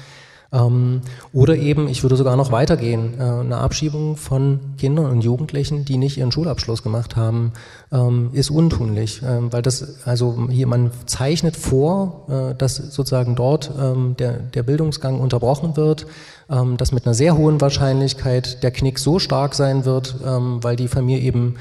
Ähm, 0.54 1.02
oder 1.34 1.56
eben, 1.56 1.88
ich 1.88 2.04
würde 2.04 2.16
sogar 2.16 2.36
noch 2.36 2.52
weitergehen, 2.52 3.16
äh, 3.20 3.24
eine 3.24 3.58
Abschiebung 3.58 4.16
von 4.18 4.60
Kindern 4.78 5.08
und 5.08 5.24
Jugendlichen, 5.24 5.84
die 5.84 5.98
nicht 5.98 6.18
ihren 6.18 6.32
Schulabschluss 6.32 6.84
gemacht 6.84 7.16
haben, 7.16 7.54
ähm, 7.92 8.30
ist 8.34 8.52
untunlich, 8.52 9.22
ähm, 9.28 9.52
weil 9.52 9.64
das, 9.64 10.06
also 10.06 10.48
hier, 10.52 10.68
man 10.68 10.92
zeichnet 11.08 11.58
vor, 11.58 12.28
äh, 12.30 12.56
dass 12.56 12.76
sozusagen 12.76 13.36
dort 13.36 13.72
der, 14.20 14.34
der 14.40 14.64
Bildungsgang 14.64 15.20
unterbrochen 15.20 15.76
wird, 15.76 16.06
dass 16.48 16.92
mit 16.92 17.06
einer 17.06 17.14
sehr 17.14 17.38
hohen 17.38 17.62
Wahrscheinlichkeit 17.62 18.62
der 18.62 18.72
Knick 18.72 19.00
so 19.00 19.20
stark 19.20 19.56
sein 19.56 19.86
wird, 19.86 20.16
weil 20.24 20.76
die 20.76 20.88
Familie 20.88 21.24
eben 21.24 21.56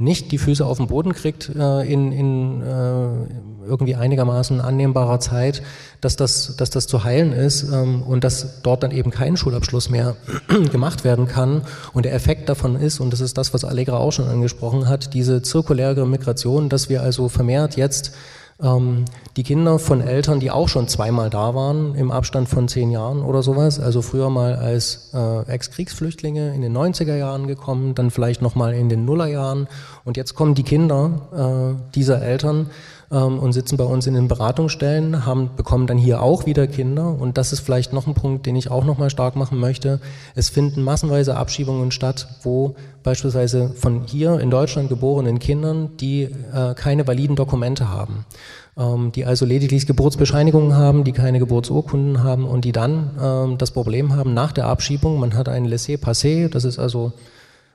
nicht 0.00 0.32
die 0.32 0.38
Füße 0.38 0.64
auf 0.64 0.78
den 0.78 0.86
Boden 0.86 1.12
kriegt 1.12 1.50
äh, 1.54 1.82
in, 1.82 2.10
in 2.10 2.62
äh, 2.62 3.66
irgendwie 3.66 3.94
einigermaßen 3.94 4.60
annehmbarer 4.60 5.20
Zeit, 5.20 5.62
dass 6.00 6.16
das, 6.16 6.56
dass 6.56 6.70
das 6.70 6.86
zu 6.86 7.04
heilen 7.04 7.32
ist 7.32 7.70
ähm, 7.70 8.02
und 8.02 8.24
dass 8.24 8.62
dort 8.62 8.82
dann 8.82 8.92
eben 8.92 9.10
kein 9.10 9.36
Schulabschluss 9.36 9.90
mehr 9.90 10.16
gemacht 10.72 11.04
werden 11.04 11.26
kann. 11.28 11.62
Und 11.92 12.06
der 12.06 12.14
Effekt 12.14 12.48
davon 12.48 12.76
ist, 12.76 12.98
und 12.98 13.12
das 13.12 13.20
ist 13.20 13.36
das, 13.36 13.52
was 13.52 13.64
Allegra 13.64 13.98
auch 13.98 14.10
schon 14.10 14.26
angesprochen 14.26 14.88
hat, 14.88 15.12
diese 15.12 15.42
zirkuläre 15.42 16.06
Migration, 16.06 16.70
dass 16.70 16.88
wir 16.88 17.02
also 17.02 17.28
vermehrt 17.28 17.76
jetzt 17.76 18.12
ähm, 18.62 19.04
die 19.36 19.42
Kinder 19.42 19.78
von 19.78 20.00
Eltern, 20.00 20.40
die 20.40 20.50
auch 20.50 20.68
schon 20.68 20.88
zweimal 20.88 21.30
da 21.30 21.54
waren, 21.54 21.94
im 21.94 22.10
Abstand 22.10 22.48
von 22.48 22.68
zehn 22.68 22.90
Jahren 22.90 23.22
oder 23.22 23.42
sowas, 23.42 23.80
also 23.80 24.02
früher 24.02 24.30
mal 24.30 24.56
als 24.56 25.10
äh, 25.14 25.50
Ex-Kriegsflüchtlinge 25.50 26.54
in 26.54 26.62
den 26.62 26.76
90er 26.76 27.16
Jahren 27.16 27.46
gekommen, 27.46 27.94
dann 27.94 28.10
vielleicht 28.10 28.42
nochmal 28.42 28.74
in 28.74 28.88
den 28.88 29.04
Nullerjahren. 29.04 29.68
Und 30.04 30.16
jetzt 30.16 30.34
kommen 30.34 30.54
die 30.54 30.62
Kinder 30.62 31.76
äh, 31.76 31.92
dieser 31.94 32.22
Eltern 32.22 32.70
ähm, 33.10 33.38
und 33.38 33.52
sitzen 33.52 33.76
bei 33.76 33.84
uns 33.84 34.06
in 34.06 34.14
den 34.14 34.28
Beratungsstellen, 34.28 35.26
haben, 35.26 35.50
bekommen 35.56 35.86
dann 35.86 35.98
hier 35.98 36.22
auch 36.22 36.46
wieder 36.46 36.66
Kinder 36.66 37.16
und 37.18 37.38
das 37.38 37.52
ist 37.52 37.60
vielleicht 37.60 37.92
noch 37.92 38.06
ein 38.06 38.14
Punkt, 38.14 38.46
den 38.46 38.56
ich 38.56 38.70
auch 38.70 38.84
nochmal 38.84 39.10
stark 39.10 39.36
machen 39.36 39.58
möchte. 39.58 40.00
Es 40.34 40.48
finden 40.48 40.82
massenweise 40.82 41.36
Abschiebungen 41.36 41.90
statt, 41.90 42.28
wo 42.42 42.74
beispielsweise 43.02 43.70
von 43.70 44.02
hier 44.06 44.40
in 44.40 44.50
Deutschland 44.50 44.88
geborenen 44.88 45.38
Kindern, 45.38 45.96
die 45.98 46.22
äh, 46.22 46.74
keine 46.74 47.06
validen 47.06 47.36
Dokumente 47.36 47.88
haben 47.88 48.24
ähm, 48.80 49.12
die 49.12 49.24
also 49.24 49.44
lediglich 49.44 49.86
Geburtsbescheinigungen 49.86 50.74
haben, 50.74 51.04
die 51.04 51.12
keine 51.12 51.38
Geburtsurkunden 51.38 52.22
haben 52.22 52.44
und 52.46 52.64
die 52.64 52.72
dann 52.72 53.10
ähm, 53.20 53.58
das 53.58 53.70
Problem 53.70 54.14
haben 54.14 54.34
nach 54.34 54.52
der 54.52 54.66
Abschiebung, 54.66 55.20
man 55.20 55.34
hat 55.34 55.48
ein 55.48 55.64
Laissez-Passer, 55.64 56.48
das 56.48 56.64
ist 56.64 56.78
also, 56.78 57.12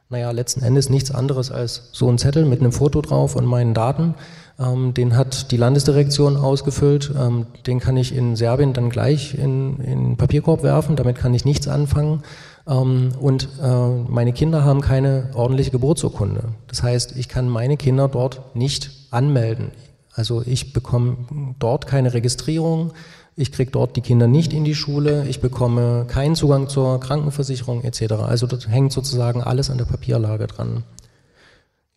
naja, 0.09 0.31
letzten 0.31 0.63
Endes 0.63 0.89
nichts 0.89 1.11
anderes 1.11 1.51
als 1.51 1.89
so 1.91 2.09
ein 2.09 2.17
Zettel 2.17 2.45
mit 2.45 2.59
einem 2.59 2.71
Foto 2.71 3.01
drauf 3.01 3.35
und 3.35 3.45
meinen 3.45 3.73
Daten. 3.73 4.15
Ähm, 4.57 4.93
den 4.93 5.17
hat 5.17 5.51
die 5.51 5.57
Landesdirektion 5.57 6.37
ausgefüllt. 6.37 7.11
Ähm, 7.17 7.45
den 7.67 7.79
kann 7.79 7.97
ich 7.97 8.15
in 8.15 8.35
Serbien 8.35 8.73
dann 8.73 8.89
gleich 8.89 9.35
in, 9.35 9.79
in 9.79 10.17
Papierkorb 10.17 10.63
werfen. 10.63 10.95
Damit 10.95 11.17
kann 11.17 11.33
ich 11.33 11.45
nichts 11.45 11.67
anfangen. 11.67 12.23
Ähm, 12.67 13.11
und 13.19 13.49
äh, 13.61 13.89
meine 14.07 14.33
Kinder 14.33 14.63
haben 14.63 14.81
keine 14.81 15.29
ordentliche 15.33 15.71
Geburtsurkunde. 15.71 16.49
Das 16.67 16.83
heißt, 16.83 17.17
ich 17.17 17.27
kann 17.27 17.49
meine 17.49 17.77
Kinder 17.77 18.07
dort 18.07 18.55
nicht 18.55 18.91
anmelden. 19.11 19.71
Also 20.13 20.41
ich 20.45 20.71
bekomme 20.71 21.17
dort 21.59 21.87
keine 21.87 22.13
Registrierung. 22.13 22.93
Ich 23.35 23.51
kriege 23.51 23.71
dort 23.71 23.97
die 23.97 24.01
Kinder 24.01 24.27
nicht 24.27 24.53
in 24.53 24.63
die 24.63 24.75
Schule, 24.75 25.27
ich 25.27 25.41
bekomme 25.41 26.05
keinen 26.07 26.35
Zugang 26.35 26.69
zur 26.69 27.01
Krankenversicherung 27.01 27.83
etc. 27.83 28.13
Also 28.13 28.47
das 28.47 28.69
hängt 28.69 28.93
sozusagen 28.93 29.43
alles 29.43 29.69
an 29.69 29.77
der 29.77 29.83
Papierlage 29.83 30.47
dran. 30.47 30.83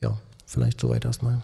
Ja, 0.02 0.18
vielleicht 0.46 0.80
soweit 0.80 1.04
erstmal. 1.04 1.42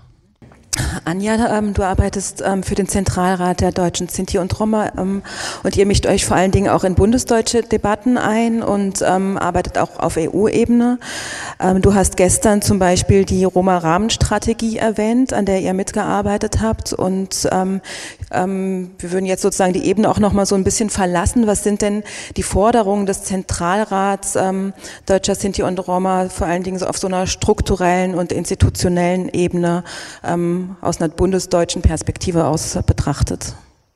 Anja, 1.04 1.56
ähm, 1.56 1.72
du 1.72 1.82
arbeitest 1.82 2.42
ähm, 2.44 2.62
für 2.62 2.74
den 2.74 2.88
Zentralrat 2.88 3.60
der 3.60 3.70
Deutschen 3.70 4.08
Sinti 4.08 4.38
und 4.38 4.58
Roma 4.58 4.90
ähm, 4.98 5.22
und 5.62 5.76
ihr 5.76 5.86
mischt 5.86 6.06
euch 6.06 6.24
vor 6.24 6.36
allen 6.36 6.50
Dingen 6.50 6.68
auch 6.68 6.82
in 6.82 6.94
bundesdeutsche 6.96 7.62
Debatten 7.62 8.18
ein 8.18 8.62
und 8.62 9.04
ähm, 9.06 9.38
arbeitet 9.38 9.78
auch 9.78 10.00
auf 10.00 10.16
EU-Ebene. 10.16 10.98
Ähm, 11.60 11.80
du 11.80 11.94
hast 11.94 12.16
gestern 12.16 12.60
zum 12.60 12.78
Beispiel 12.78 13.24
die 13.24 13.44
Roma-Rahmenstrategie 13.44 14.78
erwähnt, 14.78 15.32
an 15.32 15.46
der 15.46 15.60
ihr 15.60 15.74
mitgearbeitet 15.74 16.60
habt 16.60 16.92
und 16.92 17.48
ähm, 17.52 17.80
wir 18.30 19.12
würden 19.12 19.26
jetzt 19.26 19.42
sozusagen 19.42 19.74
die 19.74 19.86
Ebene 19.86 20.10
auch 20.10 20.18
noch 20.18 20.32
mal 20.32 20.44
so 20.44 20.56
ein 20.56 20.64
bisschen 20.64 20.90
verlassen. 20.90 21.46
Was 21.46 21.62
sind 21.62 21.82
denn 21.82 22.02
die 22.36 22.42
Forderungen 22.42 23.06
des 23.06 23.22
Zentralrats 23.22 24.36
Deutscher 25.06 25.34
Sinti 25.36 25.62
und 25.62 25.86
Roma 25.86 26.28
vor 26.30 26.48
allen 26.48 26.64
Dingen 26.64 26.80
so 26.80 26.86
auf 26.86 26.98
so 26.98 27.06
einer 27.06 27.28
strukturellen 27.28 28.16
und 28.16 28.32
institutionellen 28.32 29.28
Ebene 29.28 29.84
aus 30.80 31.00
einer 31.00 31.08
bundesdeutschen 31.08 31.82
Perspektive 31.82 32.44
aus 32.44 32.78
betrachtet? 32.86 33.54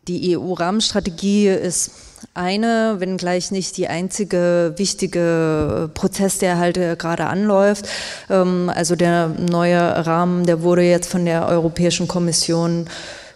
Die 0.09 0.37
EU-Rahmenstrategie 0.37 1.49
ist 1.49 1.91
eine, 2.35 2.97
wenngleich 2.99 3.51
nicht 3.51 3.77
die 3.77 3.89
einzige 3.89 4.75
wichtige 4.77 5.91
Prozess, 5.95 6.39
der 6.39 6.59
halt 6.59 6.77
äh, 6.77 6.97
gerade 6.97 7.27
anläuft. 7.27 7.89
Ähm, 8.31 8.71
also 8.75 8.97
der 8.97 9.29
neue 9.29 10.07
Rahmen, 10.07 10.47
der 10.47 10.63
wurde 10.63 10.83
jetzt 10.83 11.11
von 11.11 11.25
der 11.25 11.47
Europäischen 11.47 12.09
Kommission 12.09 12.87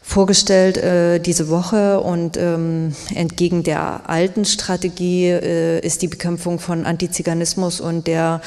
vorgestellt 0.02 0.76
äh, 0.76 1.20
diese 1.20 1.48
Woche 1.48 2.00
und 2.00 2.36
ähm, 2.36 2.94
entgegen 3.14 3.62
der 3.62 4.10
alten 4.10 4.44
Strategie 4.44 5.28
äh, 5.28 5.80
ist 5.80 6.02
die 6.02 6.08
Bekämpfung 6.08 6.58
von 6.58 6.84
Antiziganismus 6.84 7.80
und 7.80 8.08
der 8.08 8.42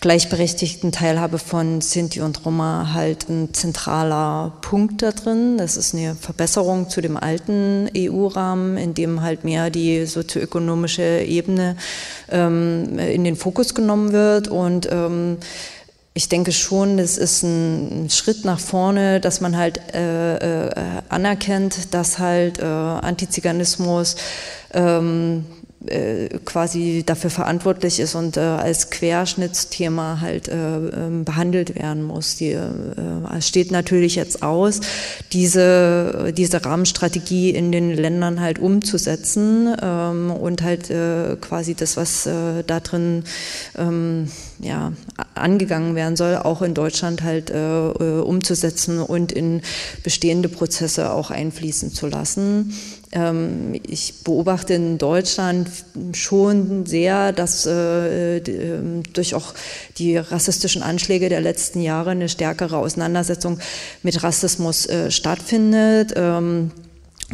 gleichberechtigten 0.00 0.92
Teilhabe 0.92 1.38
von 1.38 1.80
Sinti 1.80 2.20
und 2.20 2.44
Roma 2.44 2.90
halt 2.92 3.28
ein 3.28 3.54
zentraler 3.54 4.52
Punkt 4.60 5.02
da 5.02 5.10
drin. 5.12 5.56
Das 5.56 5.76
ist 5.76 5.94
eine 5.94 6.14
Verbesserung 6.14 6.90
zu 6.90 7.00
dem 7.00 7.16
alten 7.16 7.88
EU-Rahmen, 7.96 8.76
in 8.76 8.94
dem 8.94 9.22
halt 9.22 9.44
mehr 9.44 9.70
die 9.70 10.04
sozioökonomische 10.04 11.22
Ebene 11.26 11.76
ähm, 12.30 12.98
in 12.98 13.24
den 13.24 13.36
Fokus 13.36 13.74
genommen 13.74 14.12
wird 14.12 14.48
und 14.48 14.88
ähm, 14.92 15.38
ich 16.18 16.28
denke 16.28 16.50
schon, 16.50 16.98
es 16.98 17.16
ist 17.16 17.44
ein 17.44 18.10
Schritt 18.10 18.44
nach 18.44 18.58
vorne, 18.58 19.20
dass 19.20 19.40
man 19.40 19.56
halt 19.56 19.78
äh, 19.94 20.64
äh, 20.66 20.70
anerkennt, 21.08 21.94
dass 21.94 22.18
halt 22.18 22.58
äh, 22.58 22.64
Antiziganismus 22.64 24.16
ähm, 24.74 25.46
äh, 25.90 26.28
quasi 26.44 27.02
dafür 27.04 27.30
verantwortlich 27.30 28.00
ist 28.00 28.14
und 28.14 28.36
äh, 28.36 28.40
als 28.40 28.90
Querschnittsthema 28.90 30.20
halt 30.20 30.48
äh, 30.48 30.54
ähm, 30.54 31.24
behandelt 31.24 31.74
werden 31.74 32.02
muss. 32.02 32.36
Die, 32.36 32.52
äh, 32.52 32.68
es 33.36 33.48
steht 33.48 33.70
natürlich 33.70 34.14
jetzt 34.14 34.42
aus, 34.42 34.80
diese, 35.32 36.32
diese 36.36 36.64
Rahmenstrategie 36.64 37.50
in 37.50 37.72
den 37.72 37.94
Ländern 37.94 38.40
halt 38.40 38.58
umzusetzen 38.58 39.74
ähm, 39.80 40.30
und 40.30 40.62
halt 40.62 40.90
äh, 40.90 41.36
quasi 41.40 41.74
das, 41.74 41.96
was 41.96 42.26
äh, 42.26 42.62
da 42.66 42.80
drin 42.80 43.24
ähm, 43.76 44.28
ja, 44.60 44.92
angegangen 45.34 45.94
werden 45.94 46.16
soll, 46.16 46.36
auch 46.36 46.62
in 46.62 46.74
Deutschland 46.74 47.22
halt 47.22 47.50
umzusetzen 47.50 49.00
und 49.00 49.30
in 49.30 49.62
bestehende 50.02 50.48
Prozesse 50.48 51.12
auch 51.12 51.30
einfließen 51.30 51.92
zu 51.92 52.08
lassen. 52.08 52.74
Ähm, 53.12 53.80
ich 53.86 54.22
beobachte 54.24 54.74
in 54.74 54.98
Deutschland 54.98 55.68
schon 56.12 56.84
sehr, 56.86 57.32
dass 57.32 57.66
äh, 57.66 58.38
ähm, 58.38 59.02
durch 59.12 59.34
auch 59.34 59.54
die 59.96 60.16
rassistischen 60.16 60.82
Anschläge 60.82 61.28
der 61.28 61.40
letzten 61.40 61.80
Jahre 61.80 62.10
eine 62.10 62.28
stärkere 62.28 62.76
Auseinandersetzung 62.76 63.58
mit 64.02 64.22
Rassismus 64.22 64.86
äh, 64.86 65.10
stattfindet. 65.10 66.12
Ähm, 66.16 66.70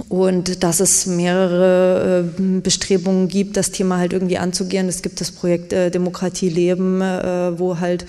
und 0.08 0.64
dass 0.64 0.80
es 0.80 1.06
mehrere 1.06 2.24
äh, 2.38 2.60
Bestrebungen 2.60 3.28
gibt, 3.28 3.56
das 3.56 3.70
Thema 3.70 3.98
halt 3.98 4.12
irgendwie 4.12 4.38
anzugehen. 4.38 4.88
Es 4.88 5.02
gibt 5.02 5.20
das 5.20 5.30
Projekt 5.30 5.72
äh, 5.72 5.90
Demokratie 5.90 6.48
leben, 6.48 7.00
äh, 7.00 7.58
wo 7.58 7.78
halt 7.78 8.04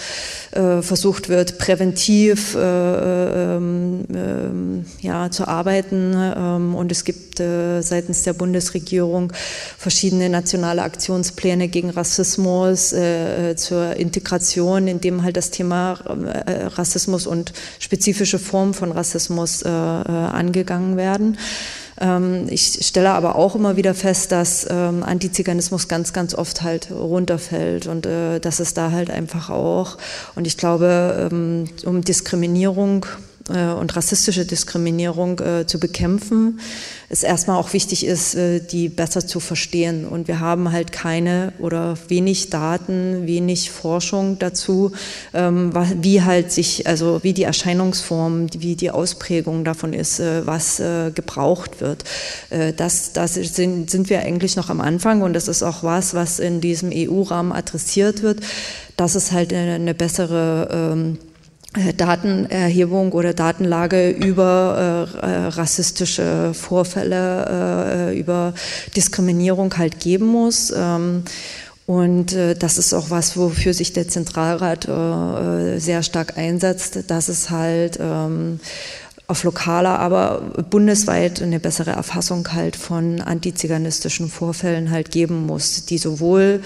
versucht 0.56 1.28
wird, 1.28 1.58
präventiv 1.58 2.56
äh, 2.56 3.56
ähm, 3.56 4.86
ja, 5.02 5.30
zu 5.30 5.50
arbeiten. 5.50 6.14
Ähm, 6.16 6.76
und 6.76 6.94
es 6.94 7.04
gibt 7.04 7.26
seitens 7.38 8.24
der 8.24 8.32
Bundesregierung 8.32 9.34
verschiedene 9.78 10.30
nationale 10.30 10.84
Aktionspläne 10.84 11.68
gegen 11.68 11.90
Rassismus 11.90 12.96
zur 13.58 13.96
Integration, 13.98 14.88
in 14.88 15.02
dem 15.02 15.22
halt 15.22 15.36
das 15.36 15.52
Thema 15.52 16.00
Rassismus 16.78 17.28
und 17.28 17.52
spezifische 17.80 18.40
Formen 18.40 18.74
von 18.74 18.94
Rassismus 18.94 19.64
angegangen 19.64 20.96
werden. 20.96 21.38
Ähm, 22.00 22.48
ich 22.50 22.86
stelle 22.86 23.12
aber 23.12 23.36
auch 23.36 23.56
immer 23.56 23.78
wieder 23.78 23.94
fest, 23.94 24.32
dass 24.32 24.68
ähm, 24.70 25.04
Antiziganismus 25.04 25.88
ganz, 25.88 26.14
ganz 26.14 26.36
oft 26.36 26.62
halt 26.62 26.92
runterfällt 26.92 27.88
und 27.88 28.06
äh, 28.06 28.40
dass 28.40 28.60
es 28.60 28.74
da 28.74 28.92
halt 28.92 29.10
einfach 29.10 29.50
auch, 29.50 29.98
und 30.36 30.46
ich 30.48 30.58
glaube, 30.58 31.30
ähm, 31.32 31.66
um 31.86 32.02
Diskriminierung 32.02 33.06
und 33.50 33.96
rassistische 33.96 34.44
Diskriminierung 34.46 35.40
äh, 35.40 35.68
zu 35.68 35.80
bekämpfen, 35.80 36.60
es 37.10 37.22
erstmal 37.22 37.58
auch 37.58 37.74
wichtig 37.74 38.06
ist, 38.06 38.34
äh, 38.34 38.60
die 38.60 38.90
besser 38.90 39.28
zu 39.28 39.40
verstehen. 39.40 40.08
Und 40.08 40.28
wir 40.28 40.40
haben 40.40 40.72
halt 40.72 40.92
keine 40.92 41.54
oder 41.60 41.96
wenig 42.08 42.50
Daten, 42.50 43.28
wenig 43.28 43.70
Forschung 43.70 44.40
dazu, 44.40 44.94
ähm, 45.34 45.72
wie 46.02 46.24
halt 46.24 46.52
sich, 46.52 46.88
also 46.88 47.20
wie 47.22 47.34
die 47.34 47.44
Erscheinungsform, 47.44 48.48
wie 48.58 48.76
die 48.76 48.90
Ausprägung 48.90 49.64
davon 49.64 49.94
ist, 49.94 50.20
äh, 50.20 50.48
was 50.48 50.80
äh, 50.80 51.12
gebraucht 51.14 51.82
wird. 51.82 52.04
Das, 52.78 53.14
das 53.14 53.34
sind, 53.36 53.90
sind 53.90 54.10
wir 54.10 54.20
eigentlich 54.22 54.56
noch 54.56 54.70
am 54.70 54.82
Anfang 54.82 55.22
und 55.22 55.34
das 55.34 55.48
ist 55.48 55.64
auch 55.64 55.84
was, 55.84 56.14
was 56.14 56.40
in 56.40 56.62
diesem 56.62 56.92
EU-Rahmen 56.94 57.52
adressiert 57.52 58.22
wird, 58.22 58.40
dass 58.98 59.16
es 59.16 59.32
halt 59.32 59.54
eine 59.54 59.94
bessere 59.94 60.94
ähm, 60.94 61.18
äh, 61.18 61.35
Datenerhebung 61.98 63.12
oder 63.12 63.34
Datenlage 63.34 64.10
über 64.10 65.10
äh, 65.22 65.26
äh, 65.26 65.48
rassistische 65.48 66.54
Vorfälle, 66.54 68.12
äh, 68.12 68.20
über 68.20 68.54
Diskriminierung 68.96 69.78
halt 69.78 70.00
geben 70.00 70.28
muss. 70.28 70.74
Ähm, 70.76 71.24
und 71.86 72.34
äh, 72.34 72.56
das 72.56 72.78
ist 72.78 72.94
auch 72.94 73.10
was, 73.10 73.38
wofür 73.38 73.74
sich 73.74 73.94
der 73.94 74.08
Zentralrat 74.08 74.88
äh, 74.88 75.80
sehr 75.80 76.02
stark 76.02 76.38
einsetzt, 76.38 77.12
dass 77.12 77.28
es 77.28 77.50
halt 77.52 78.00
ähm, 78.02 78.60
auf 79.28 79.44
lokaler, 79.44 80.00
aber 80.00 80.42
bundesweit 80.70 81.42
eine 81.42 81.60
bessere 81.60 81.92
Erfassung 81.92 82.48
halt 82.54 82.76
von 82.76 83.22
antiziganistischen 83.22 84.30
Vorfällen 84.30 84.92
halt 84.92 85.12
geben 85.12 85.46
muss, 85.46 85.86
die 85.86 85.98
sowohl 85.98 86.62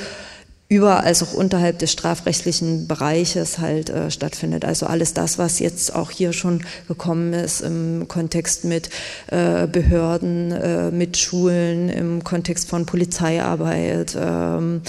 über 0.69 1.03
als 1.03 1.23
auch 1.23 1.33
unterhalb 1.33 1.79
des 1.79 1.91
strafrechtlichen 1.91 2.87
Bereiches 2.87 3.57
halt 3.57 3.89
äh, 3.89 4.11
stattfindet. 4.11 4.63
Also 4.63 4.85
alles 4.85 5.15
das, 5.15 5.39
was 5.39 5.57
jetzt 5.57 5.95
auch 5.95 6.11
hier 6.11 6.31
schon 6.31 6.63
gekommen 6.87 7.33
ist 7.33 7.61
im 7.61 8.07
Kontext 8.07 8.65
mit 8.65 8.91
äh, 9.27 9.65
Behörden, 9.65 10.51
äh, 10.51 10.91
mit 10.91 11.17
Schulen, 11.17 11.89
im 11.89 12.23
Kontext 12.23 12.69
von 12.69 12.85
Polizeiarbeit. 12.85 14.15
Ähm, 14.15 14.81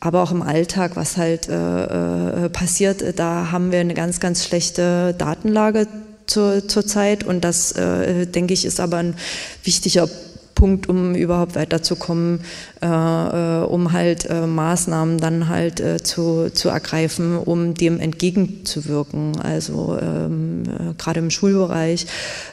aber 0.00 0.22
auch 0.22 0.32
im 0.32 0.42
Alltag, 0.42 0.96
was 0.96 1.18
halt 1.18 1.46
äh, 1.48 2.46
äh, 2.46 2.48
passiert, 2.48 3.18
da 3.18 3.52
haben 3.52 3.70
wir 3.70 3.80
eine 3.80 3.94
ganz, 3.94 4.18
ganz 4.18 4.44
schlechte 4.44 5.14
Datenlage 5.16 5.86
zur, 6.26 6.66
zur 6.66 6.86
Zeit 6.86 7.22
und 7.22 7.44
das, 7.44 7.72
äh, 7.72 8.26
denke 8.26 8.54
ich, 8.54 8.64
ist 8.64 8.80
aber 8.80 8.96
ein 8.96 9.14
wichtiger 9.62 10.08
Punkt, 10.54 10.88
um 10.88 11.14
überhaupt 11.14 11.54
weiterzukommen, 11.54 12.40
äh, 12.80 12.86
äh, 12.86 13.64
um 13.64 13.92
halt 13.92 14.28
äh, 14.30 14.46
Maßnahmen 14.46 15.18
dann 15.18 15.48
halt 15.48 15.80
äh, 15.80 16.02
zu, 16.02 16.50
zu 16.50 16.68
ergreifen, 16.68 17.36
um 17.36 17.74
dem 17.74 17.98
entgegenzuwirken. 17.98 19.40
Also 19.40 19.98
ähm, 20.00 20.62
äh, 20.66 20.94
gerade 20.98 21.20
im 21.20 21.30
Schulbereich 21.30 22.06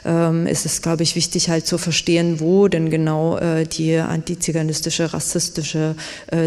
ähm, 0.04 0.46
ist 0.46 0.66
es, 0.66 0.82
glaube 0.82 1.02
ich, 1.02 1.16
wichtig 1.16 1.50
halt 1.50 1.66
zu 1.66 1.78
verstehen, 1.78 2.40
wo 2.40 2.68
denn 2.68 2.90
genau 2.90 3.38
äh, 3.38 3.64
die 3.64 3.96
antiziganistische, 3.96 5.12
rassistische 5.12 5.94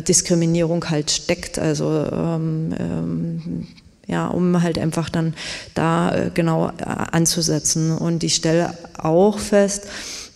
Diskriminierung 0.07 0.89
halt 0.89 1.11
steckt. 1.11 1.59
Also 1.59 2.05
ähm, 2.11 2.73
ähm, 2.79 3.67
ja, 4.07 4.27
um 4.27 4.61
halt 4.61 4.77
einfach 4.77 5.09
dann 5.09 5.33
da 5.73 6.29
genau 6.33 6.71
anzusetzen. 6.77 7.97
Und 7.97 8.23
ich 8.23 8.35
stelle 8.35 8.73
auch 8.97 9.39
fest, 9.39 9.87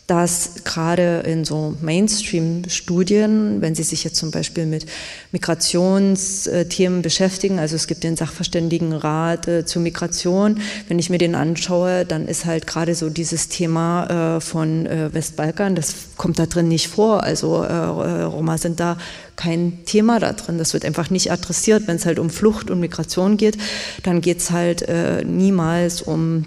dass 0.07 0.63
gerade 0.63 1.19
in 1.25 1.43
so 1.43 1.75
Mainstream-Studien, 1.81 3.61
wenn 3.61 3.75
Sie 3.75 3.83
sich 3.83 4.05
jetzt 4.05 4.15
zum 4.15 4.31
Beispiel 4.31 4.65
mit 4.65 4.85
Migrationsthemen 5.33 7.01
beschäftigen, 7.01 7.59
also 7.59 7.75
es 7.75 7.87
gibt 7.87 8.05
den 8.05 8.15
Sachverständigenrat 8.15 9.49
äh, 9.49 9.65
zur 9.65 9.81
Migration, 9.81 10.61
wenn 10.87 10.97
ich 10.97 11.09
mir 11.09 11.17
den 11.17 11.35
anschaue, 11.35 12.05
dann 12.05 12.29
ist 12.29 12.45
halt 12.45 12.67
gerade 12.67 12.95
so 12.95 13.09
dieses 13.09 13.49
Thema 13.49 14.37
äh, 14.37 14.39
von 14.39 14.85
äh, 14.85 15.13
Westbalkan, 15.13 15.75
das 15.75 15.93
kommt 16.15 16.39
da 16.39 16.45
drin 16.45 16.69
nicht 16.69 16.87
vor. 16.87 17.23
Also 17.23 17.57
Roma 17.57 18.57
sind 18.57 18.79
da 18.79 18.97
kein 19.35 19.85
Thema 19.85 20.19
da 20.19 20.33
drin. 20.33 20.57
Das 20.57 20.73
wird 20.73 20.85
einfach 20.85 21.09
nicht 21.09 21.31
adressiert. 21.31 21.83
Wenn 21.85 21.97
es 21.97 22.05
halt 22.05 22.17
um 22.17 22.29
Flucht 22.29 22.71
und 22.71 22.79
Migration 22.79 23.37
geht, 23.37 23.57
dann 24.03 24.21
geht 24.21 24.39
es 24.39 24.49
halt 24.49 24.87
niemals 25.25 26.01
um 26.01 26.45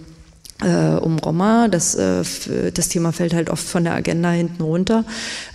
äh, 0.62 0.96
um 0.96 1.18
Roma. 1.18 1.68
Das, 1.68 1.94
äh, 1.94 2.22
das 2.72 2.88
Thema 2.88 3.12
fällt 3.12 3.34
halt 3.34 3.50
oft 3.50 3.66
von 3.66 3.84
der 3.84 3.94
Agenda 3.94 4.30
hinten 4.30 4.62
runter. 4.62 5.04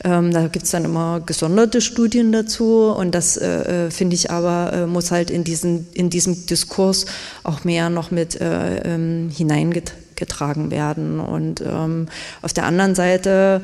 Ähm, 0.03 0.31
da 0.31 0.47
gibt's 0.47 0.71
dann 0.71 0.85
immer 0.85 1.21
gesonderte 1.25 1.81
Studien 1.81 2.31
dazu 2.31 2.93
und 2.97 3.13
das 3.13 3.37
äh, 3.37 3.85
äh 3.87 3.91
finde 3.91 4.15
ich 4.15 4.31
aber 4.31 4.73
äh, 4.73 4.87
muss 4.87 5.11
halt 5.11 5.29
in, 5.29 5.43
diesen, 5.43 5.87
in 5.93 6.09
diesem 6.09 6.45
Diskurs 6.45 7.05
auch 7.43 7.63
mehr 7.63 7.89
noch 7.89 8.11
mit 8.11 8.39
äh, 8.39 8.95
ähm, 8.95 9.29
hineingetragen 9.29 10.71
werden. 10.71 11.19
Und 11.19 11.61
ähm, 11.61 12.07
auf 12.41 12.53
der 12.53 12.65
anderen 12.65 12.95
Seite 12.95 13.61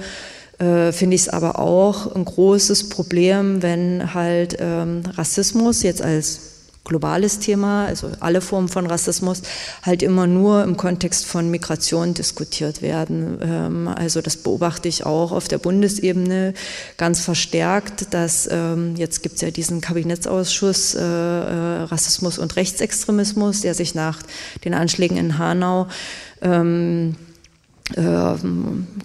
finde 0.92 1.16
ich 1.16 1.22
es 1.22 1.30
aber 1.30 1.58
auch 1.58 2.14
ein 2.14 2.24
großes 2.24 2.90
Problem, 2.90 3.64
wenn 3.64 4.14
halt 4.14 4.58
ähm, 4.60 5.02
Rassismus 5.18 5.82
jetzt 5.82 6.04
als 6.04 6.51
globales 6.84 7.40
Thema, 7.40 7.86
also 7.86 8.12
alle 8.20 8.42
Formen 8.42 8.68
von 8.68 8.88
Rassismus, 8.88 9.44
halt 9.84 10.02
immer 10.02 10.26
nur 10.26 10.64
im 10.64 10.78
Kontext 10.78 11.26
von 11.26 11.52
Migration 11.52 12.14
diskutiert 12.14 12.82
werden. 12.82 13.38
Ähm, 13.42 13.88
also 13.88 14.22
das 14.22 14.38
beobachte 14.38 14.88
ich 14.88 15.06
auch 15.06 15.32
auf 15.32 15.48
der 15.48 15.60
Bundesebene 15.60 16.54
ganz 16.98 17.22
verstärkt, 17.22 18.14
dass 18.14 18.50
ähm, 18.52 18.96
jetzt 18.96 19.22
gibt 19.22 19.36
es 19.36 19.42
ja 19.42 19.52
diesen 19.52 19.80
Kabinettsausschuss 19.80 20.96
äh, 20.96 21.02
äh, 21.02 21.82
Rassismus 21.84 22.40
und 22.40 22.56
Rechtsextremismus, 22.56 23.62
der 23.62 23.76
sich 23.76 23.94
nach 23.94 24.24
den 24.66 24.74
Anschlägen 24.74 25.18
in 25.18 25.38
Hanau 25.38 25.88
ähm, 26.42 27.16
äh, 27.16 27.31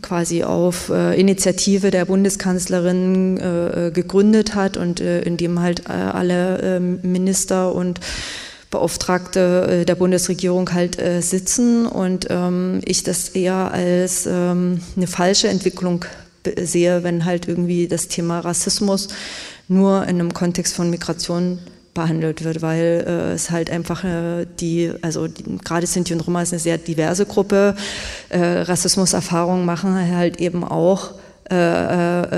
quasi 0.03 0.45
auf 0.45 0.91
äh, 0.91 1.19
Initiative 1.19 1.91
der 1.91 2.05
Bundeskanzlerin 2.05 3.39
äh, 3.39 3.91
gegründet 3.93 4.55
hat 4.55 4.77
und 4.77 5.01
in 5.01 5.37
dem 5.37 5.61
halt 5.61 5.89
alle 5.89 6.61
ähm, 6.63 6.99
Minister 7.03 7.75
und 7.75 8.01
Beauftragte 8.71 9.85
der 9.87 9.95
Bundesregierung 9.95 10.73
halt 10.73 10.99
sitzen. 11.21 11.87
Und 11.87 12.27
ähm, 12.31 12.81
ich 12.85 13.05
das 13.05 13.29
eher 13.31 13.71
als 13.73 14.27
ähm, 14.27 14.81
eine 14.97 15.07
falsche 15.07 15.49
Entwicklung 15.49 16.05
sehe, 16.61 17.03
wenn 17.03 17.25
halt 17.25 17.49
irgendwie 17.49 17.89
das 17.89 18.09
Thema 18.09 18.41
Rassismus 18.41 19.09
nur 19.69 20.03
in 20.05 20.21
einem 20.21 20.35
Kontext 20.35 20.75
von 20.75 20.91
Migration 20.91 21.59
behandelt 21.97 22.45
wird, 22.45 22.63
weil 22.63 23.05
äh, 23.07 23.33
es 23.33 23.51
halt 23.51 23.71
einfach 23.71 24.05
äh, 24.05 24.47
die, 24.61 24.93
also 25.03 25.27
die, 25.27 25.43
gerade 25.65 25.87
Sinti 25.87 26.13
und 26.13 26.21
Roma 26.21 26.43
ist 26.43 26.53
eine 26.53 26.61
sehr 26.61 26.79
diverse 26.79 27.27
Gruppe. 27.27 27.75
Äh, 28.29 28.39
Rassismuserfahrungen 28.39 29.65
machen 29.65 29.95
halt 30.17 30.39
eben 30.39 30.63
auch 30.63 31.15
äh, 31.51 31.55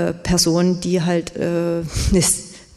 äh, 0.09 0.13
Personen, 0.13 0.79
die 0.79 1.01
halt 1.03 1.33
eine, 1.37 1.83
äh, 2.13 2.23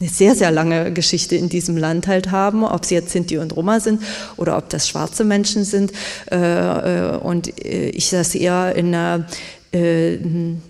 eine 0.01 0.09
sehr, 0.09 0.35
sehr 0.35 0.51
lange 0.51 0.93
Geschichte 0.93 1.37
in 1.37 1.49
diesem 1.49 1.77
Land 1.77 2.09
halt 2.09 2.33
haben, 2.33 2.65
ob 2.65 2.85
sie 2.85 2.97
jetzt 2.97 3.11
Sinti 3.11 3.39
und 3.39 3.55
Roma 3.55 3.79
sind 3.79 4.03
oder 4.37 4.59
ob 4.59 4.69
das 4.69 4.89
schwarze 4.89 5.23
Menschen 5.23 5.65
sind. 5.65 5.93
und 7.23 7.53
ich 7.65 8.11
das 8.11 8.35
eher 8.35 8.75
in 8.75 8.89
einer 8.89 9.27
äh, 9.73 10.19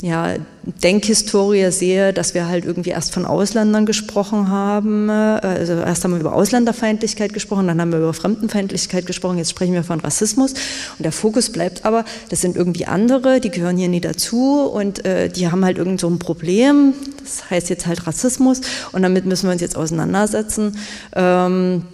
ja, 0.03 0.36
Denkhistorie 0.62 1.70
sehe, 1.72 2.12
dass 2.12 2.34
wir 2.34 2.46
halt 2.46 2.64
irgendwie 2.64 2.90
erst 2.90 3.12
von 3.12 3.26
Ausländern 3.26 3.84
gesprochen 3.84 4.48
haben. 4.48 5.09
Äh, 5.09 5.12
also 5.12 5.72
erst 5.74 6.05
haben 6.05 6.12
wir 6.12 6.20
über 6.20 6.34
Ausländerfeindlichkeit 6.34 7.32
gesprochen, 7.32 7.66
dann 7.66 7.80
haben 7.80 7.90
wir 7.90 7.98
über 7.98 8.14
Fremdenfeindlichkeit 8.14 9.07
gesprochen, 9.07 9.38
jetzt 9.38 9.50
sprechen 9.50 9.74
wir 9.74 9.82
von 9.82 10.00
Rassismus. 10.00 10.53
Und 10.53 11.05
der 11.05 11.12
Fokus 11.12 11.50
bleibt 11.50 11.84
aber, 11.84 12.05
das 12.30 12.40
sind 12.40 12.57
irgendwie 12.57 12.86
andere, 12.86 13.40
die 13.40 13.50
gehören 13.50 13.76
hier 13.76 13.88
nie 13.88 14.00
dazu 14.00 14.62
und 14.62 15.05
äh, 15.05 15.28
die 15.28 15.50
haben 15.50 15.64
halt 15.64 15.78
irgend 15.78 16.00
so 16.00 16.09
ein 16.09 16.18
Problem. 16.18 16.94
Das 17.20 17.50
heißt 17.50 17.70
jetzt 17.70 17.86
halt 17.86 18.07
Rassismus 18.07 18.61
und 18.92 19.03
damit 19.03 19.26
müssen 19.26 19.46
wir 19.48 19.53
uns 19.53 19.62
jetzt 19.62 19.76
auseinandersetzen. 19.76 20.78
Ähm, 21.14 21.84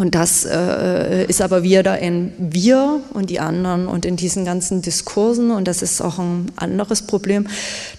und 0.00 0.14
das 0.14 0.46
äh, 0.46 1.24
ist 1.26 1.42
aber 1.42 1.62
wieder 1.62 1.92
ein 1.92 2.32
Wir 2.38 3.00
und 3.12 3.30
die 3.30 3.38
anderen 3.38 3.86
und 3.86 4.06
in 4.06 4.16
diesen 4.16 4.44
ganzen 4.44 4.82
Diskursen, 4.82 5.50
und 5.50 5.68
das 5.68 5.82
ist 5.82 6.00
auch 6.00 6.18
ein 6.18 6.50
anderes 6.56 7.02
Problem, 7.02 7.46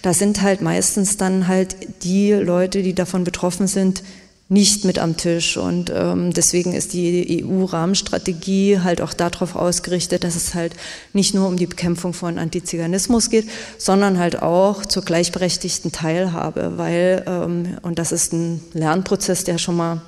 da 0.02 0.12
sind 0.12 0.42
halt 0.42 0.60
meistens 0.60 1.16
dann 1.16 1.46
halt 1.46 1.76
die 2.02 2.32
Leute, 2.32 2.82
die 2.82 2.94
davon 2.94 3.24
betroffen 3.24 3.68
sind, 3.68 4.02
nicht 4.48 4.84
mit 4.84 4.98
am 4.98 5.16
Tisch. 5.16 5.56
Und 5.56 5.90
ähm, 5.94 6.32
deswegen 6.32 6.74
ist 6.74 6.92
die 6.92 7.44
EU-Rahmenstrategie 7.44 8.80
halt 8.80 9.00
auch 9.00 9.14
darauf 9.14 9.56
ausgerichtet, 9.56 10.24
dass 10.24 10.36
es 10.36 10.54
halt 10.54 10.74
nicht 11.12 11.34
nur 11.34 11.48
um 11.48 11.56
die 11.56 11.66
Bekämpfung 11.66 12.12
von 12.12 12.38
Antiziganismus 12.38 13.30
geht, 13.30 13.48
sondern 13.78 14.18
halt 14.18 14.42
auch 14.42 14.84
zur 14.84 15.04
gleichberechtigten 15.04 15.90
Teilhabe, 15.90 16.74
weil, 16.76 17.24
ähm, 17.26 17.78
und 17.82 17.98
das 17.98 18.12
ist 18.12 18.32
ein 18.32 18.60
Lernprozess, 18.74 19.44
der 19.44 19.56
schon 19.56 19.76
mal 19.76 20.02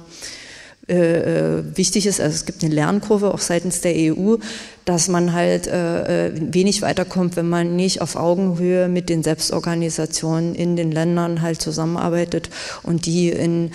äh, 0.89 1.59
äh, 1.59 1.64
wichtig 1.76 2.07
ist, 2.07 2.20
also 2.20 2.35
es 2.35 2.45
gibt 2.45 2.62
eine 2.62 2.74
Lernkurve 2.74 3.32
auch 3.32 3.39
seitens 3.39 3.80
der 3.80 3.95
EU, 3.95 4.37
dass 4.85 5.09
man 5.09 5.32
halt 5.32 5.66
äh, 5.66 6.26
äh, 6.26 6.32
wenig 6.35 6.82
weiterkommt, 6.82 7.37
wenn 7.37 7.49
man 7.49 7.74
nicht 7.74 8.03
auf 8.03 8.16
Augenhöhe 8.16 8.89
mit 8.89 9.09
den 9.09 9.22
Selbstorganisationen 9.22 10.55
in 10.55 10.76
den 10.76 10.93
Ländern 10.93 11.41
halt 11.41 11.62
zusammenarbeitet 11.62 12.51
und 12.82 13.07
die 13.07 13.30
in 13.30 13.70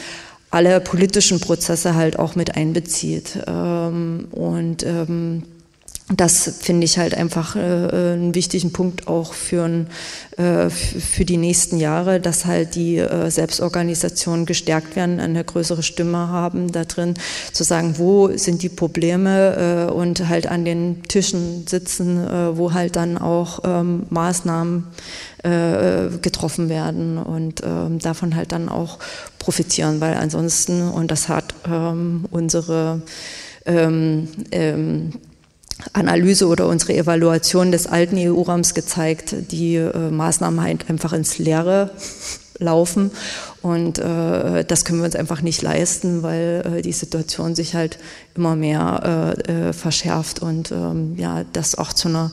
alle 0.51 0.80
politischen 0.82 1.39
Prozesse 1.39 1.95
halt 1.95 2.20
auch 2.20 2.36
mit 2.36 2.55
einbezieht. 2.55 3.39
Ähm, 3.47 4.28
und 4.32 4.84
ähm, 4.84 5.43
das 6.16 6.51
finde 6.60 6.86
ich 6.86 6.97
halt 6.97 7.14
einfach 7.14 7.55
äh, 7.55 7.60
einen 7.60 8.34
wichtigen 8.34 8.74
Punkt 8.74 9.07
auch 9.07 9.34
für, 9.34 9.86
äh, 10.38 10.70
für 10.70 11.24
die 11.24 11.38
nächsten 11.38 11.78
Jahre, 11.78 12.20
dass 12.20 12.45
halt 12.45 12.74
die 12.74 12.97
äh, 12.97 13.30
Selbstorganisationen 13.30 14.47
gestärkt 14.47 14.95
werden, 14.95 15.20
eine 15.20 15.43
größere 15.43 15.84
Stimme 15.84 16.30
haben 16.30 16.72
da 16.72 16.86
drin, 16.86 17.14
zu 17.53 17.64
sagen, 17.64 17.99
wo 17.99 18.36
sind 18.36 18.64
die 18.64 18.70
Probleme 18.70 19.88
äh, 19.89 19.91
und 19.91 20.28
halt 20.28 20.47
an 20.47 20.66
den 20.66 21.03
Tischen 21.03 21.68
sitzen, 21.68 22.18
äh, 22.26 22.57
wo 22.57 22.74
halt 22.74 22.95
dann 22.95 23.20
auch 23.20 23.60
ähm, 23.64 24.07
Maßnahmen 24.10 24.88
äh, 25.43 26.18
getroffen 26.22 26.70
werden 26.70 27.20
und 27.20 27.62
ähm, 27.64 27.99
davon 27.99 28.36
halt 28.36 28.51
dann 28.51 28.68
auch 28.68 28.97
profitieren, 29.38 30.01
weil 30.01 30.16
ansonsten, 30.16 30.89
und 30.89 31.12
das 31.12 31.30
hat 31.30 31.53
ähm, 31.68 32.26
unsere 32.32 33.03
ähm, 33.66 34.28
ähm, 34.51 35.12
Analyse 35.93 36.47
oder 36.47 36.67
unsere 36.67 36.95
Evaluation 36.95 37.71
des 37.71 37.88
alten 37.88 38.17
EU-Raums 38.17 38.73
gezeigt, 38.73 39.36
die 39.51 39.75
äh, 39.75 40.09
Maßnahmen 40.11 40.61
halt 40.61 40.89
einfach 40.89 41.13
ins 41.13 41.38
Leere 41.38 41.91
laufen 42.57 43.11
und 43.61 43.99
äh, 43.99 44.63
das 44.63 44.86
können 44.86 44.99
wir 44.99 45.05
uns 45.05 45.15
einfach 45.15 45.41
nicht 45.41 45.61
leisten, 45.61 46.23
weil 46.23 46.63
äh, 46.65 46.82
die 46.82 46.93
Situation 46.93 47.55
sich 47.55 47.75
halt 47.75 47.97
immer 48.36 48.55
mehr 48.55 49.36
äh, 49.47 49.69
äh 49.69 49.73
verschärft 49.73 50.41
und 50.41 50.71
ähm, 50.71 51.15
ja, 51.17 51.43
das 51.51 51.75
auch 51.75 51.91
zu 51.91 52.07
einer 52.07 52.32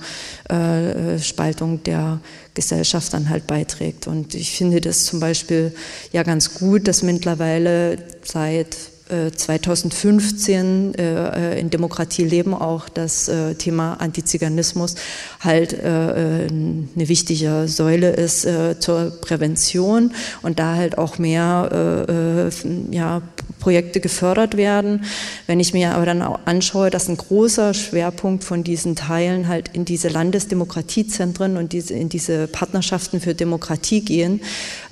äh, 0.49 1.19
Spaltung 1.19 1.83
der 1.83 2.21
Gesellschaft 2.55 3.13
dann 3.13 3.29
halt 3.29 3.47
beiträgt. 3.47 4.07
Und 4.07 4.35
ich 4.35 4.57
finde 4.57 4.81
das 4.81 5.05
zum 5.05 5.19
Beispiel 5.19 5.75
ja 6.13 6.23
ganz 6.23 6.55
gut, 6.55 6.87
dass 6.87 7.03
mittlerweile 7.03 7.99
seit 8.23 8.77
2015 9.09 10.95
äh, 10.95 11.55
äh, 11.55 11.61
in 11.61 11.71
Demokratie 11.71 12.25
leben 12.25 12.55
auch 12.55 12.89
das 12.89 13.29
äh, 13.29 13.55
Thema 13.55 13.95
Antiziganismus 14.01 14.97
halt 15.41 15.73
äh, 15.73 16.49
eine 16.49 17.09
wichtige 17.09 17.69
Säule 17.69 18.11
ist 18.11 18.45
äh, 18.45 18.81
zur 18.81 19.13
Prävention 19.21 20.13
und 20.43 20.59
da 20.59 20.75
halt 20.75 20.99
auch 20.99 21.19
mehr 21.19 22.49
äh, 22.51 22.95
ja, 22.95 23.23
Projekte 23.61 24.01
gefördert 24.01 24.57
werden. 24.57 25.05
Wenn 25.47 25.61
ich 25.61 25.73
mir 25.73 25.95
aber 25.95 26.07
dann 26.07 26.23
auch 26.23 26.41
anschaue, 26.45 26.91
dass 26.91 27.09
ein 27.09 27.17
großer 27.17 27.75
Schwerpunkt 27.75 28.43
von 28.43 28.65
diesen 28.65 28.97
Teilen 28.97 29.47
halt 29.47 29.71
in 29.73 29.85
diese 29.85 30.09
Landesdemokratiezentren 30.09 31.57
und 31.57 31.73
diese, 31.73 31.95
in 31.95 32.09
diese 32.09 32.49
Partnerschaften 32.49 33.21
für 33.21 33.35
Demokratie 33.35 34.01
gehen, 34.01 34.41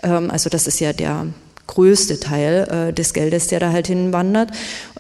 ähm, 0.05 0.31
also 0.31 0.51
das 0.51 0.69
ist 0.69 0.79
ja 0.79 0.93
der 0.93 1.27
größte 1.67 2.21
Teil 2.21 2.89
äh, 2.89 2.93
des 2.93 3.15
Geldes, 3.15 3.47
der 3.47 3.61
da 3.61 3.73
halt 3.73 3.87
hinwandert. 3.87 4.51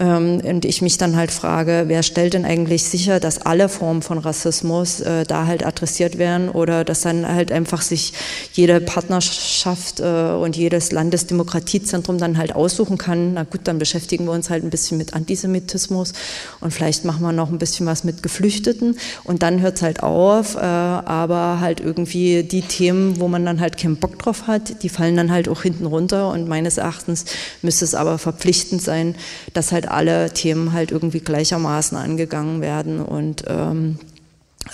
Ähm, 0.00 0.40
und 0.42 0.64
ich 0.64 0.82
mich 0.82 0.98
dann 0.98 1.16
halt 1.16 1.30
frage, 1.30 1.84
wer 1.86 2.02
stellt 2.02 2.34
denn 2.34 2.44
eigentlich 2.44 2.84
sicher, 2.84 3.20
dass 3.20 3.44
alle 3.44 3.68
Formen 3.68 4.02
von 4.02 4.18
Rassismus 4.18 5.00
äh, 5.00 5.24
da 5.24 5.46
halt 5.46 5.64
adressiert 5.64 6.18
werden 6.18 6.48
oder 6.48 6.84
dass 6.84 7.02
dann 7.02 7.26
halt 7.26 7.52
einfach 7.52 7.82
sich 7.82 8.12
jede 8.52 8.80
Partnerschaft 8.80 10.00
äh, 10.00 10.32
und 10.32 10.56
jedes 10.56 10.92
Landesdemokratiezentrum 10.92 12.18
dann 12.18 12.38
halt 12.38 12.54
aussuchen 12.54 12.98
kann, 12.98 13.34
na 13.34 13.44
gut, 13.44 13.62
dann 13.64 13.78
beschäftigen 13.78 14.24
wir 14.24 14.32
uns 14.32 14.50
halt 14.50 14.64
ein 14.64 14.70
bisschen 14.70 14.98
mit 14.98 15.14
Antisemitismus 15.14 16.12
und 16.60 16.72
vielleicht 16.72 17.04
machen 17.04 17.22
wir 17.22 17.32
noch 17.32 17.50
ein 17.50 17.58
bisschen 17.58 17.86
was 17.86 18.04
mit 18.04 18.22
Geflüchteten 18.22 18.96
und 19.24 19.42
dann 19.42 19.60
hört 19.60 19.76
es 19.76 19.82
halt 19.82 20.02
auf, 20.02 20.56
äh, 20.56 20.60
aber 20.60 21.60
halt 21.60 21.80
irgendwie 21.80 22.42
die 22.42 22.62
Themen, 22.62 23.20
wo 23.20 23.28
man 23.28 23.44
dann 23.44 23.60
halt 23.60 23.76
keinen 23.76 23.96
Bock 23.96 24.18
drauf 24.18 24.46
hat, 24.46 24.82
die 24.82 24.88
fallen 24.88 25.16
dann 25.16 25.30
halt 25.30 25.48
auch 25.48 25.62
hinten 25.62 25.86
runter 25.86 26.30
und 26.30 26.53
meines 26.54 26.78
Erachtens 26.78 27.24
müsste 27.62 27.84
es 27.84 27.96
aber 27.96 28.16
verpflichtend 28.16 28.80
sein, 28.80 29.16
dass 29.54 29.72
halt 29.72 29.88
alle 29.88 30.30
Themen 30.30 30.72
halt 30.72 30.92
irgendwie 30.92 31.18
gleichermaßen 31.18 31.98
angegangen 31.98 32.60
werden 32.60 33.00
und 33.00 33.42
ähm, 33.48 33.98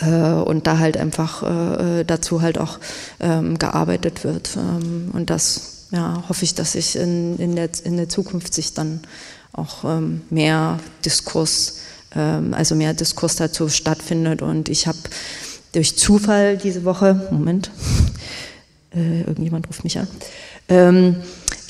äh, 0.02 0.32
und 0.50 0.66
da 0.66 0.78
halt 0.78 0.98
einfach 0.98 1.42
äh, 1.42 2.04
dazu 2.04 2.42
halt 2.42 2.58
auch 2.58 2.78
ähm, 3.18 3.58
gearbeitet 3.58 4.24
wird. 4.24 4.50
Ähm, 4.56 5.10
und 5.14 5.30
das 5.30 5.86
ja, 5.90 6.22
hoffe 6.28 6.44
ich, 6.44 6.54
dass 6.54 6.72
sich 6.72 6.96
in, 6.96 7.38
in, 7.38 7.56
der, 7.56 7.70
in 7.84 7.96
der 7.96 8.10
Zukunft 8.10 8.52
sich 8.52 8.74
dann 8.74 9.00
auch 9.52 9.84
ähm, 9.84 10.20
mehr 10.30 10.78
Diskurs, 11.04 11.78
also 12.12 12.74
mehr 12.74 12.92
Diskurs 12.92 13.36
dazu 13.36 13.68
stattfindet. 13.68 14.42
Und 14.42 14.68
ich 14.68 14.88
habe 14.88 14.98
durch 15.72 15.96
Zufall 15.96 16.56
diese 16.56 16.84
Woche, 16.84 17.28
Moment, 17.30 17.70
äh, 18.94 19.20
irgendjemand 19.20 19.68
ruft 19.68 19.84
mich 19.84 19.98
an, 19.98 20.08
ähm, 20.68 21.16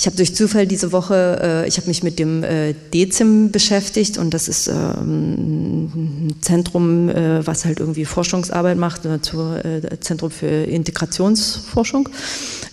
ich 0.00 0.06
habe 0.06 0.16
durch 0.16 0.34
Zufall 0.34 0.66
diese 0.66 0.92
Woche, 0.92 1.38
äh, 1.42 1.68
ich 1.68 1.76
habe 1.76 1.86
mich 1.86 2.02
mit 2.02 2.18
dem 2.18 2.42
äh, 2.42 2.72
DEZIM 2.94 3.50
beschäftigt 3.50 4.16
und 4.16 4.32
das 4.32 4.48
ist 4.48 4.66
ähm, 4.66 6.28
ein 6.28 6.36
Zentrum, 6.40 7.10
äh, 7.10 7.46
was 7.46 7.66
halt 7.66 7.80
irgendwie 7.80 8.06
Forschungsarbeit 8.06 8.78
macht, 8.78 9.04
äh, 9.04 9.20
zur 9.20 9.62
äh, 9.62 10.00
Zentrum 10.00 10.30
für 10.30 10.46
Integrationsforschung, 10.46 12.08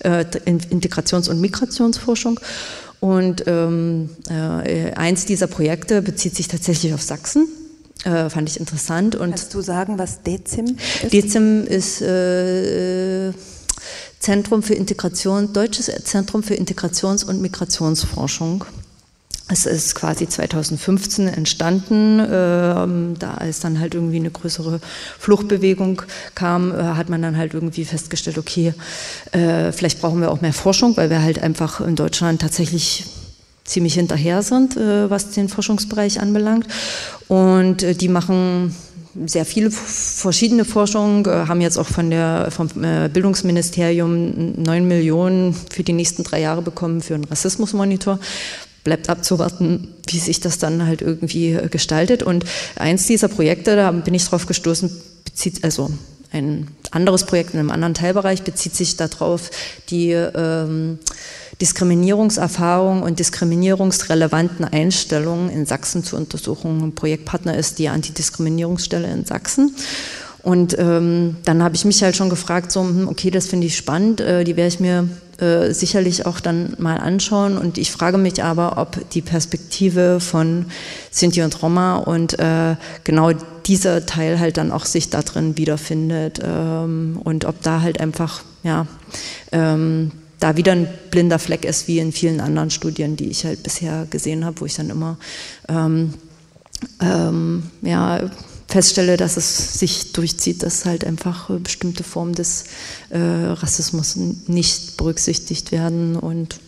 äh, 0.06 0.24
Integrations- 0.46 1.30
und 1.30 1.42
Migrationsforschung. 1.42 2.40
Und 3.02 3.44
ähm, 3.46 4.10
eins 4.96 5.26
dieser 5.26 5.48
Projekte 5.48 6.02
bezieht 6.02 6.36
sich 6.36 6.48
tatsächlich 6.48 6.96
auf 6.96 7.02
Sachsen. 7.04 7.48
fand 8.04 8.50
ich 8.50 8.60
interessant. 8.60 9.16
Und 9.16 9.32
Kannst 9.32 9.54
du 9.54 9.62
sagen, 9.62 10.00
was 10.00 10.24
DEZIM 10.24 10.78
ist? 11.04 11.14
DEZIM 11.14 11.68
ist 11.68 12.02
Zentrum 14.20 14.64
für 14.64 14.74
Integration, 14.74 15.54
Deutsches 15.54 15.92
Zentrum 16.04 16.44
für 16.44 16.56
Integrations- 16.56 17.24
und 17.24 17.42
Migrationsforschung. 17.42 18.66
Es 19.50 19.66
ist 19.66 19.96
quasi 19.96 20.28
2015 20.28 21.28
entstanden. 21.30 22.20
Ähm, 22.20 23.16
da 23.18 23.36
als 23.36 23.62
dann 23.62 23.80
halt 23.80 23.94
irgendwie 23.96 24.18
eine 24.18 24.30
größere 24.30 24.82
Fluchtbewegung 25.20 26.02
kam, 26.36 26.72
äh, 26.72 26.84
hat 26.84 27.08
man 27.10 27.22
dann 27.22 27.38
halt 27.38 27.54
irgendwie 27.54 27.86
festgestellt, 27.86 28.38
okay, 28.38 28.74
äh, 29.32 29.72
vielleicht 29.72 30.02
brauchen 30.02 30.20
wir 30.20 30.32
auch 30.32 30.42
mehr 30.42 30.54
Forschung, 30.54 30.98
weil 30.98 31.10
wir 31.10 31.22
halt 31.22 31.42
einfach 31.42 31.80
in 31.80 31.96
Deutschland 31.96 32.42
tatsächlich 32.42 33.06
ziemlich 33.64 33.94
hinterher 33.94 34.44
sind, 34.44 34.76
äh, 34.76 35.10
was 35.10 35.32
den 35.32 35.48
Forschungsbereich 35.48 36.20
anbelangt. 36.20 36.68
Und 37.30 38.02
die 38.02 38.10
machen 38.10 38.76
sehr 39.26 39.46
viele 39.46 39.72
verschiedene 39.72 40.66
Forschungen, 40.66 41.26
äh, 41.26 41.48
haben 41.48 41.62
jetzt 41.62 41.78
auch 41.78 41.88
von 41.88 42.10
der, 42.10 42.50
vom 42.52 42.68
äh, 42.84 43.10
Bildungsministerium 43.12 44.62
neun 44.62 44.88
Millionen 44.88 45.54
für 45.54 45.84
die 45.84 45.94
nächsten 45.94 46.24
drei 46.24 46.42
Jahre 46.42 46.62
bekommen 46.62 47.02
für 47.02 47.16
einen 47.16 47.26
Rassismusmonitor. 47.26 48.20
Bleibt 48.84 49.10
abzuwarten, 49.10 49.90
wie 50.08 50.20
sich 50.20 50.40
das 50.40 50.60
dann 50.60 50.86
halt 50.86 51.02
irgendwie 51.02 51.54
äh, 51.54 51.68
gestaltet. 51.70 52.24
Und 52.24 52.46
eins 52.76 53.08
dieser 53.08 53.28
Projekte, 53.28 53.76
da 53.76 53.92
bin 53.92 54.14
ich 54.14 54.26
drauf 54.26 54.46
gestoßen, 54.46 54.90
bezieht, 55.26 55.64
also 55.64 55.92
ein 56.32 56.68
anderes 56.92 57.26
Projekt 57.26 57.54
in 57.54 57.60
einem 57.60 57.72
anderen 57.72 57.94
Teilbereich 57.94 58.44
bezieht 58.44 58.76
sich 58.76 58.98
darauf, 58.98 59.50
die 59.90 60.12
ähm, 60.12 61.00
Diskriminierungserfahrung 61.62 63.02
und 63.02 63.20
diskriminierungsrelevanten 63.20 64.66
Einstellungen 64.66 65.50
in 65.50 65.66
Sachsen 65.66 66.04
zu 66.04 66.16
untersuchen. 66.16 66.84
Ein 66.84 66.96
Projektpartner 66.96 67.58
ist 67.58 67.80
die 67.80 67.90
Antidiskriminierungsstelle 67.90 69.12
in 69.12 69.26
Sachsen. 69.26 69.76
und 70.44 70.78
ähm, 70.78 71.38
dann 71.46 71.64
habe 71.64 71.76
ich 71.76 71.84
mich 71.84 72.04
halt 72.04 72.16
schon 72.16 72.30
gefragt, 72.30 72.72
so, 72.72 72.82
hm, 72.82 73.08
okay, 73.08 73.32
das 73.32 73.48
finde 73.48 73.68
ich 73.68 73.76
spannend, 73.76 74.22
äh, 74.22 74.44
die 74.44 74.56
werde 74.56 74.70
ich 74.70 74.80
mir 74.80 75.10
äh, 75.40 75.72
sicherlich 75.72 76.26
auch 76.26 76.40
dann 76.40 76.74
mal 76.80 76.98
anschauen. 76.98 77.58
Und 77.58 77.78
ich 77.78 77.92
frage 77.92 78.18
mich 78.18 78.44
aber, 78.44 78.78
ob 78.78 79.10
die 79.12 79.22
Perspektive 79.22 80.20
von 80.20 80.66
Sinti 81.12 81.44
und 81.44 81.62
Roma 81.62 81.98
und 81.98 82.40
äh, 82.40 82.76
genau 83.04 83.32
dieser 83.66 84.06
Teil 84.06 84.40
halt 84.40 84.58
dann 84.58 84.72
auch 84.72 84.86
sich 84.86 85.10
da 85.10 85.22
drin 85.22 85.58
wiederfindet 85.58 86.40
ähm, 86.44 87.20
und 87.24 87.46
ob 87.46 87.62
da 87.62 87.82
halt 87.82 88.00
einfach, 88.00 88.42
ja, 88.64 88.88
ähm, 89.52 90.12
da 90.40 90.56
wieder 90.58 90.74
ein 90.74 90.88
blinder 91.10 91.40
Fleck 91.40 91.66
ist, 91.66 91.88
wie 91.88 92.00
in 92.00 92.12
vielen 92.12 92.40
anderen 92.40 92.70
Studien, 92.70 93.16
die 93.16 93.30
ich 93.30 93.46
halt 93.46 93.64
bisher 93.64 94.06
gesehen 94.10 94.46
habe, 94.46 94.62
wo 94.62 94.66
ich 94.66 94.76
dann 94.76 94.90
immer 94.90 95.18
ähm, 95.68 96.14
ähm, 97.02 97.64
ja, 97.82 98.30
feststelle, 98.68 99.18
dass 99.18 99.38
es 99.38 99.80
sich 99.80 100.14
durchzieht, 100.14 100.64
dass 100.64 100.86
halt 100.86 101.06
einfach 101.06 101.50
bestimmte 101.60 102.04
Formen 102.04 102.34
des 102.34 102.66
äh, 103.10 103.18
Rassismus 103.18 104.16
nicht 104.16 104.98
berücksichtigt 104.98 105.72
werden 105.72 106.16
und, 106.16 106.60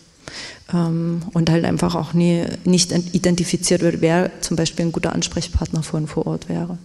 ähm, 0.72 1.22
und 1.32 1.50
halt 1.50 1.64
einfach 1.64 1.94
auch 1.94 2.12
nie, 2.12 2.44
nicht 2.64 2.92
identifiziert 3.14 3.82
wird, 3.82 4.00
wer 4.00 4.30
zum 4.40 4.56
Beispiel 4.56 4.86
ein 4.86 4.92
guter 4.92 5.12
Ansprechpartner 5.12 5.82
von 5.82 6.06
vor 6.06 6.26
Ort 6.26 6.48
wäre. 6.48 6.78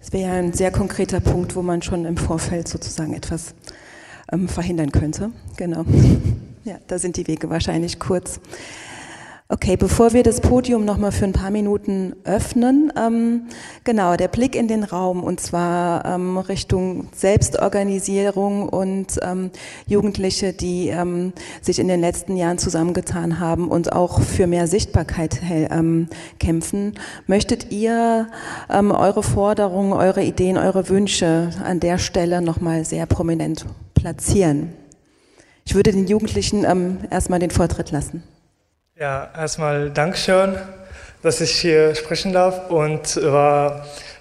Das 0.00 0.12
wäre 0.12 0.30
ja 0.30 0.38
ein 0.38 0.52
sehr 0.52 0.70
konkreter 0.70 1.20
Punkt, 1.20 1.56
wo 1.56 1.62
man 1.62 1.82
schon 1.82 2.04
im 2.04 2.16
Vorfeld 2.16 2.68
sozusagen 2.68 3.14
etwas 3.14 3.54
ähm, 4.32 4.48
verhindern 4.48 4.92
könnte. 4.92 5.30
Genau. 5.56 5.84
Ja, 6.64 6.76
da 6.86 6.98
sind 6.98 7.16
die 7.16 7.26
Wege 7.26 7.48
wahrscheinlich 7.48 7.98
kurz. 7.98 8.40
Okay, 9.50 9.78
bevor 9.78 10.12
wir 10.12 10.22
das 10.22 10.42
Podium 10.42 10.84
noch 10.84 10.98
mal 10.98 11.10
für 11.10 11.24
ein 11.24 11.32
paar 11.32 11.50
Minuten 11.50 12.14
öffnen, 12.24 12.92
ähm, 12.98 13.44
genau, 13.82 14.14
der 14.14 14.28
Blick 14.28 14.54
in 14.54 14.68
den 14.68 14.84
Raum 14.84 15.24
und 15.24 15.40
zwar 15.40 16.04
ähm, 16.04 16.36
Richtung 16.36 17.08
Selbstorganisierung 17.14 18.68
und 18.68 19.18
ähm, 19.22 19.50
Jugendliche, 19.86 20.52
die 20.52 20.88
ähm, 20.88 21.32
sich 21.62 21.78
in 21.78 21.88
den 21.88 22.02
letzten 22.02 22.36
Jahren 22.36 22.58
zusammengetan 22.58 23.40
haben 23.40 23.68
und 23.68 23.94
auch 23.94 24.20
für 24.20 24.46
mehr 24.46 24.66
Sichtbarkeit 24.66 25.40
ähm, 25.48 26.08
kämpfen. 26.38 26.92
Möchtet 27.26 27.72
ihr 27.72 28.28
ähm, 28.68 28.90
eure 28.90 29.22
Forderungen, 29.22 29.94
eure 29.94 30.22
Ideen, 30.22 30.58
eure 30.58 30.90
Wünsche 30.90 31.52
an 31.64 31.80
der 31.80 31.96
Stelle 31.96 32.42
noch 32.42 32.60
mal 32.60 32.84
sehr 32.84 33.06
prominent 33.06 33.64
platzieren? 33.98 34.72
Ich 35.64 35.74
würde 35.74 35.92
den 35.92 36.06
Jugendlichen 36.06 36.64
erstmal 37.10 37.38
den 37.38 37.50
Vortritt 37.50 37.90
lassen. 37.90 38.22
Ja, 38.98 39.30
erstmal 39.36 39.90
Dankeschön, 39.90 40.56
dass 41.22 41.40
ich 41.40 41.50
hier 41.50 41.94
sprechen 41.94 42.32
darf. 42.32 42.70
Und 42.70 43.16
äh, 43.16 43.70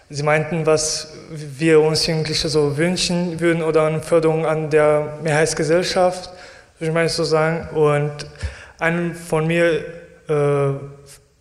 Sie 0.09 0.23
meinten, 0.23 0.65
was 0.65 1.13
wir 1.29 1.81
uns 1.81 2.07
Jugendliche 2.07 2.47
so 2.47 2.77
wünschen 2.77 3.41
würden 3.41 3.61
oder 3.61 3.87
eine 3.87 4.01
Förderung 4.01 4.45
an 4.45 4.69
der 4.69 5.17
Mehrheitsgesellschaft, 5.21 6.29
würde 6.79 6.89
ich 6.89 6.93
mal 6.93 7.09
so 7.09 7.25
sagen. 7.25 7.67
Und 7.75 8.25
einen 8.79 9.15
von 9.15 9.45
mir, 9.47 9.83
äh, 10.29 10.73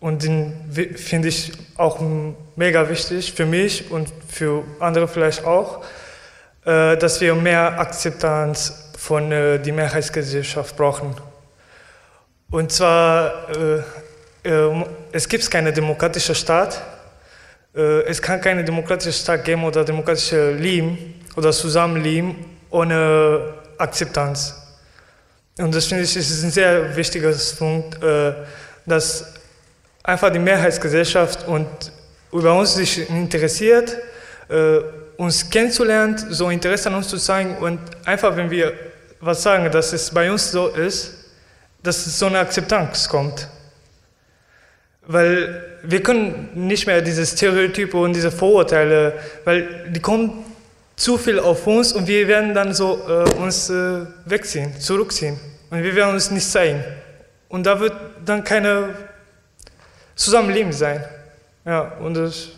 und 0.01 0.23
den 0.23 0.53
finde 0.95 1.29
ich 1.29 1.53
auch 1.77 2.01
mega 2.57 2.89
wichtig 2.89 3.31
für 3.31 3.45
mich 3.45 3.89
und 3.89 4.09
für 4.27 4.63
andere 4.79 5.07
vielleicht 5.07 5.45
auch, 5.45 5.83
dass 6.67 7.21
wir 7.21 7.33
mehr 7.33 7.79
Akzeptanz 7.79 8.91
von 8.97 9.31
äh, 9.31 9.57
der 9.57 9.73
Mehrheitsgesellschaft 9.73 10.75
brauchen. 10.75 11.15
Und 12.49 12.71
zwar, 12.71 13.47
äh, 14.43 14.49
äh, 14.49 14.85
es 15.13 15.29
gibt 15.29 15.49
keinen 15.49 15.73
demokratischen 15.73 16.35
Staat. 16.35 16.81
Äh, 17.75 18.01
es 18.03 18.21
kann 18.21 18.41
keinen 18.41 18.65
demokratischen 18.65 19.13
Staat 19.13 19.45
geben 19.45 19.63
oder 19.63 19.85
demokratische 19.85 20.51
Leben 20.51 21.21
oder 21.37 21.51
Zusammenleben 21.51 22.35
ohne 22.69 23.53
Akzeptanz. 23.77 24.55
Und 25.59 25.73
das 25.73 25.85
finde 25.85 26.03
ich 26.03 26.15
ist 26.15 26.43
ein 26.43 26.51
sehr 26.51 26.95
wichtiger 26.95 27.33
Punkt, 27.57 28.03
äh, 28.03 28.33
dass 28.85 29.33
einfach 30.03 30.31
die 30.31 30.39
Mehrheitsgesellschaft 30.39 31.47
und 31.47 31.67
über 32.31 32.53
uns 32.57 32.75
sich 32.75 33.09
interessiert, 33.09 33.95
äh, 34.49 34.79
uns 35.17 35.49
kennenzulernen, 35.49 36.17
so 36.29 36.49
Interesse 36.49 36.89
an 36.89 36.95
uns 36.95 37.07
zu 37.07 37.17
zeigen 37.17 37.57
und 37.57 37.79
einfach, 38.05 38.35
wenn 38.37 38.49
wir 38.49 38.73
was 39.19 39.41
sagen, 39.43 39.71
dass 39.71 39.93
es 39.93 40.11
bei 40.11 40.31
uns 40.31 40.51
so 40.51 40.67
ist, 40.67 41.13
dass 41.83 42.19
so 42.19 42.27
eine 42.27 42.39
Akzeptanz 42.39 43.09
kommt. 43.09 43.47
Weil 45.07 45.79
wir 45.83 46.03
können 46.03 46.49
nicht 46.53 46.85
mehr 46.85 47.01
diese 47.01 47.25
Stereotype 47.25 47.97
und 47.97 48.13
diese 48.13 48.31
Vorurteile, 48.31 49.13
weil 49.45 49.89
die 49.89 50.01
kommen 50.01 50.45
zu 50.95 51.17
viel 51.17 51.39
auf 51.39 51.65
uns 51.65 51.93
und 51.93 52.07
wir 52.07 52.27
werden 52.27 52.53
dann 52.53 52.73
so 52.73 52.99
äh, 53.07 53.29
uns 53.39 53.69
äh, 53.69 54.05
wegziehen, 54.25 54.79
zurückziehen 54.79 55.39
und 55.69 55.81
wir 55.81 55.95
werden 55.95 56.13
uns 56.13 56.29
nicht 56.31 56.49
zeigen. 56.49 56.83
Und 57.49 57.65
da 57.65 57.79
wird 57.79 57.93
dann 58.25 58.43
keine 58.43 58.89
Zusammenleben 60.15 60.73
sein. 60.73 61.03
Ja, 61.65 61.93
und 61.99 62.15
das 62.15 62.49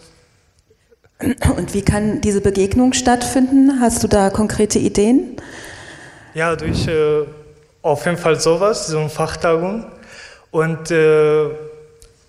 und 1.21 1.73
wie 1.73 1.81
kann 1.81 2.21
diese 2.21 2.39
Begegnung 2.39 2.93
stattfinden? 2.93 3.79
Hast 3.81 4.03
du 4.03 4.07
da 4.07 4.29
konkrete 4.29 4.79
Ideen? 4.79 5.35
Ja, 6.33 6.55
durch 6.55 6.87
äh, 6.87 7.25
auf 7.81 8.05
jeden 8.05 8.17
Fall 8.17 8.39
sowas, 8.39 8.87
so 8.87 8.99
eine 8.99 9.09
Fachtagung. 9.09 9.85
Und 10.51 10.91
äh, 10.91 11.45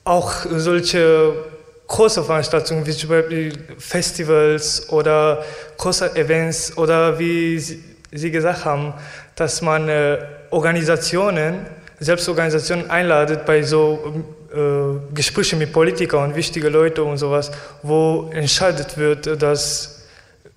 auch 0.04 0.32
solche 0.50 1.34
große 1.86 2.24
Veranstaltungen 2.24 2.86
wie 2.86 2.92
zum 2.92 3.10
Beispiel 3.10 3.52
Festivals 3.78 4.90
oder 4.90 5.44
große 5.76 6.16
Events 6.16 6.76
oder 6.76 7.18
wie 7.18 7.58
Sie, 7.58 8.30
gesagt 8.30 8.64
haben, 8.64 8.92
dass 9.36 9.62
man 9.62 9.88
äh, 9.88 10.18
Organisationen, 10.50 11.66
Selbstorganisationen 12.00 12.90
einladet 12.90 13.46
bei 13.46 13.62
so 13.62 14.24
äh, 14.52 15.14
Gesprächen 15.14 15.58
mit 15.58 15.72
Politikern 15.72 16.30
und 16.30 16.36
wichtigen 16.36 16.72
Leuten 16.72 17.02
und 17.02 17.18
sowas, 17.18 17.50
wo 17.82 18.30
entscheidet 18.32 18.96
wird, 18.98 19.40
dass 19.42 20.02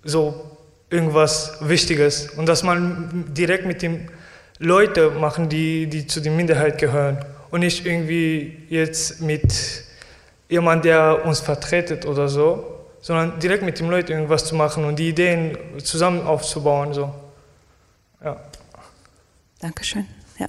so 0.04 0.58
irgendwas 0.90 1.58
Wichtiges 1.62 2.30
und 2.32 2.48
dass 2.48 2.64
man 2.64 3.26
direkt 3.34 3.66
mit 3.66 3.82
dem 3.82 4.10
Leute 4.60 5.10
machen, 5.12 5.50
die, 5.50 5.88
die 5.88 6.08
zu 6.08 6.22
der 6.22 6.32
Minderheit 6.32 6.78
gehören 6.78 7.24
und 7.52 7.60
nicht 7.62 7.86
irgendwie 7.86 8.66
jetzt 8.70 9.22
mit 9.22 9.54
jemand, 10.50 10.86
der 10.86 11.26
uns 11.26 11.40
vertretet 11.40 12.06
oder 12.06 12.28
so, 12.30 12.86
sondern 13.02 13.40
direkt 13.40 13.64
mit 13.64 13.80
den 13.80 13.90
Leuten 13.90 14.12
irgendwas 14.12 14.46
zu 14.46 14.56
machen 14.56 14.86
und 14.86 14.98
die 14.98 15.10
Ideen 15.10 15.58
zusammen 15.84 16.26
aufzubauen. 16.26 16.94
So. 16.94 17.14
Ja. 18.24 18.40
Dankeschön. 19.60 20.08
Ja. 20.40 20.48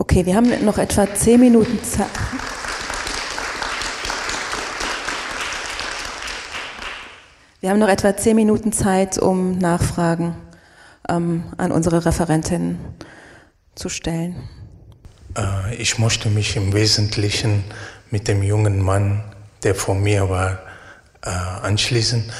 Okay, 0.00 0.24
wir 0.24 0.36
haben 0.36 0.64
noch 0.64 0.78
etwa 0.78 1.12
zehn 1.12 1.40
Minuten 1.40 1.82
Zeit. 1.82 2.06
Wir 7.60 7.70
haben 7.70 7.80
noch 7.80 7.88
etwa 7.88 8.16
zehn 8.16 8.36
Minuten 8.36 8.72
Zeit, 8.72 9.18
um 9.18 9.58
Nachfragen 9.58 10.36
ähm, 11.08 11.42
an 11.56 11.72
unsere 11.72 12.06
Referentin 12.06 12.78
zu 13.74 13.88
stellen? 13.88 14.36
Äh, 15.36 15.74
ich 15.74 15.98
möchte 15.98 16.28
mich 16.30 16.54
im 16.54 16.72
Wesentlichen 16.74 17.64
mit 18.12 18.28
dem 18.28 18.44
jungen 18.44 18.80
Mann, 18.80 19.24
der 19.64 19.74
vor 19.74 19.96
mir 19.96 20.30
war, 20.30 20.60
äh, 21.22 21.30
anschließen. 21.30 22.30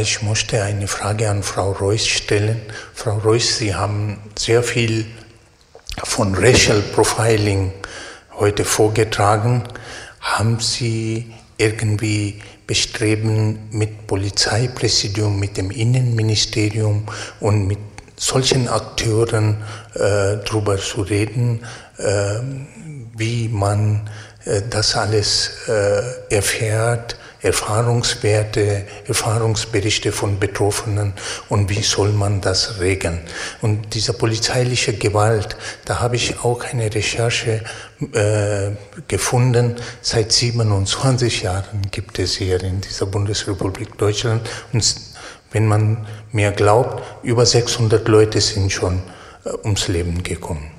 Ich 0.00 0.20
möchte 0.22 0.60
eine 0.64 0.88
Frage 0.88 1.30
an 1.30 1.44
Frau 1.44 1.70
Reuss 1.70 2.08
stellen. 2.08 2.60
Frau 2.92 3.18
Reuss, 3.18 3.58
Sie 3.58 3.72
haben 3.72 4.18
sehr 4.36 4.64
viel 4.64 5.06
von 6.02 6.34
Racial 6.34 6.80
Profiling 6.80 7.72
heute 8.32 8.64
vorgetragen. 8.64 9.62
Haben 10.20 10.58
Sie 10.60 11.32
irgendwie 11.58 12.40
Bestreben 12.66 13.68
mit 13.70 14.06
Polizeipräsidium, 14.06 15.38
mit 15.38 15.56
dem 15.56 15.70
Innenministerium 15.70 17.06
und 17.40 17.66
mit 17.66 17.78
solchen 18.16 18.68
Akteuren 18.68 19.62
äh, 19.94 20.38
darüber 20.44 20.78
zu 20.78 21.02
reden, 21.02 21.64
äh, 21.98 22.40
wie 23.16 23.48
man 23.48 24.08
äh, 24.44 24.62
das 24.68 24.96
alles 24.96 25.68
äh, 25.68 26.34
erfährt, 26.34 27.16
Erfahrungswerte, 27.44 28.86
Erfahrungsberichte 29.06 30.12
von 30.12 30.38
Betroffenen 30.38 31.12
und 31.48 31.68
wie 31.68 31.82
soll 31.82 32.10
man 32.10 32.40
das 32.40 32.80
regeln. 32.80 33.20
Und 33.60 33.94
diese 33.94 34.14
polizeiliche 34.14 34.94
Gewalt, 34.94 35.56
da 35.84 36.00
habe 36.00 36.16
ich 36.16 36.40
auch 36.42 36.64
eine 36.64 36.92
Recherche 36.92 37.62
äh, 38.12 38.70
gefunden. 39.08 39.76
Seit 40.00 40.32
27 40.32 41.42
Jahren 41.42 41.82
gibt 41.90 42.18
es 42.18 42.36
hier 42.36 42.62
in 42.62 42.80
dieser 42.80 43.06
Bundesrepublik 43.06 43.98
Deutschland 43.98 44.48
und 44.72 44.96
wenn 45.52 45.68
man 45.68 46.06
mir 46.32 46.50
glaubt, 46.50 47.02
über 47.22 47.46
600 47.46 48.08
Leute 48.08 48.40
sind 48.40 48.72
schon 48.72 49.02
äh, 49.44 49.50
ums 49.64 49.88
Leben 49.88 50.22
gekommen. 50.22 50.73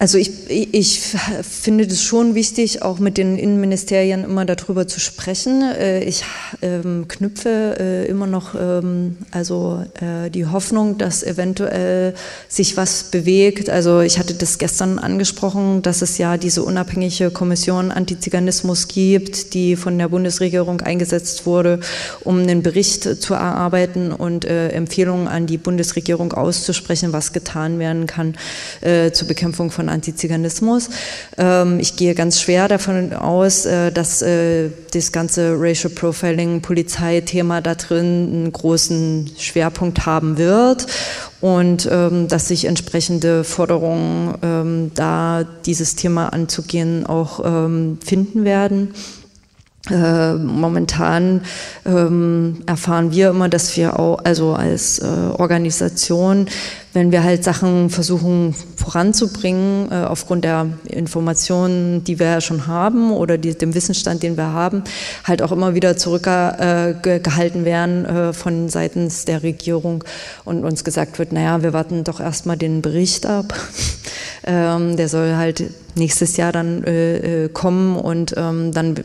Also 0.00 0.16
ich, 0.16 0.48
ich 0.48 1.00
finde 1.42 1.88
das 1.88 2.04
schon 2.04 2.36
wichtig, 2.36 2.82
auch 2.82 3.00
mit 3.00 3.18
den 3.18 3.36
Innenministerien 3.36 4.22
immer 4.22 4.44
darüber 4.44 4.86
zu 4.86 5.00
sprechen. 5.00 5.60
Äh, 5.60 6.04
ich 6.04 6.22
ähm, 6.62 7.06
knüpfe 7.08 7.74
äh, 7.80 8.06
immer 8.06 8.28
noch 8.28 8.54
ähm, 8.54 9.16
also 9.32 9.84
äh, 10.00 10.30
die 10.30 10.46
Hoffnung, 10.46 10.98
dass 10.98 11.24
eventuell 11.24 12.14
sich 12.48 12.76
was 12.76 13.10
bewegt. 13.10 13.70
Also 13.70 14.00
ich 14.00 14.20
hatte 14.20 14.34
das 14.34 14.58
gestern 14.58 15.00
angesprochen, 15.00 15.82
dass 15.82 16.00
es 16.00 16.16
ja 16.16 16.36
diese 16.36 16.62
unabhängige 16.62 17.32
Kommission 17.32 17.90
Antiziganismus 17.90 18.86
gibt, 18.86 19.52
die 19.52 19.74
von 19.74 19.98
der 19.98 20.10
Bundesregierung 20.10 20.80
eingesetzt 20.80 21.44
wurde, 21.44 21.80
um 22.20 22.38
einen 22.38 22.62
Bericht 22.62 23.02
zu 23.20 23.34
erarbeiten 23.34 24.12
und 24.12 24.44
Empfehlungen 24.44 25.26
an 25.26 25.46
die 25.46 25.58
Bundesregierung 25.58 26.32
auszusprechen, 26.34 27.12
was 27.12 27.32
getan 27.32 27.80
werden 27.80 28.06
kann 28.06 28.36
zur 29.12 29.26
Bekämpfung 29.26 29.72
von 29.72 29.87
Antiziganismus. 29.88 30.90
Ähm, 31.36 31.80
ich 31.80 31.96
gehe 31.96 32.14
ganz 32.14 32.40
schwer 32.40 32.68
davon 32.68 33.12
aus, 33.12 33.66
äh, 33.66 33.90
dass 33.90 34.22
äh, 34.22 34.70
das 34.92 35.12
ganze 35.12 35.56
Racial 35.58 35.92
Profiling, 35.92 36.60
Polizeithema 36.60 37.60
da 37.60 37.74
drin 37.74 38.30
einen 38.32 38.52
großen 38.52 39.30
Schwerpunkt 39.38 40.06
haben 40.06 40.38
wird 40.38 40.86
und 41.40 41.88
ähm, 41.90 42.28
dass 42.28 42.48
sich 42.48 42.64
entsprechende 42.64 43.44
Forderungen, 43.44 44.34
ähm, 44.42 44.90
da 44.94 45.44
dieses 45.66 45.96
Thema 45.96 46.32
anzugehen, 46.32 47.06
auch 47.06 47.40
ähm, 47.44 47.98
finden 48.04 48.44
werden. 48.44 48.94
Äh, 49.90 50.34
momentan 50.34 51.42
ähm, 51.86 52.62
erfahren 52.66 53.12
wir 53.12 53.30
immer, 53.30 53.48
dass 53.48 53.76
wir 53.76 53.98
auch, 53.98 54.18
also 54.24 54.52
als 54.52 54.98
äh, 54.98 55.06
Organisation, 55.06 56.48
wenn 56.92 57.12
wir 57.12 57.22
halt 57.22 57.44
Sachen 57.44 57.90
versuchen 57.90 58.54
voranzubringen, 58.76 59.90
äh, 59.90 60.04
aufgrund 60.04 60.44
der 60.44 60.66
Informationen, 60.86 62.04
die 62.04 62.18
wir 62.18 62.26
ja 62.26 62.40
schon 62.40 62.66
haben 62.66 63.12
oder 63.12 63.38
die, 63.38 63.56
dem 63.56 63.74
Wissensstand, 63.74 64.22
den 64.22 64.36
wir 64.36 64.52
haben, 64.52 64.84
halt 65.24 65.42
auch 65.42 65.52
immer 65.52 65.74
wieder 65.74 65.96
zurückgehalten 65.96 67.64
werden 67.64 68.06
äh, 68.06 68.32
von 68.32 68.68
seitens 68.68 69.24
der 69.24 69.42
Regierung 69.42 70.04
und 70.44 70.64
uns 70.64 70.84
gesagt 70.84 71.18
wird, 71.18 71.32
naja, 71.32 71.62
wir 71.62 71.72
warten 71.72 72.04
doch 72.04 72.20
erstmal 72.20 72.56
den 72.56 72.82
Bericht 72.82 73.26
ab. 73.26 73.54
ähm, 74.44 74.96
der 74.96 75.08
soll 75.08 75.36
halt 75.36 75.64
nächstes 75.94 76.36
Jahr 76.36 76.52
dann 76.52 76.84
äh, 76.84 77.44
äh, 77.44 77.48
kommen 77.48 77.96
und 77.96 78.34
ähm, 78.36 78.72
dann 78.72 79.04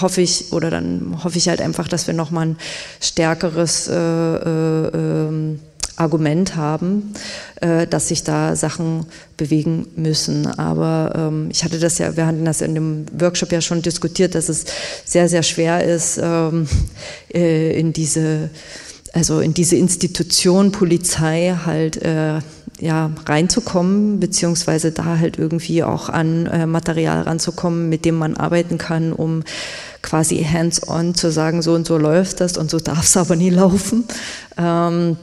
hoffe 0.00 0.20
ich 0.20 0.52
oder 0.52 0.70
dann 0.70 1.18
hoffe 1.22 1.38
ich 1.38 1.48
halt 1.48 1.60
einfach, 1.60 1.88
dass 1.88 2.06
wir 2.06 2.14
nochmal 2.14 2.46
ein 2.46 2.56
stärkeres 3.00 3.88
äh, 3.88 3.94
äh, 3.94 4.88
ähm, 4.94 5.60
Argument 6.02 6.56
haben, 6.56 7.14
äh, 7.60 7.86
dass 7.86 8.08
sich 8.08 8.24
da 8.24 8.56
Sachen 8.56 9.06
bewegen 9.36 9.86
müssen. 9.96 10.46
Aber 10.46 11.12
ähm, 11.16 11.48
ich 11.50 11.64
hatte 11.64 11.78
das 11.78 11.98
ja, 11.98 12.16
wir 12.16 12.26
hatten 12.26 12.44
das 12.44 12.60
in 12.60 12.74
dem 12.74 13.06
Workshop 13.18 13.52
ja 13.52 13.60
schon 13.60 13.82
diskutiert, 13.82 14.34
dass 14.34 14.48
es 14.48 14.64
sehr, 15.04 15.28
sehr 15.28 15.42
schwer 15.42 15.84
ist, 15.84 16.20
ähm, 16.22 16.68
äh, 17.32 17.78
in 17.78 17.92
diese, 17.92 18.50
also 19.12 19.40
in 19.40 19.54
diese 19.54 19.76
Institution 19.76 20.72
Polizei 20.72 21.54
halt 21.64 22.02
äh, 22.02 22.40
ja, 22.80 23.12
reinzukommen, 23.26 24.18
beziehungsweise 24.18 24.90
da 24.90 25.18
halt 25.18 25.38
irgendwie 25.38 25.84
auch 25.84 26.08
an 26.08 26.46
äh, 26.46 26.66
Material 26.66 27.22
ranzukommen, 27.22 27.88
mit 27.88 28.04
dem 28.04 28.16
man 28.16 28.36
arbeiten 28.36 28.76
kann, 28.76 29.12
um 29.12 29.44
quasi 30.02 30.44
hands-on 30.44 31.14
zu 31.14 31.30
sagen, 31.30 31.62
so 31.62 31.74
und 31.74 31.86
so 31.86 31.96
läuft 31.96 32.40
das 32.40 32.56
und 32.56 32.70
so 32.70 32.78
darf 32.78 33.04
es 33.04 33.16
aber 33.16 33.36
nie 33.36 33.50
laufen. 33.50 34.04
Ähm, 34.58 35.16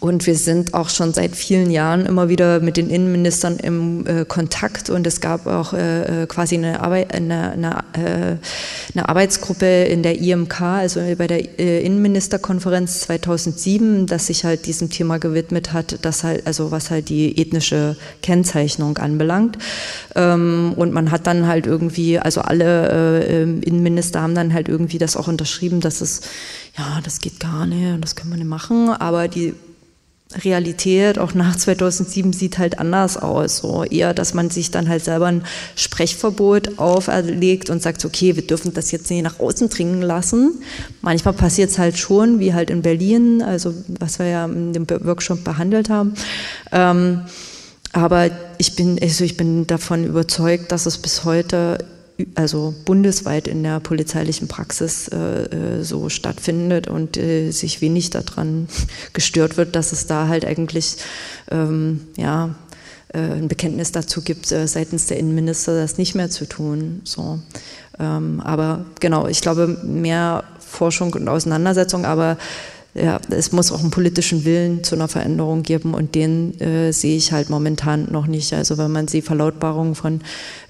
und 0.00 0.26
wir 0.26 0.36
sind 0.36 0.74
auch 0.74 0.88
schon 0.88 1.12
seit 1.12 1.36
vielen 1.36 1.70
Jahren 1.70 2.06
immer 2.06 2.28
wieder 2.28 2.60
mit 2.60 2.76
den 2.76 2.90
Innenministern 2.90 3.58
im 3.58 4.06
äh, 4.06 4.24
Kontakt 4.24 4.90
und 4.90 5.06
es 5.06 5.20
gab 5.20 5.46
auch 5.46 5.72
äh, 5.72 6.22
äh 6.22 6.26
quasi 6.26 6.56
eine, 6.56 6.80
Arbeit, 6.80 7.14
eine, 7.14 7.52
eine, 7.52 7.84
äh, 7.92 8.36
eine, 8.94 9.08
Arbeitsgruppe 9.08 9.84
in 9.84 10.02
der 10.02 10.20
IMK, 10.20 10.60
also 10.60 11.00
bei 11.18 11.26
der 11.26 11.58
äh, 11.58 11.84
Innenministerkonferenz 11.84 13.00
2007, 13.00 14.06
das 14.06 14.26
sich 14.26 14.44
halt 14.44 14.66
diesem 14.66 14.90
Thema 14.90 15.18
gewidmet 15.18 15.72
hat, 15.72 15.98
das 16.02 16.24
halt, 16.24 16.46
also 16.46 16.70
was 16.70 16.90
halt 16.90 17.08
die 17.08 17.38
ethnische 17.40 17.96
Kennzeichnung 18.22 18.98
anbelangt. 18.98 19.58
Ähm, 20.14 20.74
und 20.76 20.92
man 20.92 21.10
hat 21.10 21.26
dann 21.26 21.46
halt 21.46 21.66
irgendwie, 21.66 22.18
also 22.18 22.40
alle 22.40 23.22
äh, 23.22 23.42
Innenminister 23.42 24.20
haben 24.20 24.34
dann 24.34 24.52
halt 24.52 24.68
irgendwie 24.68 24.98
das 24.98 25.16
auch 25.16 25.28
unterschrieben, 25.28 25.80
dass 25.80 26.00
es, 26.00 26.22
ja, 26.76 27.00
das 27.02 27.20
geht 27.20 27.40
gar 27.40 27.66
nicht 27.66 27.82
das 28.00 28.16
können 28.16 28.32
wir 28.32 28.38
nicht 28.38 28.48
machen, 28.48 28.90
aber 28.90 29.28
die 29.28 29.54
Realität 30.44 31.18
auch 31.18 31.34
nach 31.34 31.56
2007 31.56 32.32
sieht 32.32 32.58
halt 32.58 32.78
anders 32.78 33.16
aus. 33.16 33.58
So 33.58 33.84
eher, 33.84 34.14
dass 34.14 34.34
man 34.34 34.50
sich 34.50 34.70
dann 34.70 34.88
halt 34.88 35.04
selber 35.04 35.26
ein 35.26 35.44
Sprechverbot 35.76 36.78
auferlegt 36.78 37.70
und 37.70 37.82
sagt, 37.82 38.04
okay, 38.04 38.36
wir 38.36 38.46
dürfen 38.46 38.74
das 38.74 38.90
jetzt 38.90 39.10
nicht 39.10 39.22
nach 39.22 39.40
außen 39.40 39.68
dringen 39.68 40.02
lassen. 40.02 40.62
Manchmal 41.00 41.34
passiert 41.34 41.70
es 41.70 41.78
halt 41.78 41.98
schon, 41.98 42.40
wie 42.40 42.54
halt 42.54 42.70
in 42.70 42.82
Berlin, 42.82 43.42
also 43.42 43.74
was 44.00 44.18
wir 44.18 44.26
ja 44.26 44.44
in 44.44 44.72
dem 44.72 44.86
Workshop 44.88 45.44
behandelt 45.44 45.90
haben. 45.90 46.14
Ähm, 46.70 47.22
aber 47.92 48.30
ich 48.58 48.74
bin, 48.74 48.98
also 49.00 49.24
ich 49.24 49.36
bin 49.36 49.66
davon 49.66 50.04
überzeugt, 50.04 50.72
dass 50.72 50.86
es 50.86 50.98
bis 50.98 51.24
heute 51.24 51.78
also 52.34 52.74
bundesweit 52.84 53.48
in 53.48 53.62
der 53.62 53.80
polizeilichen 53.80 54.48
Praxis 54.48 55.08
äh, 55.08 55.16
äh, 55.16 55.82
so 55.82 56.08
stattfindet 56.08 56.88
und 56.88 57.16
äh, 57.16 57.50
sich 57.50 57.80
wenig 57.80 58.10
daran 58.10 58.68
gestört 59.12 59.56
wird, 59.56 59.76
dass 59.76 59.92
es 59.92 60.06
da 60.06 60.28
halt 60.28 60.44
eigentlich 60.44 60.96
ähm, 61.50 62.00
ja, 62.16 62.54
äh, 63.12 63.18
ein 63.18 63.48
Bekenntnis 63.48 63.92
dazu 63.92 64.22
gibt, 64.22 64.50
äh, 64.52 64.66
seitens 64.66 65.06
der 65.06 65.18
Innenminister 65.18 65.76
das 65.76 65.98
nicht 65.98 66.14
mehr 66.14 66.30
zu 66.30 66.46
tun. 66.46 67.02
So. 67.04 67.40
Ähm, 67.98 68.40
aber 68.40 68.86
genau, 69.00 69.26
ich 69.26 69.40
glaube, 69.40 69.66
mehr 69.66 70.44
Forschung 70.58 71.12
und 71.12 71.28
Auseinandersetzung, 71.28 72.04
aber 72.06 72.38
ja, 72.94 73.20
es 73.30 73.52
muss 73.52 73.72
auch 73.72 73.80
einen 73.80 73.90
politischen 73.90 74.44
Willen 74.44 74.84
zu 74.84 74.94
einer 74.94 75.08
Veränderung 75.08 75.62
geben 75.62 75.94
und 75.94 76.14
den 76.14 76.60
äh, 76.60 76.92
sehe 76.92 77.16
ich 77.16 77.32
halt 77.32 77.48
momentan 77.48 78.08
noch 78.10 78.26
nicht. 78.26 78.52
Also 78.52 78.76
wenn 78.76 78.92
man 78.92 79.06
die 79.06 79.22
Verlautbarung 79.22 79.94
von 79.94 80.20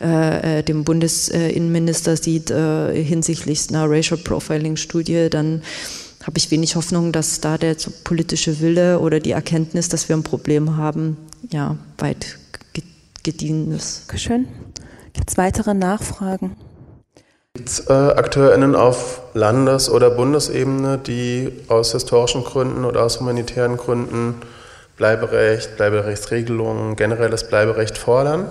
äh, 0.00 0.60
äh 0.60 0.62
dem 0.62 0.84
Bundesinnenminister 0.84 2.16
sieht 2.16 2.50
äh, 2.50 2.94
hinsichtlich 3.02 3.68
einer 3.70 3.90
Racial 3.90 4.20
Profiling 4.20 4.76
Studie, 4.76 5.28
dann 5.30 5.62
habe 6.22 6.38
ich 6.38 6.52
wenig 6.52 6.76
Hoffnung, 6.76 7.10
dass 7.10 7.40
da 7.40 7.58
der 7.58 7.76
politische 8.04 8.60
Wille 8.60 9.00
oder 9.00 9.18
die 9.18 9.32
Erkenntnis, 9.32 9.88
dass 9.88 10.08
wir 10.08 10.16
ein 10.16 10.22
Problem 10.22 10.76
haben, 10.76 11.16
ja, 11.50 11.76
weit 11.98 12.38
gediehen 13.24 13.72
ist. 13.72 14.02
Dankeschön. 14.02 14.46
Gibt 15.12 15.30
es 15.30 15.36
weitere 15.36 15.74
Nachfragen? 15.74 16.56
Gibt 17.54 17.68
es 17.68 17.80
äh, 17.86 17.92
AkteurInnen 17.92 18.74
auf 18.74 19.20
Landes- 19.34 19.90
oder 19.90 20.08
Bundesebene, 20.08 20.96
die 20.96 21.52
aus 21.68 21.92
historischen 21.92 22.44
Gründen 22.44 22.86
oder 22.86 23.02
aus 23.02 23.20
humanitären 23.20 23.76
Gründen 23.76 24.40
Bleiberecht, 24.96 25.76
Bleiberechtsregelungen, 25.76 26.96
generelles 26.96 27.46
Bleiberecht 27.48 27.98
fordern? 27.98 28.50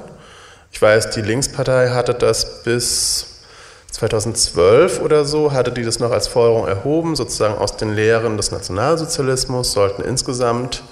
Ich 0.72 0.80
weiß, 0.80 1.10
die 1.10 1.22
Linkspartei 1.22 1.89
hatte 1.89 2.14
das 2.14 2.62
bis 2.62 3.41
2012 3.89 5.02
oder 5.02 5.26
so, 5.26 5.52
hatte 5.52 5.72
die 5.72 5.84
das 5.84 5.97
noch 5.97 6.12
als 6.12 6.28
Forderung 6.28 6.68
erhoben, 6.68 7.16
sozusagen 7.16 7.58
aus 7.58 7.78
den 7.78 7.95
Lehren 7.95 8.38
des 8.38 8.52
Nationalsozialismus 8.52 9.72
sollten 9.72 10.04
insgesamt 10.04 10.84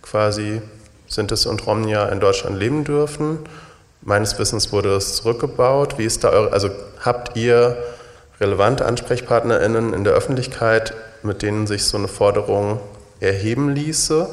quasi 0.00 0.62
Sintes 1.06 1.44
und 1.44 1.66
Romnia 1.66 2.08
in 2.08 2.18
Deutschland 2.18 2.58
leben 2.58 2.84
dürfen. 2.84 3.40
Meines 4.00 4.38
Wissens 4.38 4.72
wurde 4.72 4.94
es 4.94 5.16
zurückgebaut. 5.16 5.98
Wie 5.98 6.04
ist 6.04 6.24
da 6.24 6.30
eure, 6.30 6.52
also 6.52 6.70
habt 7.00 7.36
ihr 7.36 7.76
relevante 8.40 8.86
AnsprechpartnerInnen 8.86 9.92
in 9.92 10.04
der 10.04 10.12
Öffentlichkeit, 10.12 10.94
mit 11.22 11.42
denen 11.42 11.66
sich 11.66 11.84
so 11.84 11.96
eine 11.96 12.08
Forderung 12.08 12.80
erheben 13.20 13.70
ließe? 13.74 14.28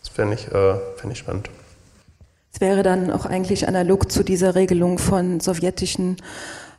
Das 0.00 0.08
fände 0.08 0.34
ich, 0.34 0.48
äh, 0.48 0.74
fänd 0.96 1.12
ich 1.12 1.18
spannend. 1.18 1.48
Es 2.54 2.60
wäre 2.60 2.82
dann 2.82 3.10
auch 3.10 3.24
eigentlich 3.24 3.66
analog 3.66 4.12
zu 4.12 4.22
dieser 4.22 4.54
Regelung 4.54 4.98
von 4.98 5.40
sowjetischen 5.40 6.18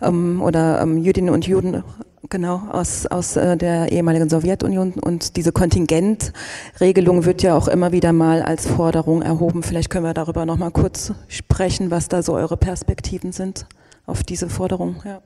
ähm, 0.03 0.41
oder 0.41 0.81
ähm, 0.81 0.97
Jüdinnen 0.97 1.33
und 1.33 1.47
Juden 1.47 1.83
Genau, 2.29 2.63
aus, 2.71 3.05
aus 3.05 3.35
äh, 3.35 3.57
der 3.57 3.91
ehemaligen 3.91 4.29
Sowjetunion. 4.29 4.93
Und 4.93 5.35
diese 5.35 5.51
Kontingentregelung 5.51 7.25
wird 7.25 7.43
ja 7.43 7.55
auch 7.55 7.67
immer 7.67 7.91
wieder 7.91 8.13
mal 8.13 8.41
als 8.41 8.65
Forderung 8.65 9.21
erhoben. 9.21 9.61
Vielleicht 9.61 9.89
können 9.89 10.05
wir 10.05 10.13
darüber 10.13 10.45
noch 10.45 10.57
mal 10.57 10.71
kurz 10.71 11.11
sprechen, 11.27 11.91
was 11.91 12.07
da 12.07 12.23
so 12.23 12.33
eure 12.33 12.55
Perspektiven 12.55 13.33
sind 13.33 13.67
auf 14.05 14.23
diese 14.23 14.49
Forderung. 14.49 14.95
Ja. 15.03 15.21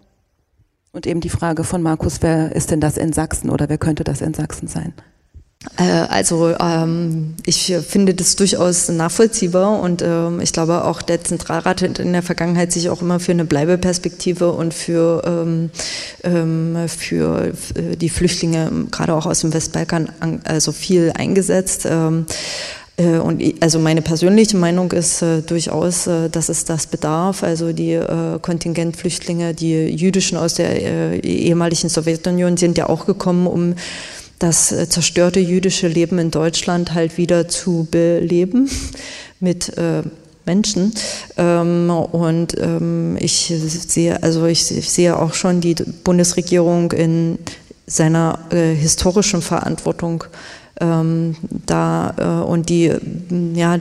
Und 0.92 1.06
eben 1.06 1.22
die 1.22 1.30
Frage 1.30 1.64
von 1.64 1.84
Markus, 1.84 2.24
wer 2.24 2.56
ist 2.56 2.72
denn 2.72 2.82
das 2.82 2.98
in 2.98 3.14
Sachsen 3.14 3.52
oder 3.52 3.70
wer 3.70 3.78
könnte 3.78 4.04
das 4.04 4.22
in 4.22 4.34
Sachsen 4.34 4.68
sein? 4.68 4.94
Äh, 5.78 5.84
also 5.84 6.56
ähm, 6.60 7.36
ich 7.46 7.76
finde 7.88 8.14
das 8.14 8.36
durchaus 8.36 8.90
nachvollziehbar 8.90 9.80
und 9.80 10.02
ähm, 10.02 10.40
ich 10.40 10.54
glaube 10.54 10.86
auch 10.86 11.02
der 11.02 11.24
Zentralrat 11.24 11.82
hat 11.82 12.00
in 12.00 12.14
der 12.14 12.24
Vergangenheit 12.24 12.72
sich 12.72 12.90
auch 12.90 13.02
immer 13.02 13.20
für 13.20 13.32
eine 13.32 13.46
Bleibeperspektive 13.46 14.52
und 14.52 14.74
für, 14.74 15.24
ähm, 16.24 16.78
für 16.88 17.54
äh, 17.76 17.96
die 17.96 18.10
Flüchtlinge 18.10 18.72
gerade 18.92 19.14
auch 19.14 19.26
aus 19.26 19.42
dem 19.42 19.54
Westbalkan 19.54 20.10
also 20.46 20.72
viel 20.72 21.12
eingesetzt. 21.16 21.88
Äh, 22.98 23.20
und 23.20 23.44
also 23.62 23.80
meine 23.80 24.02
persönliche 24.02 24.58
Meinung 24.58 24.92
ist 24.92 25.22
äh, 25.22 25.42
durchaus, 25.42 26.08
äh, 26.08 26.30
dass 26.30 26.50
es 26.50 26.66
das 26.66 26.88
bedarf. 26.88 27.44
Also 27.44 27.72
die 27.72 28.00
Kontingentflüchtlinge, 28.42 29.54
die 29.54 29.86
jüdischen 29.86 30.38
aus 30.38 30.56
der 30.56 31.24
ehemaligen 31.24 31.90
Sowjetunion 31.90 32.58
sind 32.58 32.78
ja 32.78 32.90
auch 32.90 33.06
gekommen, 33.06 33.48
um 33.48 33.76
das 34.40 34.72
äh, 34.72 34.88
zerstörte 34.90 35.40
jüdische 35.40 35.88
Leben 35.88 36.20
in 36.20 36.32
Deutschland 36.32 36.94
halt 36.94 37.18
wieder 37.18 37.48
zu 37.48 37.88
beleben 37.90 38.70
mit 39.40 39.74
Menschen. 40.48 40.94
Ähm, 41.38 41.90
und 41.90 42.58
ähm, 42.60 43.18
ich 43.20 43.54
sehe, 43.56 44.24
also 44.24 44.46
ich 44.46 44.64
sehe 44.64 45.20
auch 45.20 45.34
schon 45.36 45.62
die 45.62 45.76
Bundesregierung 45.76 46.92
in 46.94 47.38
seiner 47.86 48.40
äh, 48.50 48.74
historischen 48.74 49.42
Verantwortung 49.42 50.24
ähm, 50.80 51.36
da 51.66 52.14
äh, 52.18 52.46
und 52.46 52.70
die, 52.70 52.94
ja, 53.54 53.80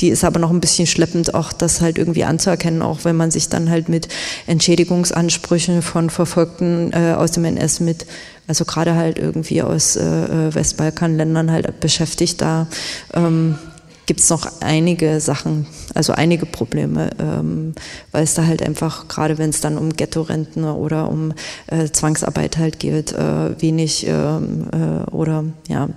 die 0.00 0.08
ist 0.08 0.24
aber 0.24 0.38
noch 0.38 0.50
ein 0.50 0.60
bisschen 0.60 0.86
schleppend, 0.86 1.34
auch 1.34 1.52
das 1.54 1.80
halt 1.80 1.96
irgendwie 1.96 2.24
anzuerkennen, 2.24 2.82
auch 2.82 3.04
wenn 3.04 3.16
man 3.16 3.30
sich 3.30 3.48
dann 3.48 3.70
halt 3.70 3.88
mit 3.88 4.08
Entschädigungsansprüchen 4.46 5.80
von 5.80 6.10
Verfolgten 6.10 6.92
äh, 6.92 7.14
aus 7.16 7.32
dem 7.32 7.46
NS 7.46 7.80
mit, 7.80 8.06
also 8.46 8.64
gerade 8.64 8.94
halt 8.94 9.18
irgendwie 9.18 9.62
aus 9.62 9.96
äh, 9.96 10.02
äh 10.02 10.54
Westbalkanländern 10.54 11.50
halt 11.50 11.80
beschäftigt, 11.80 12.40
da 12.40 12.66
ähm, 13.14 13.58
gibt 14.06 14.20
es 14.20 14.30
noch 14.30 14.48
einige 14.60 15.20
Sachen, 15.20 15.66
also 15.94 16.12
einige 16.12 16.46
Probleme, 16.46 17.10
ähm, 17.18 17.74
weil 18.12 18.22
es 18.22 18.34
da 18.34 18.46
halt 18.46 18.62
einfach, 18.62 19.08
gerade 19.08 19.36
wenn 19.36 19.50
es 19.50 19.60
dann 19.60 19.76
um 19.76 19.90
Ghetto-Renten 19.90 20.64
oder 20.64 21.10
um 21.10 21.34
äh, 21.66 21.88
Zwangsarbeit 21.90 22.56
halt 22.56 22.78
geht, 22.78 23.12
äh, 23.12 23.60
wenig 23.60 24.06
ähm, 24.06 24.68
äh, 24.72 25.10
oder 25.10 25.44
ja, 25.68 25.88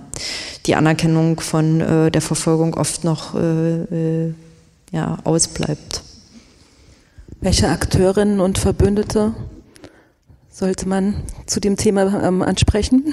die 0.66 0.74
Anerkennung 0.74 1.40
von 1.40 1.80
äh, 1.80 2.10
der 2.10 2.20
Verfolgung 2.20 2.74
oft 2.74 3.04
noch 3.04 3.34
äh, 3.36 4.34
ja, 4.90 5.18
ausbleibt. 5.22 6.02
Welche 7.40 7.68
Akteurinnen 7.68 8.40
und 8.40 8.58
Verbündete 8.58 9.34
sollte 10.50 10.88
man 10.88 11.14
zu 11.46 11.60
dem 11.60 11.76
Thema 11.76 12.22
ähm, 12.22 12.42
ansprechen? 12.42 13.12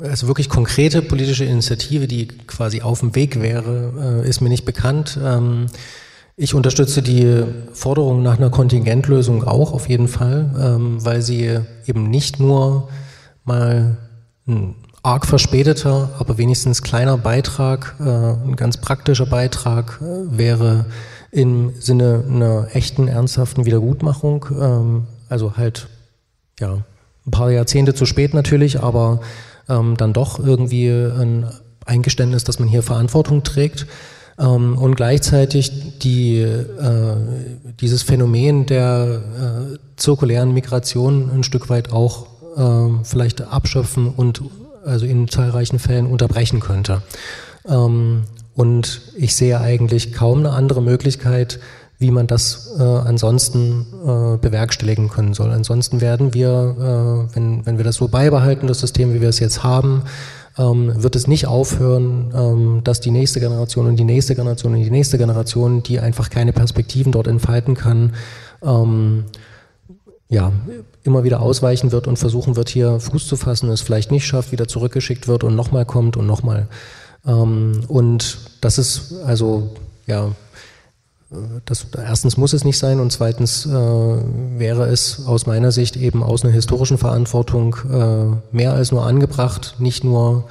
also 0.00 0.26
wirklich 0.26 0.48
konkrete 0.48 1.02
politische 1.02 1.44
Initiative, 1.44 2.06
die 2.06 2.28
quasi 2.28 2.82
auf 2.82 3.00
dem 3.00 3.14
Weg 3.14 3.40
wäre, 3.40 4.22
äh, 4.24 4.28
ist 4.28 4.40
mir 4.40 4.48
nicht 4.48 4.64
bekannt. 4.64 5.18
Ähm, 5.22 5.66
ich 6.36 6.54
unterstütze 6.54 7.00
die 7.00 7.44
Forderung 7.72 8.22
nach 8.22 8.38
einer 8.38 8.50
Kontingentlösung 8.50 9.44
auch 9.44 9.72
auf 9.72 9.88
jeden 9.88 10.08
Fall, 10.08 10.52
ähm, 10.58 11.04
weil 11.04 11.22
sie 11.22 11.60
eben 11.86 12.10
nicht 12.10 12.40
nur 12.40 12.88
mal 13.44 13.96
ein 14.48 14.74
arg 15.04 15.26
verspäteter, 15.26 16.10
aber 16.18 16.38
wenigstens 16.38 16.82
kleiner 16.82 17.18
Beitrag, 17.18 17.94
äh, 18.00 18.04
ein 18.04 18.56
ganz 18.56 18.78
praktischer 18.78 19.26
Beitrag 19.26 20.00
äh, 20.00 20.36
wäre 20.36 20.86
im 21.30 21.72
Sinne 21.78 22.24
einer 22.28 22.68
echten, 22.72 23.06
ernsthaften 23.06 23.64
Wiedergutmachung. 23.64 24.46
Ähm, 24.60 25.04
also 25.28 25.56
halt, 25.56 25.88
ja, 26.60 26.78
ein 27.26 27.30
paar 27.30 27.50
Jahrzehnte 27.50 27.94
zu 27.94 28.06
spät 28.06 28.34
natürlich, 28.34 28.80
aber 28.80 29.20
ähm, 29.68 29.96
dann 29.96 30.12
doch 30.12 30.38
irgendwie 30.38 30.88
ein 30.88 31.46
Eingeständnis, 31.86 32.44
dass 32.44 32.58
man 32.58 32.68
hier 32.68 32.82
Verantwortung 32.82 33.42
trägt. 33.42 33.86
Ähm, 34.38 34.76
und 34.78 34.96
gleichzeitig 34.96 35.98
die, 36.00 36.40
äh, 36.40 37.16
dieses 37.80 38.02
Phänomen 38.02 38.66
der 38.66 39.22
äh, 39.72 39.78
zirkulären 39.96 40.52
Migration 40.52 41.30
ein 41.30 41.44
Stück 41.44 41.70
weit 41.70 41.92
auch 41.92 42.26
äh, 42.56 43.04
vielleicht 43.04 43.42
abschöpfen 43.42 44.08
und 44.08 44.42
also 44.84 45.06
in 45.06 45.28
zahlreichen 45.28 45.78
Fällen 45.78 46.06
unterbrechen 46.06 46.60
könnte. 46.60 47.02
Ähm, 47.66 48.24
und 48.54 49.00
ich 49.16 49.34
sehe 49.34 49.60
eigentlich 49.60 50.12
kaum 50.12 50.40
eine 50.40 50.50
andere 50.50 50.82
Möglichkeit, 50.82 51.58
wie 51.98 52.10
man 52.10 52.26
das 52.26 52.76
äh, 52.78 52.82
ansonsten 52.82 53.86
äh, 54.02 54.36
bewerkstelligen 54.36 55.08
können 55.08 55.34
soll. 55.34 55.50
Ansonsten 55.50 56.00
werden 56.00 56.34
wir, 56.34 57.28
äh, 57.30 57.36
wenn, 57.36 57.64
wenn 57.66 57.76
wir 57.76 57.84
das 57.84 57.96
so 57.96 58.08
beibehalten, 58.08 58.66
das 58.66 58.80
System, 58.80 59.14
wie 59.14 59.20
wir 59.20 59.28
es 59.28 59.38
jetzt 59.38 59.62
haben, 59.62 60.02
ähm, 60.58 60.92
wird 61.02 61.16
es 61.16 61.26
nicht 61.26 61.46
aufhören, 61.46 62.32
ähm, 62.34 62.80
dass 62.84 63.00
die 63.00 63.10
nächste 63.10 63.40
Generation 63.40 63.86
und 63.86 63.96
die 63.96 64.04
nächste 64.04 64.34
Generation 64.34 64.74
und 64.74 64.80
die 64.80 64.90
nächste 64.90 65.18
Generation, 65.18 65.82
die 65.82 66.00
einfach 66.00 66.30
keine 66.30 66.52
Perspektiven 66.52 67.12
dort 67.12 67.26
entfalten 67.26 67.74
kann, 67.74 68.14
ähm, 68.62 69.24
ja, 70.28 70.52
immer 71.02 71.22
wieder 71.22 71.40
ausweichen 71.40 71.92
wird 71.92 72.06
und 72.06 72.18
versuchen 72.18 72.56
wird, 72.56 72.68
hier 72.68 72.98
Fuß 72.98 73.26
zu 73.26 73.36
fassen, 73.36 73.68
es 73.70 73.82
vielleicht 73.82 74.10
nicht 74.10 74.26
schafft, 74.26 74.52
wieder 74.52 74.66
zurückgeschickt 74.66 75.28
wird 75.28 75.44
und 75.44 75.54
nochmal 75.54 75.84
kommt 75.84 76.16
und 76.16 76.26
nochmal. 76.26 76.68
Ähm, 77.26 77.82
und 77.88 78.38
das 78.60 78.78
ist 78.78 79.14
also, 79.24 79.70
ja, 80.06 80.32
das, 81.64 81.86
erstens 81.96 82.36
muss 82.36 82.52
es 82.52 82.64
nicht 82.64 82.78
sein 82.78 83.00
und 83.00 83.10
zweitens 83.10 83.66
äh, 83.66 83.70
wäre 83.70 84.86
es 84.86 85.26
aus 85.26 85.46
meiner 85.46 85.72
Sicht 85.72 85.96
eben 85.96 86.22
aus 86.22 86.44
einer 86.44 86.52
historischen 86.52 86.98
Verantwortung 86.98 87.76
äh, 87.90 88.56
mehr 88.56 88.72
als 88.72 88.92
nur 88.92 89.06
angebracht, 89.06 89.76
nicht 89.78 90.04
nur 90.04 90.44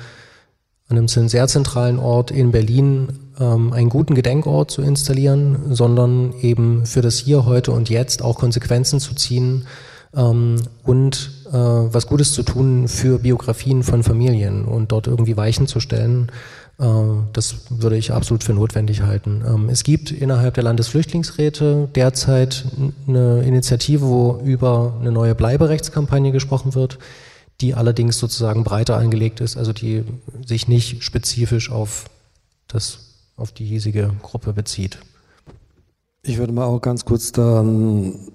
an 0.89 0.97
einem 0.97 1.07
sehr 1.07 1.47
zentralen 1.47 1.99
Ort 1.99 2.31
in 2.31 2.51
Berlin 2.51 3.19
ähm, 3.39 3.73
einen 3.73 3.89
guten 3.89 4.15
Gedenkort 4.15 4.71
zu 4.71 4.81
installieren, 4.81 5.73
sondern 5.73 6.33
eben 6.41 6.85
für 6.85 7.01
das 7.01 7.17
Hier, 7.17 7.45
heute 7.45 7.71
und 7.71 7.89
jetzt 7.89 8.21
auch 8.21 8.37
Konsequenzen 8.37 8.99
zu 8.99 9.15
ziehen 9.15 9.65
ähm, 10.15 10.57
und 10.83 11.31
äh, 11.47 11.53
was 11.53 12.07
Gutes 12.07 12.33
zu 12.33 12.43
tun 12.43 12.87
für 12.87 13.19
Biografien 13.19 13.83
von 13.83 14.03
Familien 14.03 14.65
und 14.65 14.91
dort 14.91 15.07
irgendwie 15.07 15.37
Weichen 15.37 15.67
zu 15.67 15.79
stellen. 15.79 16.27
äh, 16.29 16.62
das 16.77 17.55
würde 17.69 17.97
ich 17.97 18.11
absolut 18.11 18.43
für 18.43 18.53
notwendig 18.53 19.03
halten. 19.03 19.43
Ähm, 19.47 19.69
es 19.69 19.83
gibt 19.83 20.11
innerhalb 20.11 20.55
der 20.55 20.63
Landesflüchtlingsräte 20.63 21.87
derzeit 21.93 22.65
eine 23.07 23.43
Initiative, 23.43 24.07
wo 24.07 24.41
über 24.43 24.97
eine 24.99 25.11
neue 25.11 25.35
Bleiberechtskampagne 25.35 26.31
gesprochen 26.31 26.73
wird, 26.73 26.97
die 27.61 27.75
allerdings 27.75 28.17
sozusagen 28.17 28.63
breiter 28.63 28.97
angelegt 28.97 29.39
ist, 29.39 29.55
also 29.55 29.71
die 29.71 30.03
sich 30.45 30.67
nicht 30.67 31.03
spezifisch 31.03 31.71
auf, 31.71 32.05
das, 32.67 32.99
auf 33.37 33.51
die 33.51 33.65
hiesige 33.65 34.11
Gruppe 34.23 34.53
bezieht. 34.53 34.97
Ich 36.23 36.37
würde 36.37 36.53
mal 36.53 36.65
auch 36.65 36.81
ganz 36.81 37.05
kurz 37.05 37.31
da 37.31 37.61
ein 37.61 38.31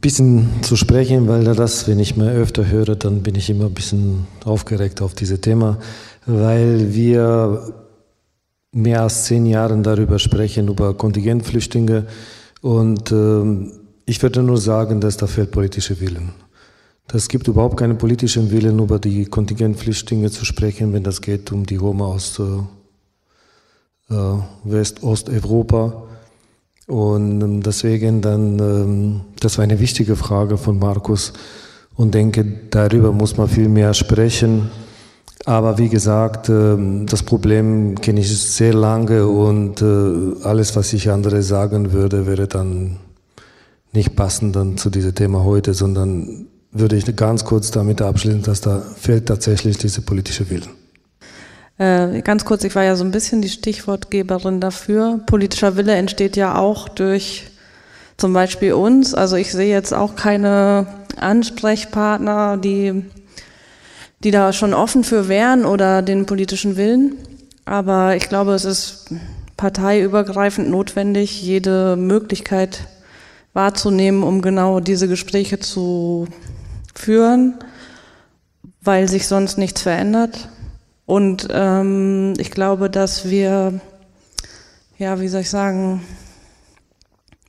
bisschen 0.00 0.62
zu 0.62 0.76
sprechen, 0.76 1.28
weil 1.28 1.44
das, 1.44 1.88
wenn 1.88 1.98
ich 1.98 2.16
mal 2.16 2.30
öfter 2.30 2.66
höre, 2.66 2.94
dann 2.94 3.22
bin 3.22 3.34
ich 3.34 3.50
immer 3.50 3.66
ein 3.66 3.74
bisschen 3.74 4.26
aufgeregt 4.44 5.02
auf 5.02 5.14
dieses 5.14 5.40
Thema 5.40 5.78
weil 6.26 6.94
wir 6.94 7.74
mehr 8.72 9.02
als 9.02 9.24
zehn 9.24 9.46
Jahre 9.46 9.76
darüber 9.78 10.18
sprechen, 10.18 10.68
über 10.68 10.94
Kontingentflüchtlinge. 10.94 12.06
Und 12.60 13.12
äh, 13.12 13.70
ich 14.06 14.22
würde 14.22 14.42
nur 14.42 14.58
sagen, 14.58 15.00
dass 15.00 15.16
da 15.16 15.26
fehlt 15.26 15.50
politischer 15.50 16.00
Willen. 16.00 16.32
Es 17.12 17.28
gibt 17.28 17.46
überhaupt 17.48 17.76
keinen 17.76 17.98
politischen 17.98 18.50
Willen, 18.50 18.78
über 18.78 18.98
die 18.98 19.26
Kontingentflüchtlinge 19.26 20.30
zu 20.30 20.44
sprechen, 20.44 20.92
wenn 20.92 21.02
das 21.02 21.20
geht 21.20 21.52
um 21.52 21.66
die 21.66 21.76
Roma 21.76 22.06
aus 22.06 22.40
äh, 22.40 24.14
äh 24.14 24.38
West-Osteuropa. 24.64 26.04
Und 26.86 27.42
ähm, 27.42 27.62
deswegen 27.62 28.20
dann, 28.20 28.58
ähm, 28.58 29.20
das 29.40 29.58
war 29.58 29.64
eine 29.64 29.80
wichtige 29.80 30.16
Frage 30.16 30.58
von 30.58 30.78
Markus 30.78 31.32
und 31.96 32.14
denke, 32.14 32.44
darüber 32.70 33.12
muss 33.12 33.36
man 33.36 33.48
viel 33.48 33.68
mehr 33.68 33.94
sprechen. 33.94 34.70
Aber 35.46 35.76
wie 35.76 35.88
gesagt, 35.88 36.48
ähm, 36.48 37.06
das 37.06 37.22
Problem 37.22 38.00
kenne 38.00 38.20
ich 38.20 38.38
sehr 38.38 38.72
lange 38.72 39.26
und 39.26 39.82
äh, 39.82 40.42
alles, 40.42 40.74
was 40.74 40.92
ich 40.92 41.10
andere 41.10 41.42
sagen 41.42 41.92
würde, 41.92 42.26
wäre 42.26 42.48
dann 42.48 42.96
nicht 43.92 44.16
passend 44.16 44.56
dann 44.56 44.78
zu 44.78 44.90
diesem 44.90 45.14
Thema 45.14 45.44
heute, 45.44 45.74
sondern 45.74 46.46
würde 46.72 46.96
ich 46.96 47.16
ganz 47.16 47.44
kurz 47.44 47.70
damit 47.70 48.02
abschließen, 48.02 48.42
dass 48.42 48.60
da 48.60 48.80
fehlt 48.80 49.26
tatsächlich 49.26 49.78
dieser 49.78 50.02
politische 50.02 50.48
Willen. 50.50 50.70
Äh, 51.76 52.22
ganz 52.22 52.44
kurz, 52.44 52.64
ich 52.64 52.74
war 52.74 52.84
ja 52.84 52.96
so 52.96 53.04
ein 53.04 53.10
bisschen 53.10 53.42
die 53.42 53.48
Stichwortgeberin 53.48 54.60
dafür. 54.60 55.20
Politischer 55.26 55.76
Wille 55.76 55.94
entsteht 55.94 56.36
ja 56.36 56.56
auch 56.56 56.88
durch 56.88 57.50
zum 58.16 58.32
Beispiel 58.32 58.72
uns. 58.72 59.14
Also 59.14 59.36
ich 59.36 59.52
sehe 59.52 59.70
jetzt 59.70 59.92
auch 59.92 60.16
keine 60.16 60.86
Ansprechpartner, 61.16 62.56
die 62.56 63.04
die 64.24 64.30
da 64.30 64.52
schon 64.52 64.74
offen 64.74 65.04
für 65.04 65.28
wären 65.28 65.66
oder 65.66 66.02
den 66.02 66.26
politischen 66.26 66.76
Willen. 66.76 67.16
Aber 67.66 68.16
ich 68.16 68.28
glaube, 68.28 68.52
es 68.54 68.64
ist 68.64 69.10
parteiübergreifend 69.56 70.68
notwendig, 70.68 71.42
jede 71.42 71.96
Möglichkeit 71.96 72.88
wahrzunehmen, 73.52 74.22
um 74.22 74.42
genau 74.42 74.80
diese 74.80 75.08
Gespräche 75.08 75.60
zu 75.60 76.26
führen, 76.94 77.54
weil 78.80 79.08
sich 79.08 79.28
sonst 79.28 79.58
nichts 79.58 79.82
verändert. 79.82 80.48
Und 81.06 81.48
ähm, 81.50 82.32
ich 82.38 82.50
glaube, 82.50 82.88
dass 82.90 83.28
wir, 83.28 83.80
ja, 84.98 85.20
wie 85.20 85.28
soll 85.28 85.42
ich 85.42 85.50
sagen, 85.50 86.02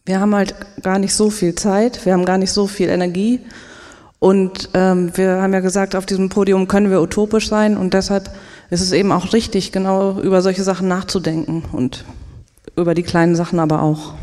wir 0.06 0.20
haben 0.20 0.36
halt 0.36 0.56
gar 0.84 1.00
nicht 1.00 1.16
so 1.16 1.30
viel 1.30 1.56
Zeit, 1.56 2.06
wir 2.06 2.14
haben 2.14 2.26
gar 2.26 2.38
nicht 2.38 2.52
so 2.52 2.68
viel 2.68 2.90
Energie 2.90 3.40
und 4.20 4.70
ähm, 4.74 5.12
wir 5.16 5.42
haben 5.42 5.54
ja 5.54 5.60
gesagt, 5.60 5.96
auf 5.96 6.06
diesem 6.06 6.30
Podium 6.30 6.68
können 6.68 6.90
wir 6.90 7.02
utopisch 7.02 7.48
sein 7.48 7.78
und 7.78 7.94
deshalb 7.94 8.30
es 8.70 8.82
ist 8.82 8.92
eben 8.92 9.12
auch 9.12 9.34
richtig, 9.34 9.72
genau 9.72 10.20
über 10.20 10.42
solche 10.42 10.64
Sachen 10.64 10.88
nachzudenken 10.88 11.64
und 11.72 12.04
über 12.76 12.96
die 12.96 13.04
kleinen 13.04 13.36
Sachen 13.36 13.60
aber 13.60 13.82
auch. 13.82 14.14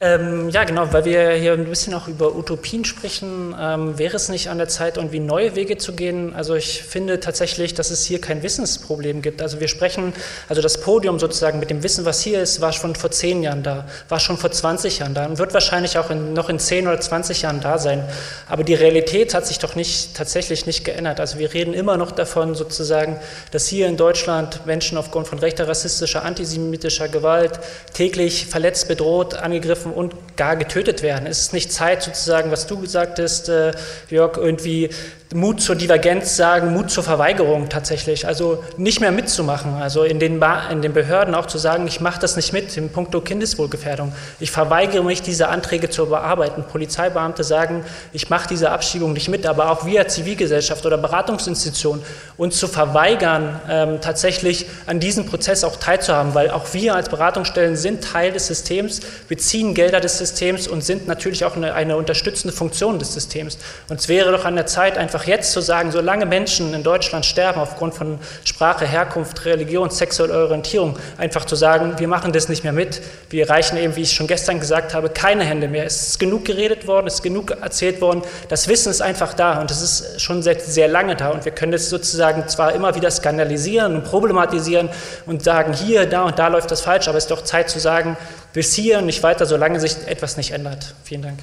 Ähm, 0.00 0.48
ja, 0.50 0.62
genau, 0.62 0.92
weil 0.92 1.04
wir 1.04 1.32
hier 1.32 1.54
ein 1.54 1.64
bisschen 1.64 1.92
auch 1.92 2.06
über 2.06 2.36
Utopien 2.36 2.84
sprechen, 2.84 3.52
ähm, 3.58 3.98
wäre 3.98 4.14
es 4.14 4.28
nicht 4.28 4.48
an 4.48 4.58
der 4.58 4.68
Zeit, 4.68 4.96
irgendwie 4.96 5.18
neue 5.18 5.56
Wege 5.56 5.76
zu 5.76 5.92
gehen? 5.92 6.36
Also 6.36 6.54
ich 6.54 6.84
finde 6.84 7.18
tatsächlich, 7.18 7.74
dass 7.74 7.90
es 7.90 8.04
hier 8.04 8.20
kein 8.20 8.44
Wissensproblem 8.44 9.22
gibt. 9.22 9.42
Also 9.42 9.58
wir 9.58 9.66
sprechen, 9.66 10.12
also 10.48 10.62
das 10.62 10.80
Podium 10.82 11.18
sozusagen 11.18 11.58
mit 11.58 11.70
dem 11.70 11.82
Wissen, 11.82 12.04
was 12.04 12.20
hier 12.20 12.40
ist, 12.40 12.60
war 12.60 12.72
schon 12.72 12.94
vor 12.94 13.10
zehn 13.10 13.42
Jahren 13.42 13.64
da, 13.64 13.86
war 14.08 14.20
schon 14.20 14.36
vor 14.36 14.52
20 14.52 15.00
Jahren 15.00 15.14
da 15.14 15.26
und 15.26 15.38
wird 15.38 15.52
wahrscheinlich 15.52 15.98
auch 15.98 16.10
in, 16.10 16.32
noch 16.32 16.48
in 16.48 16.60
10 16.60 16.86
oder 16.86 17.00
20 17.00 17.42
Jahren 17.42 17.60
da 17.60 17.78
sein. 17.78 18.04
Aber 18.48 18.62
die 18.62 18.74
Realität 18.74 19.34
hat 19.34 19.48
sich 19.48 19.58
doch 19.58 19.74
nicht, 19.74 20.16
tatsächlich 20.16 20.64
nicht 20.64 20.84
geändert. 20.84 21.18
Also 21.18 21.40
wir 21.40 21.52
reden 21.52 21.74
immer 21.74 21.96
noch 21.96 22.12
davon 22.12 22.54
sozusagen, 22.54 23.18
dass 23.50 23.66
hier 23.66 23.88
in 23.88 23.96
Deutschland 23.96 24.64
Menschen 24.64 24.96
aufgrund 24.96 25.26
von 25.26 25.40
rechter, 25.40 25.66
rassistischer, 25.66 26.22
antisemitischer 26.22 27.08
Gewalt 27.08 27.58
täglich 27.94 28.46
verletzt, 28.46 28.86
bedroht, 28.86 29.34
angegriffen, 29.34 29.87
angegriffen 29.88 29.92
und 29.92 30.36
gar 30.36 30.56
getötet 30.56 31.02
werden. 31.02 31.26
Es 31.26 31.40
ist 31.40 31.52
nicht 31.52 31.72
Zeit, 31.72 32.02
sozusagen, 32.02 32.50
was 32.50 32.66
du 32.66 32.80
gesagt 32.80 33.18
hast, 33.18 33.48
äh, 33.48 33.72
Jörg, 34.10 34.36
irgendwie 34.36 34.90
Mut 35.34 35.60
zur 35.60 35.76
Divergenz 35.76 36.36
sagen, 36.36 36.72
Mut 36.72 36.90
zur 36.90 37.04
Verweigerung 37.04 37.68
tatsächlich, 37.68 38.26
also 38.26 38.64
nicht 38.78 39.00
mehr 39.00 39.12
mitzumachen, 39.12 39.74
also 39.74 40.02
in 40.02 40.18
den, 40.18 40.42
in 40.70 40.80
den 40.80 40.94
Behörden 40.94 41.34
auch 41.34 41.44
zu 41.44 41.58
sagen, 41.58 41.86
ich 41.86 42.00
mache 42.00 42.18
das 42.18 42.36
nicht 42.36 42.54
mit 42.54 42.74
im 42.78 42.88
Punkto 42.88 43.20
Kindeswohlgefährdung. 43.20 44.14
Ich 44.40 44.50
verweigere 44.50 45.04
mich, 45.04 45.20
diese 45.20 45.48
Anträge 45.48 45.90
zu 45.90 46.06
bearbeiten. 46.06 46.64
Polizeibeamte 46.64 47.44
sagen, 47.44 47.84
ich 48.14 48.30
mache 48.30 48.48
diese 48.48 48.70
Abschiebung 48.70 49.12
nicht 49.12 49.28
mit, 49.28 49.44
aber 49.44 49.70
auch 49.70 49.84
wir 49.84 50.08
Zivilgesellschaft 50.08 50.86
oder 50.86 50.96
Beratungsinstitution 50.96 52.02
uns 52.38 52.56
zu 52.56 52.66
verweigern, 52.66 53.60
ähm, 53.68 54.00
tatsächlich 54.00 54.66
an 54.86 54.98
diesem 54.98 55.26
Prozess 55.26 55.62
auch 55.62 55.76
teilzuhaben, 55.76 56.34
weil 56.34 56.50
auch 56.50 56.72
wir 56.72 56.94
als 56.94 57.10
Beratungsstellen 57.10 57.76
sind 57.76 58.02
Teil 58.02 58.32
des 58.32 58.46
Systems, 58.46 59.00
beziehen 59.28 59.74
Gelder 59.74 60.00
des 60.00 60.16
Systems 60.16 60.68
und 60.68 60.82
sind 60.82 61.06
natürlich 61.06 61.44
auch 61.44 61.56
eine, 61.56 61.74
eine 61.74 61.98
unterstützende 61.98 62.56
Funktion 62.56 62.98
des 62.98 63.12
Systems. 63.12 63.58
Und 63.90 64.00
es 64.00 64.08
wäre 64.08 64.32
doch 64.32 64.46
an 64.46 64.56
der 64.56 64.66
Zeit, 64.66 64.96
einfach 64.96 65.17
einfach 65.18 65.28
jetzt 65.28 65.52
zu 65.52 65.60
sagen, 65.60 65.90
solange 65.90 66.26
Menschen 66.26 66.74
in 66.74 66.84
Deutschland 66.84 67.26
sterben 67.26 67.60
aufgrund 67.60 67.94
von 67.94 68.20
Sprache, 68.44 68.86
Herkunft, 68.86 69.44
Religion, 69.44 69.90
sexueller 69.90 70.44
Orientierung, 70.44 70.96
einfach 71.16 71.44
zu 71.44 71.56
sagen, 71.56 71.94
wir 71.98 72.06
machen 72.06 72.32
das 72.32 72.48
nicht 72.48 72.62
mehr 72.62 72.72
mit. 72.72 73.02
Wir 73.28 73.50
reichen 73.50 73.76
eben, 73.78 73.96
wie 73.96 74.02
ich 74.02 74.12
schon 74.12 74.28
gestern 74.28 74.60
gesagt 74.60 74.94
habe, 74.94 75.08
keine 75.08 75.44
Hände 75.44 75.66
mehr. 75.66 75.84
Es 75.84 76.10
ist 76.10 76.20
genug 76.20 76.44
geredet 76.44 76.86
worden, 76.86 77.08
es 77.08 77.14
ist 77.14 77.22
genug 77.22 77.50
erzählt 77.50 78.00
worden. 78.00 78.22
Das 78.48 78.68
Wissen 78.68 78.90
ist 78.90 79.00
einfach 79.00 79.34
da 79.34 79.60
und 79.60 79.72
es 79.72 79.82
ist 79.82 80.20
schon 80.20 80.42
sehr, 80.42 80.60
sehr 80.60 80.86
lange 80.86 81.16
da. 81.16 81.30
Und 81.30 81.44
wir 81.44 81.52
können 81.52 81.72
das 81.72 81.90
sozusagen 81.90 82.46
zwar 82.46 82.72
immer 82.74 82.94
wieder 82.94 83.10
skandalisieren 83.10 83.96
und 83.96 84.04
problematisieren 84.04 84.88
und 85.26 85.42
sagen, 85.42 85.72
hier, 85.72 86.06
da 86.06 86.22
und 86.22 86.38
da 86.38 86.46
läuft 86.46 86.70
das 86.70 86.80
falsch, 86.80 87.08
aber 87.08 87.18
es 87.18 87.24
ist 87.24 87.30
doch 87.32 87.42
Zeit 87.42 87.70
zu 87.70 87.80
sagen, 87.80 88.16
bis 88.52 88.72
hier 88.74 88.98
und 88.98 89.06
nicht 89.06 89.24
weiter, 89.24 89.46
solange 89.46 89.80
sich 89.80 89.96
etwas 90.06 90.36
nicht 90.36 90.52
ändert. 90.52 90.94
Vielen 91.02 91.22
Dank. 91.22 91.38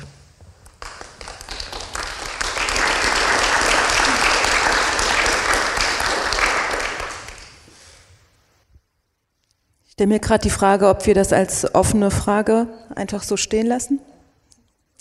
Stelle 9.96 10.10
mir 10.10 10.20
gerade 10.20 10.44
die 10.44 10.50
Frage, 10.50 10.90
ob 10.90 11.06
wir 11.06 11.16
das 11.16 11.32
als 11.32 11.74
offene 11.74 12.12
Frage 12.12 12.68
einfach 12.96 13.24
so 13.24 13.38
stehen 13.38 13.66
lassen. 13.66 14.00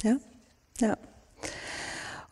Ja? 0.02 0.16
Ja 0.80 0.96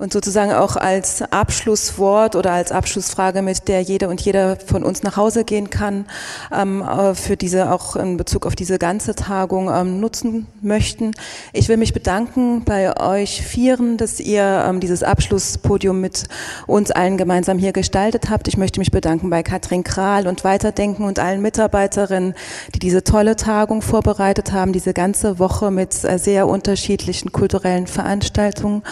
und 0.02 0.12
sozusagen 0.12 0.52
auch 0.52 0.74
als 0.74 1.22
Abschlusswort 1.30 2.34
oder 2.34 2.50
als 2.50 2.72
Abschlussfrage, 2.72 3.40
mit 3.40 3.68
der 3.68 3.82
jeder 3.82 4.08
und 4.08 4.20
jeder 4.20 4.56
von 4.56 4.82
uns 4.82 5.04
nach 5.04 5.16
Hause 5.16 5.44
gehen 5.44 5.70
kann, 5.70 6.06
ähm, 6.52 6.82
äh, 6.82 7.14
für 7.14 7.36
diese 7.36 7.70
auch 7.70 7.94
in 7.94 8.16
Bezug 8.16 8.44
auf 8.44 8.56
diese 8.56 8.80
ganze 8.80 9.14
Tagung 9.14 9.70
ähm, 9.72 10.00
nutzen 10.00 10.48
möchten. 10.60 11.12
Ich 11.52 11.68
will 11.68 11.76
mich 11.76 11.92
bedanken 11.92 12.64
bei 12.64 13.00
euch 13.00 13.42
Vieren, 13.42 13.96
dass 13.96 14.18
ihr 14.18 14.64
ähm, 14.66 14.80
dieses 14.80 15.04
Abschlusspodium 15.04 16.00
mit 16.00 16.24
uns 16.66 16.90
allen 16.90 17.16
gemeinsam 17.16 17.58
hier 17.58 17.72
gestaltet 17.72 18.28
habt. 18.28 18.48
Ich 18.48 18.56
möchte 18.56 18.80
mich 18.80 18.90
bedanken 18.90 19.30
bei 19.30 19.44
Katrin 19.44 19.84
Kral 19.84 20.26
und 20.26 20.42
Weiterdenken 20.42 21.04
und 21.04 21.20
allen 21.20 21.40
Mitarbeiterinnen, 21.42 22.34
die 22.74 22.80
diese 22.80 23.04
tolle 23.04 23.36
Tagung 23.36 23.82
vorbereitet 23.82 24.50
haben, 24.50 24.72
diese 24.72 24.94
ganze 24.94 25.38
Woche 25.38 25.70
mit 25.70 26.02
äh, 26.02 26.18
sehr 26.18 26.48
unterschiedlichen 26.48 27.30
kulturellen 27.30 27.86
Veranstaltungen. 27.86 28.82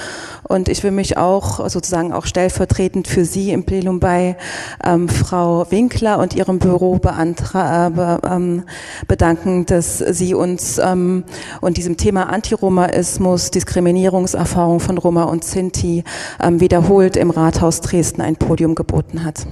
Und 0.45 0.69
ich 0.69 0.85
will 0.85 0.93
mich 0.93 1.00
auch 1.17 1.69
sozusagen 1.69 2.13
auch 2.13 2.27
stellvertretend 2.27 3.09
für 3.09 3.25
Sie 3.25 3.51
im 3.51 3.65
Plenum 3.65 4.01
bei 4.01 4.37
ähm, 4.85 5.09
Frau 5.09 5.71
Winkler 5.71 6.19
und 6.19 6.35
ihrem 6.35 6.59
Büro 6.59 6.99
beantra 6.99 7.87
äh, 7.89 8.27
ähm, 8.27 8.65
bedanken, 9.09 9.67
dass 9.67 9.99
Sie 9.99 10.35
uns 10.35 10.79
ähm, 10.79 11.25
und 11.61 11.77
diesem 11.77 11.97
Thema 11.97 12.25
Antiromaismus, 12.31 13.51
Diskriminierungserfahrung 13.51 14.81
von 14.81 14.99
Roma 14.99 15.25
und 15.25 15.45
Sinti 15.45 16.05
ähm, 16.43 16.61
wiederholt 16.61 17.17
im 17.17 17.31
Rathaus 17.31 17.81
Dresden 17.81 18.21
ein 18.21 18.37
Podium 18.37 18.75
geboten 18.75 19.25
hat. 19.25 19.47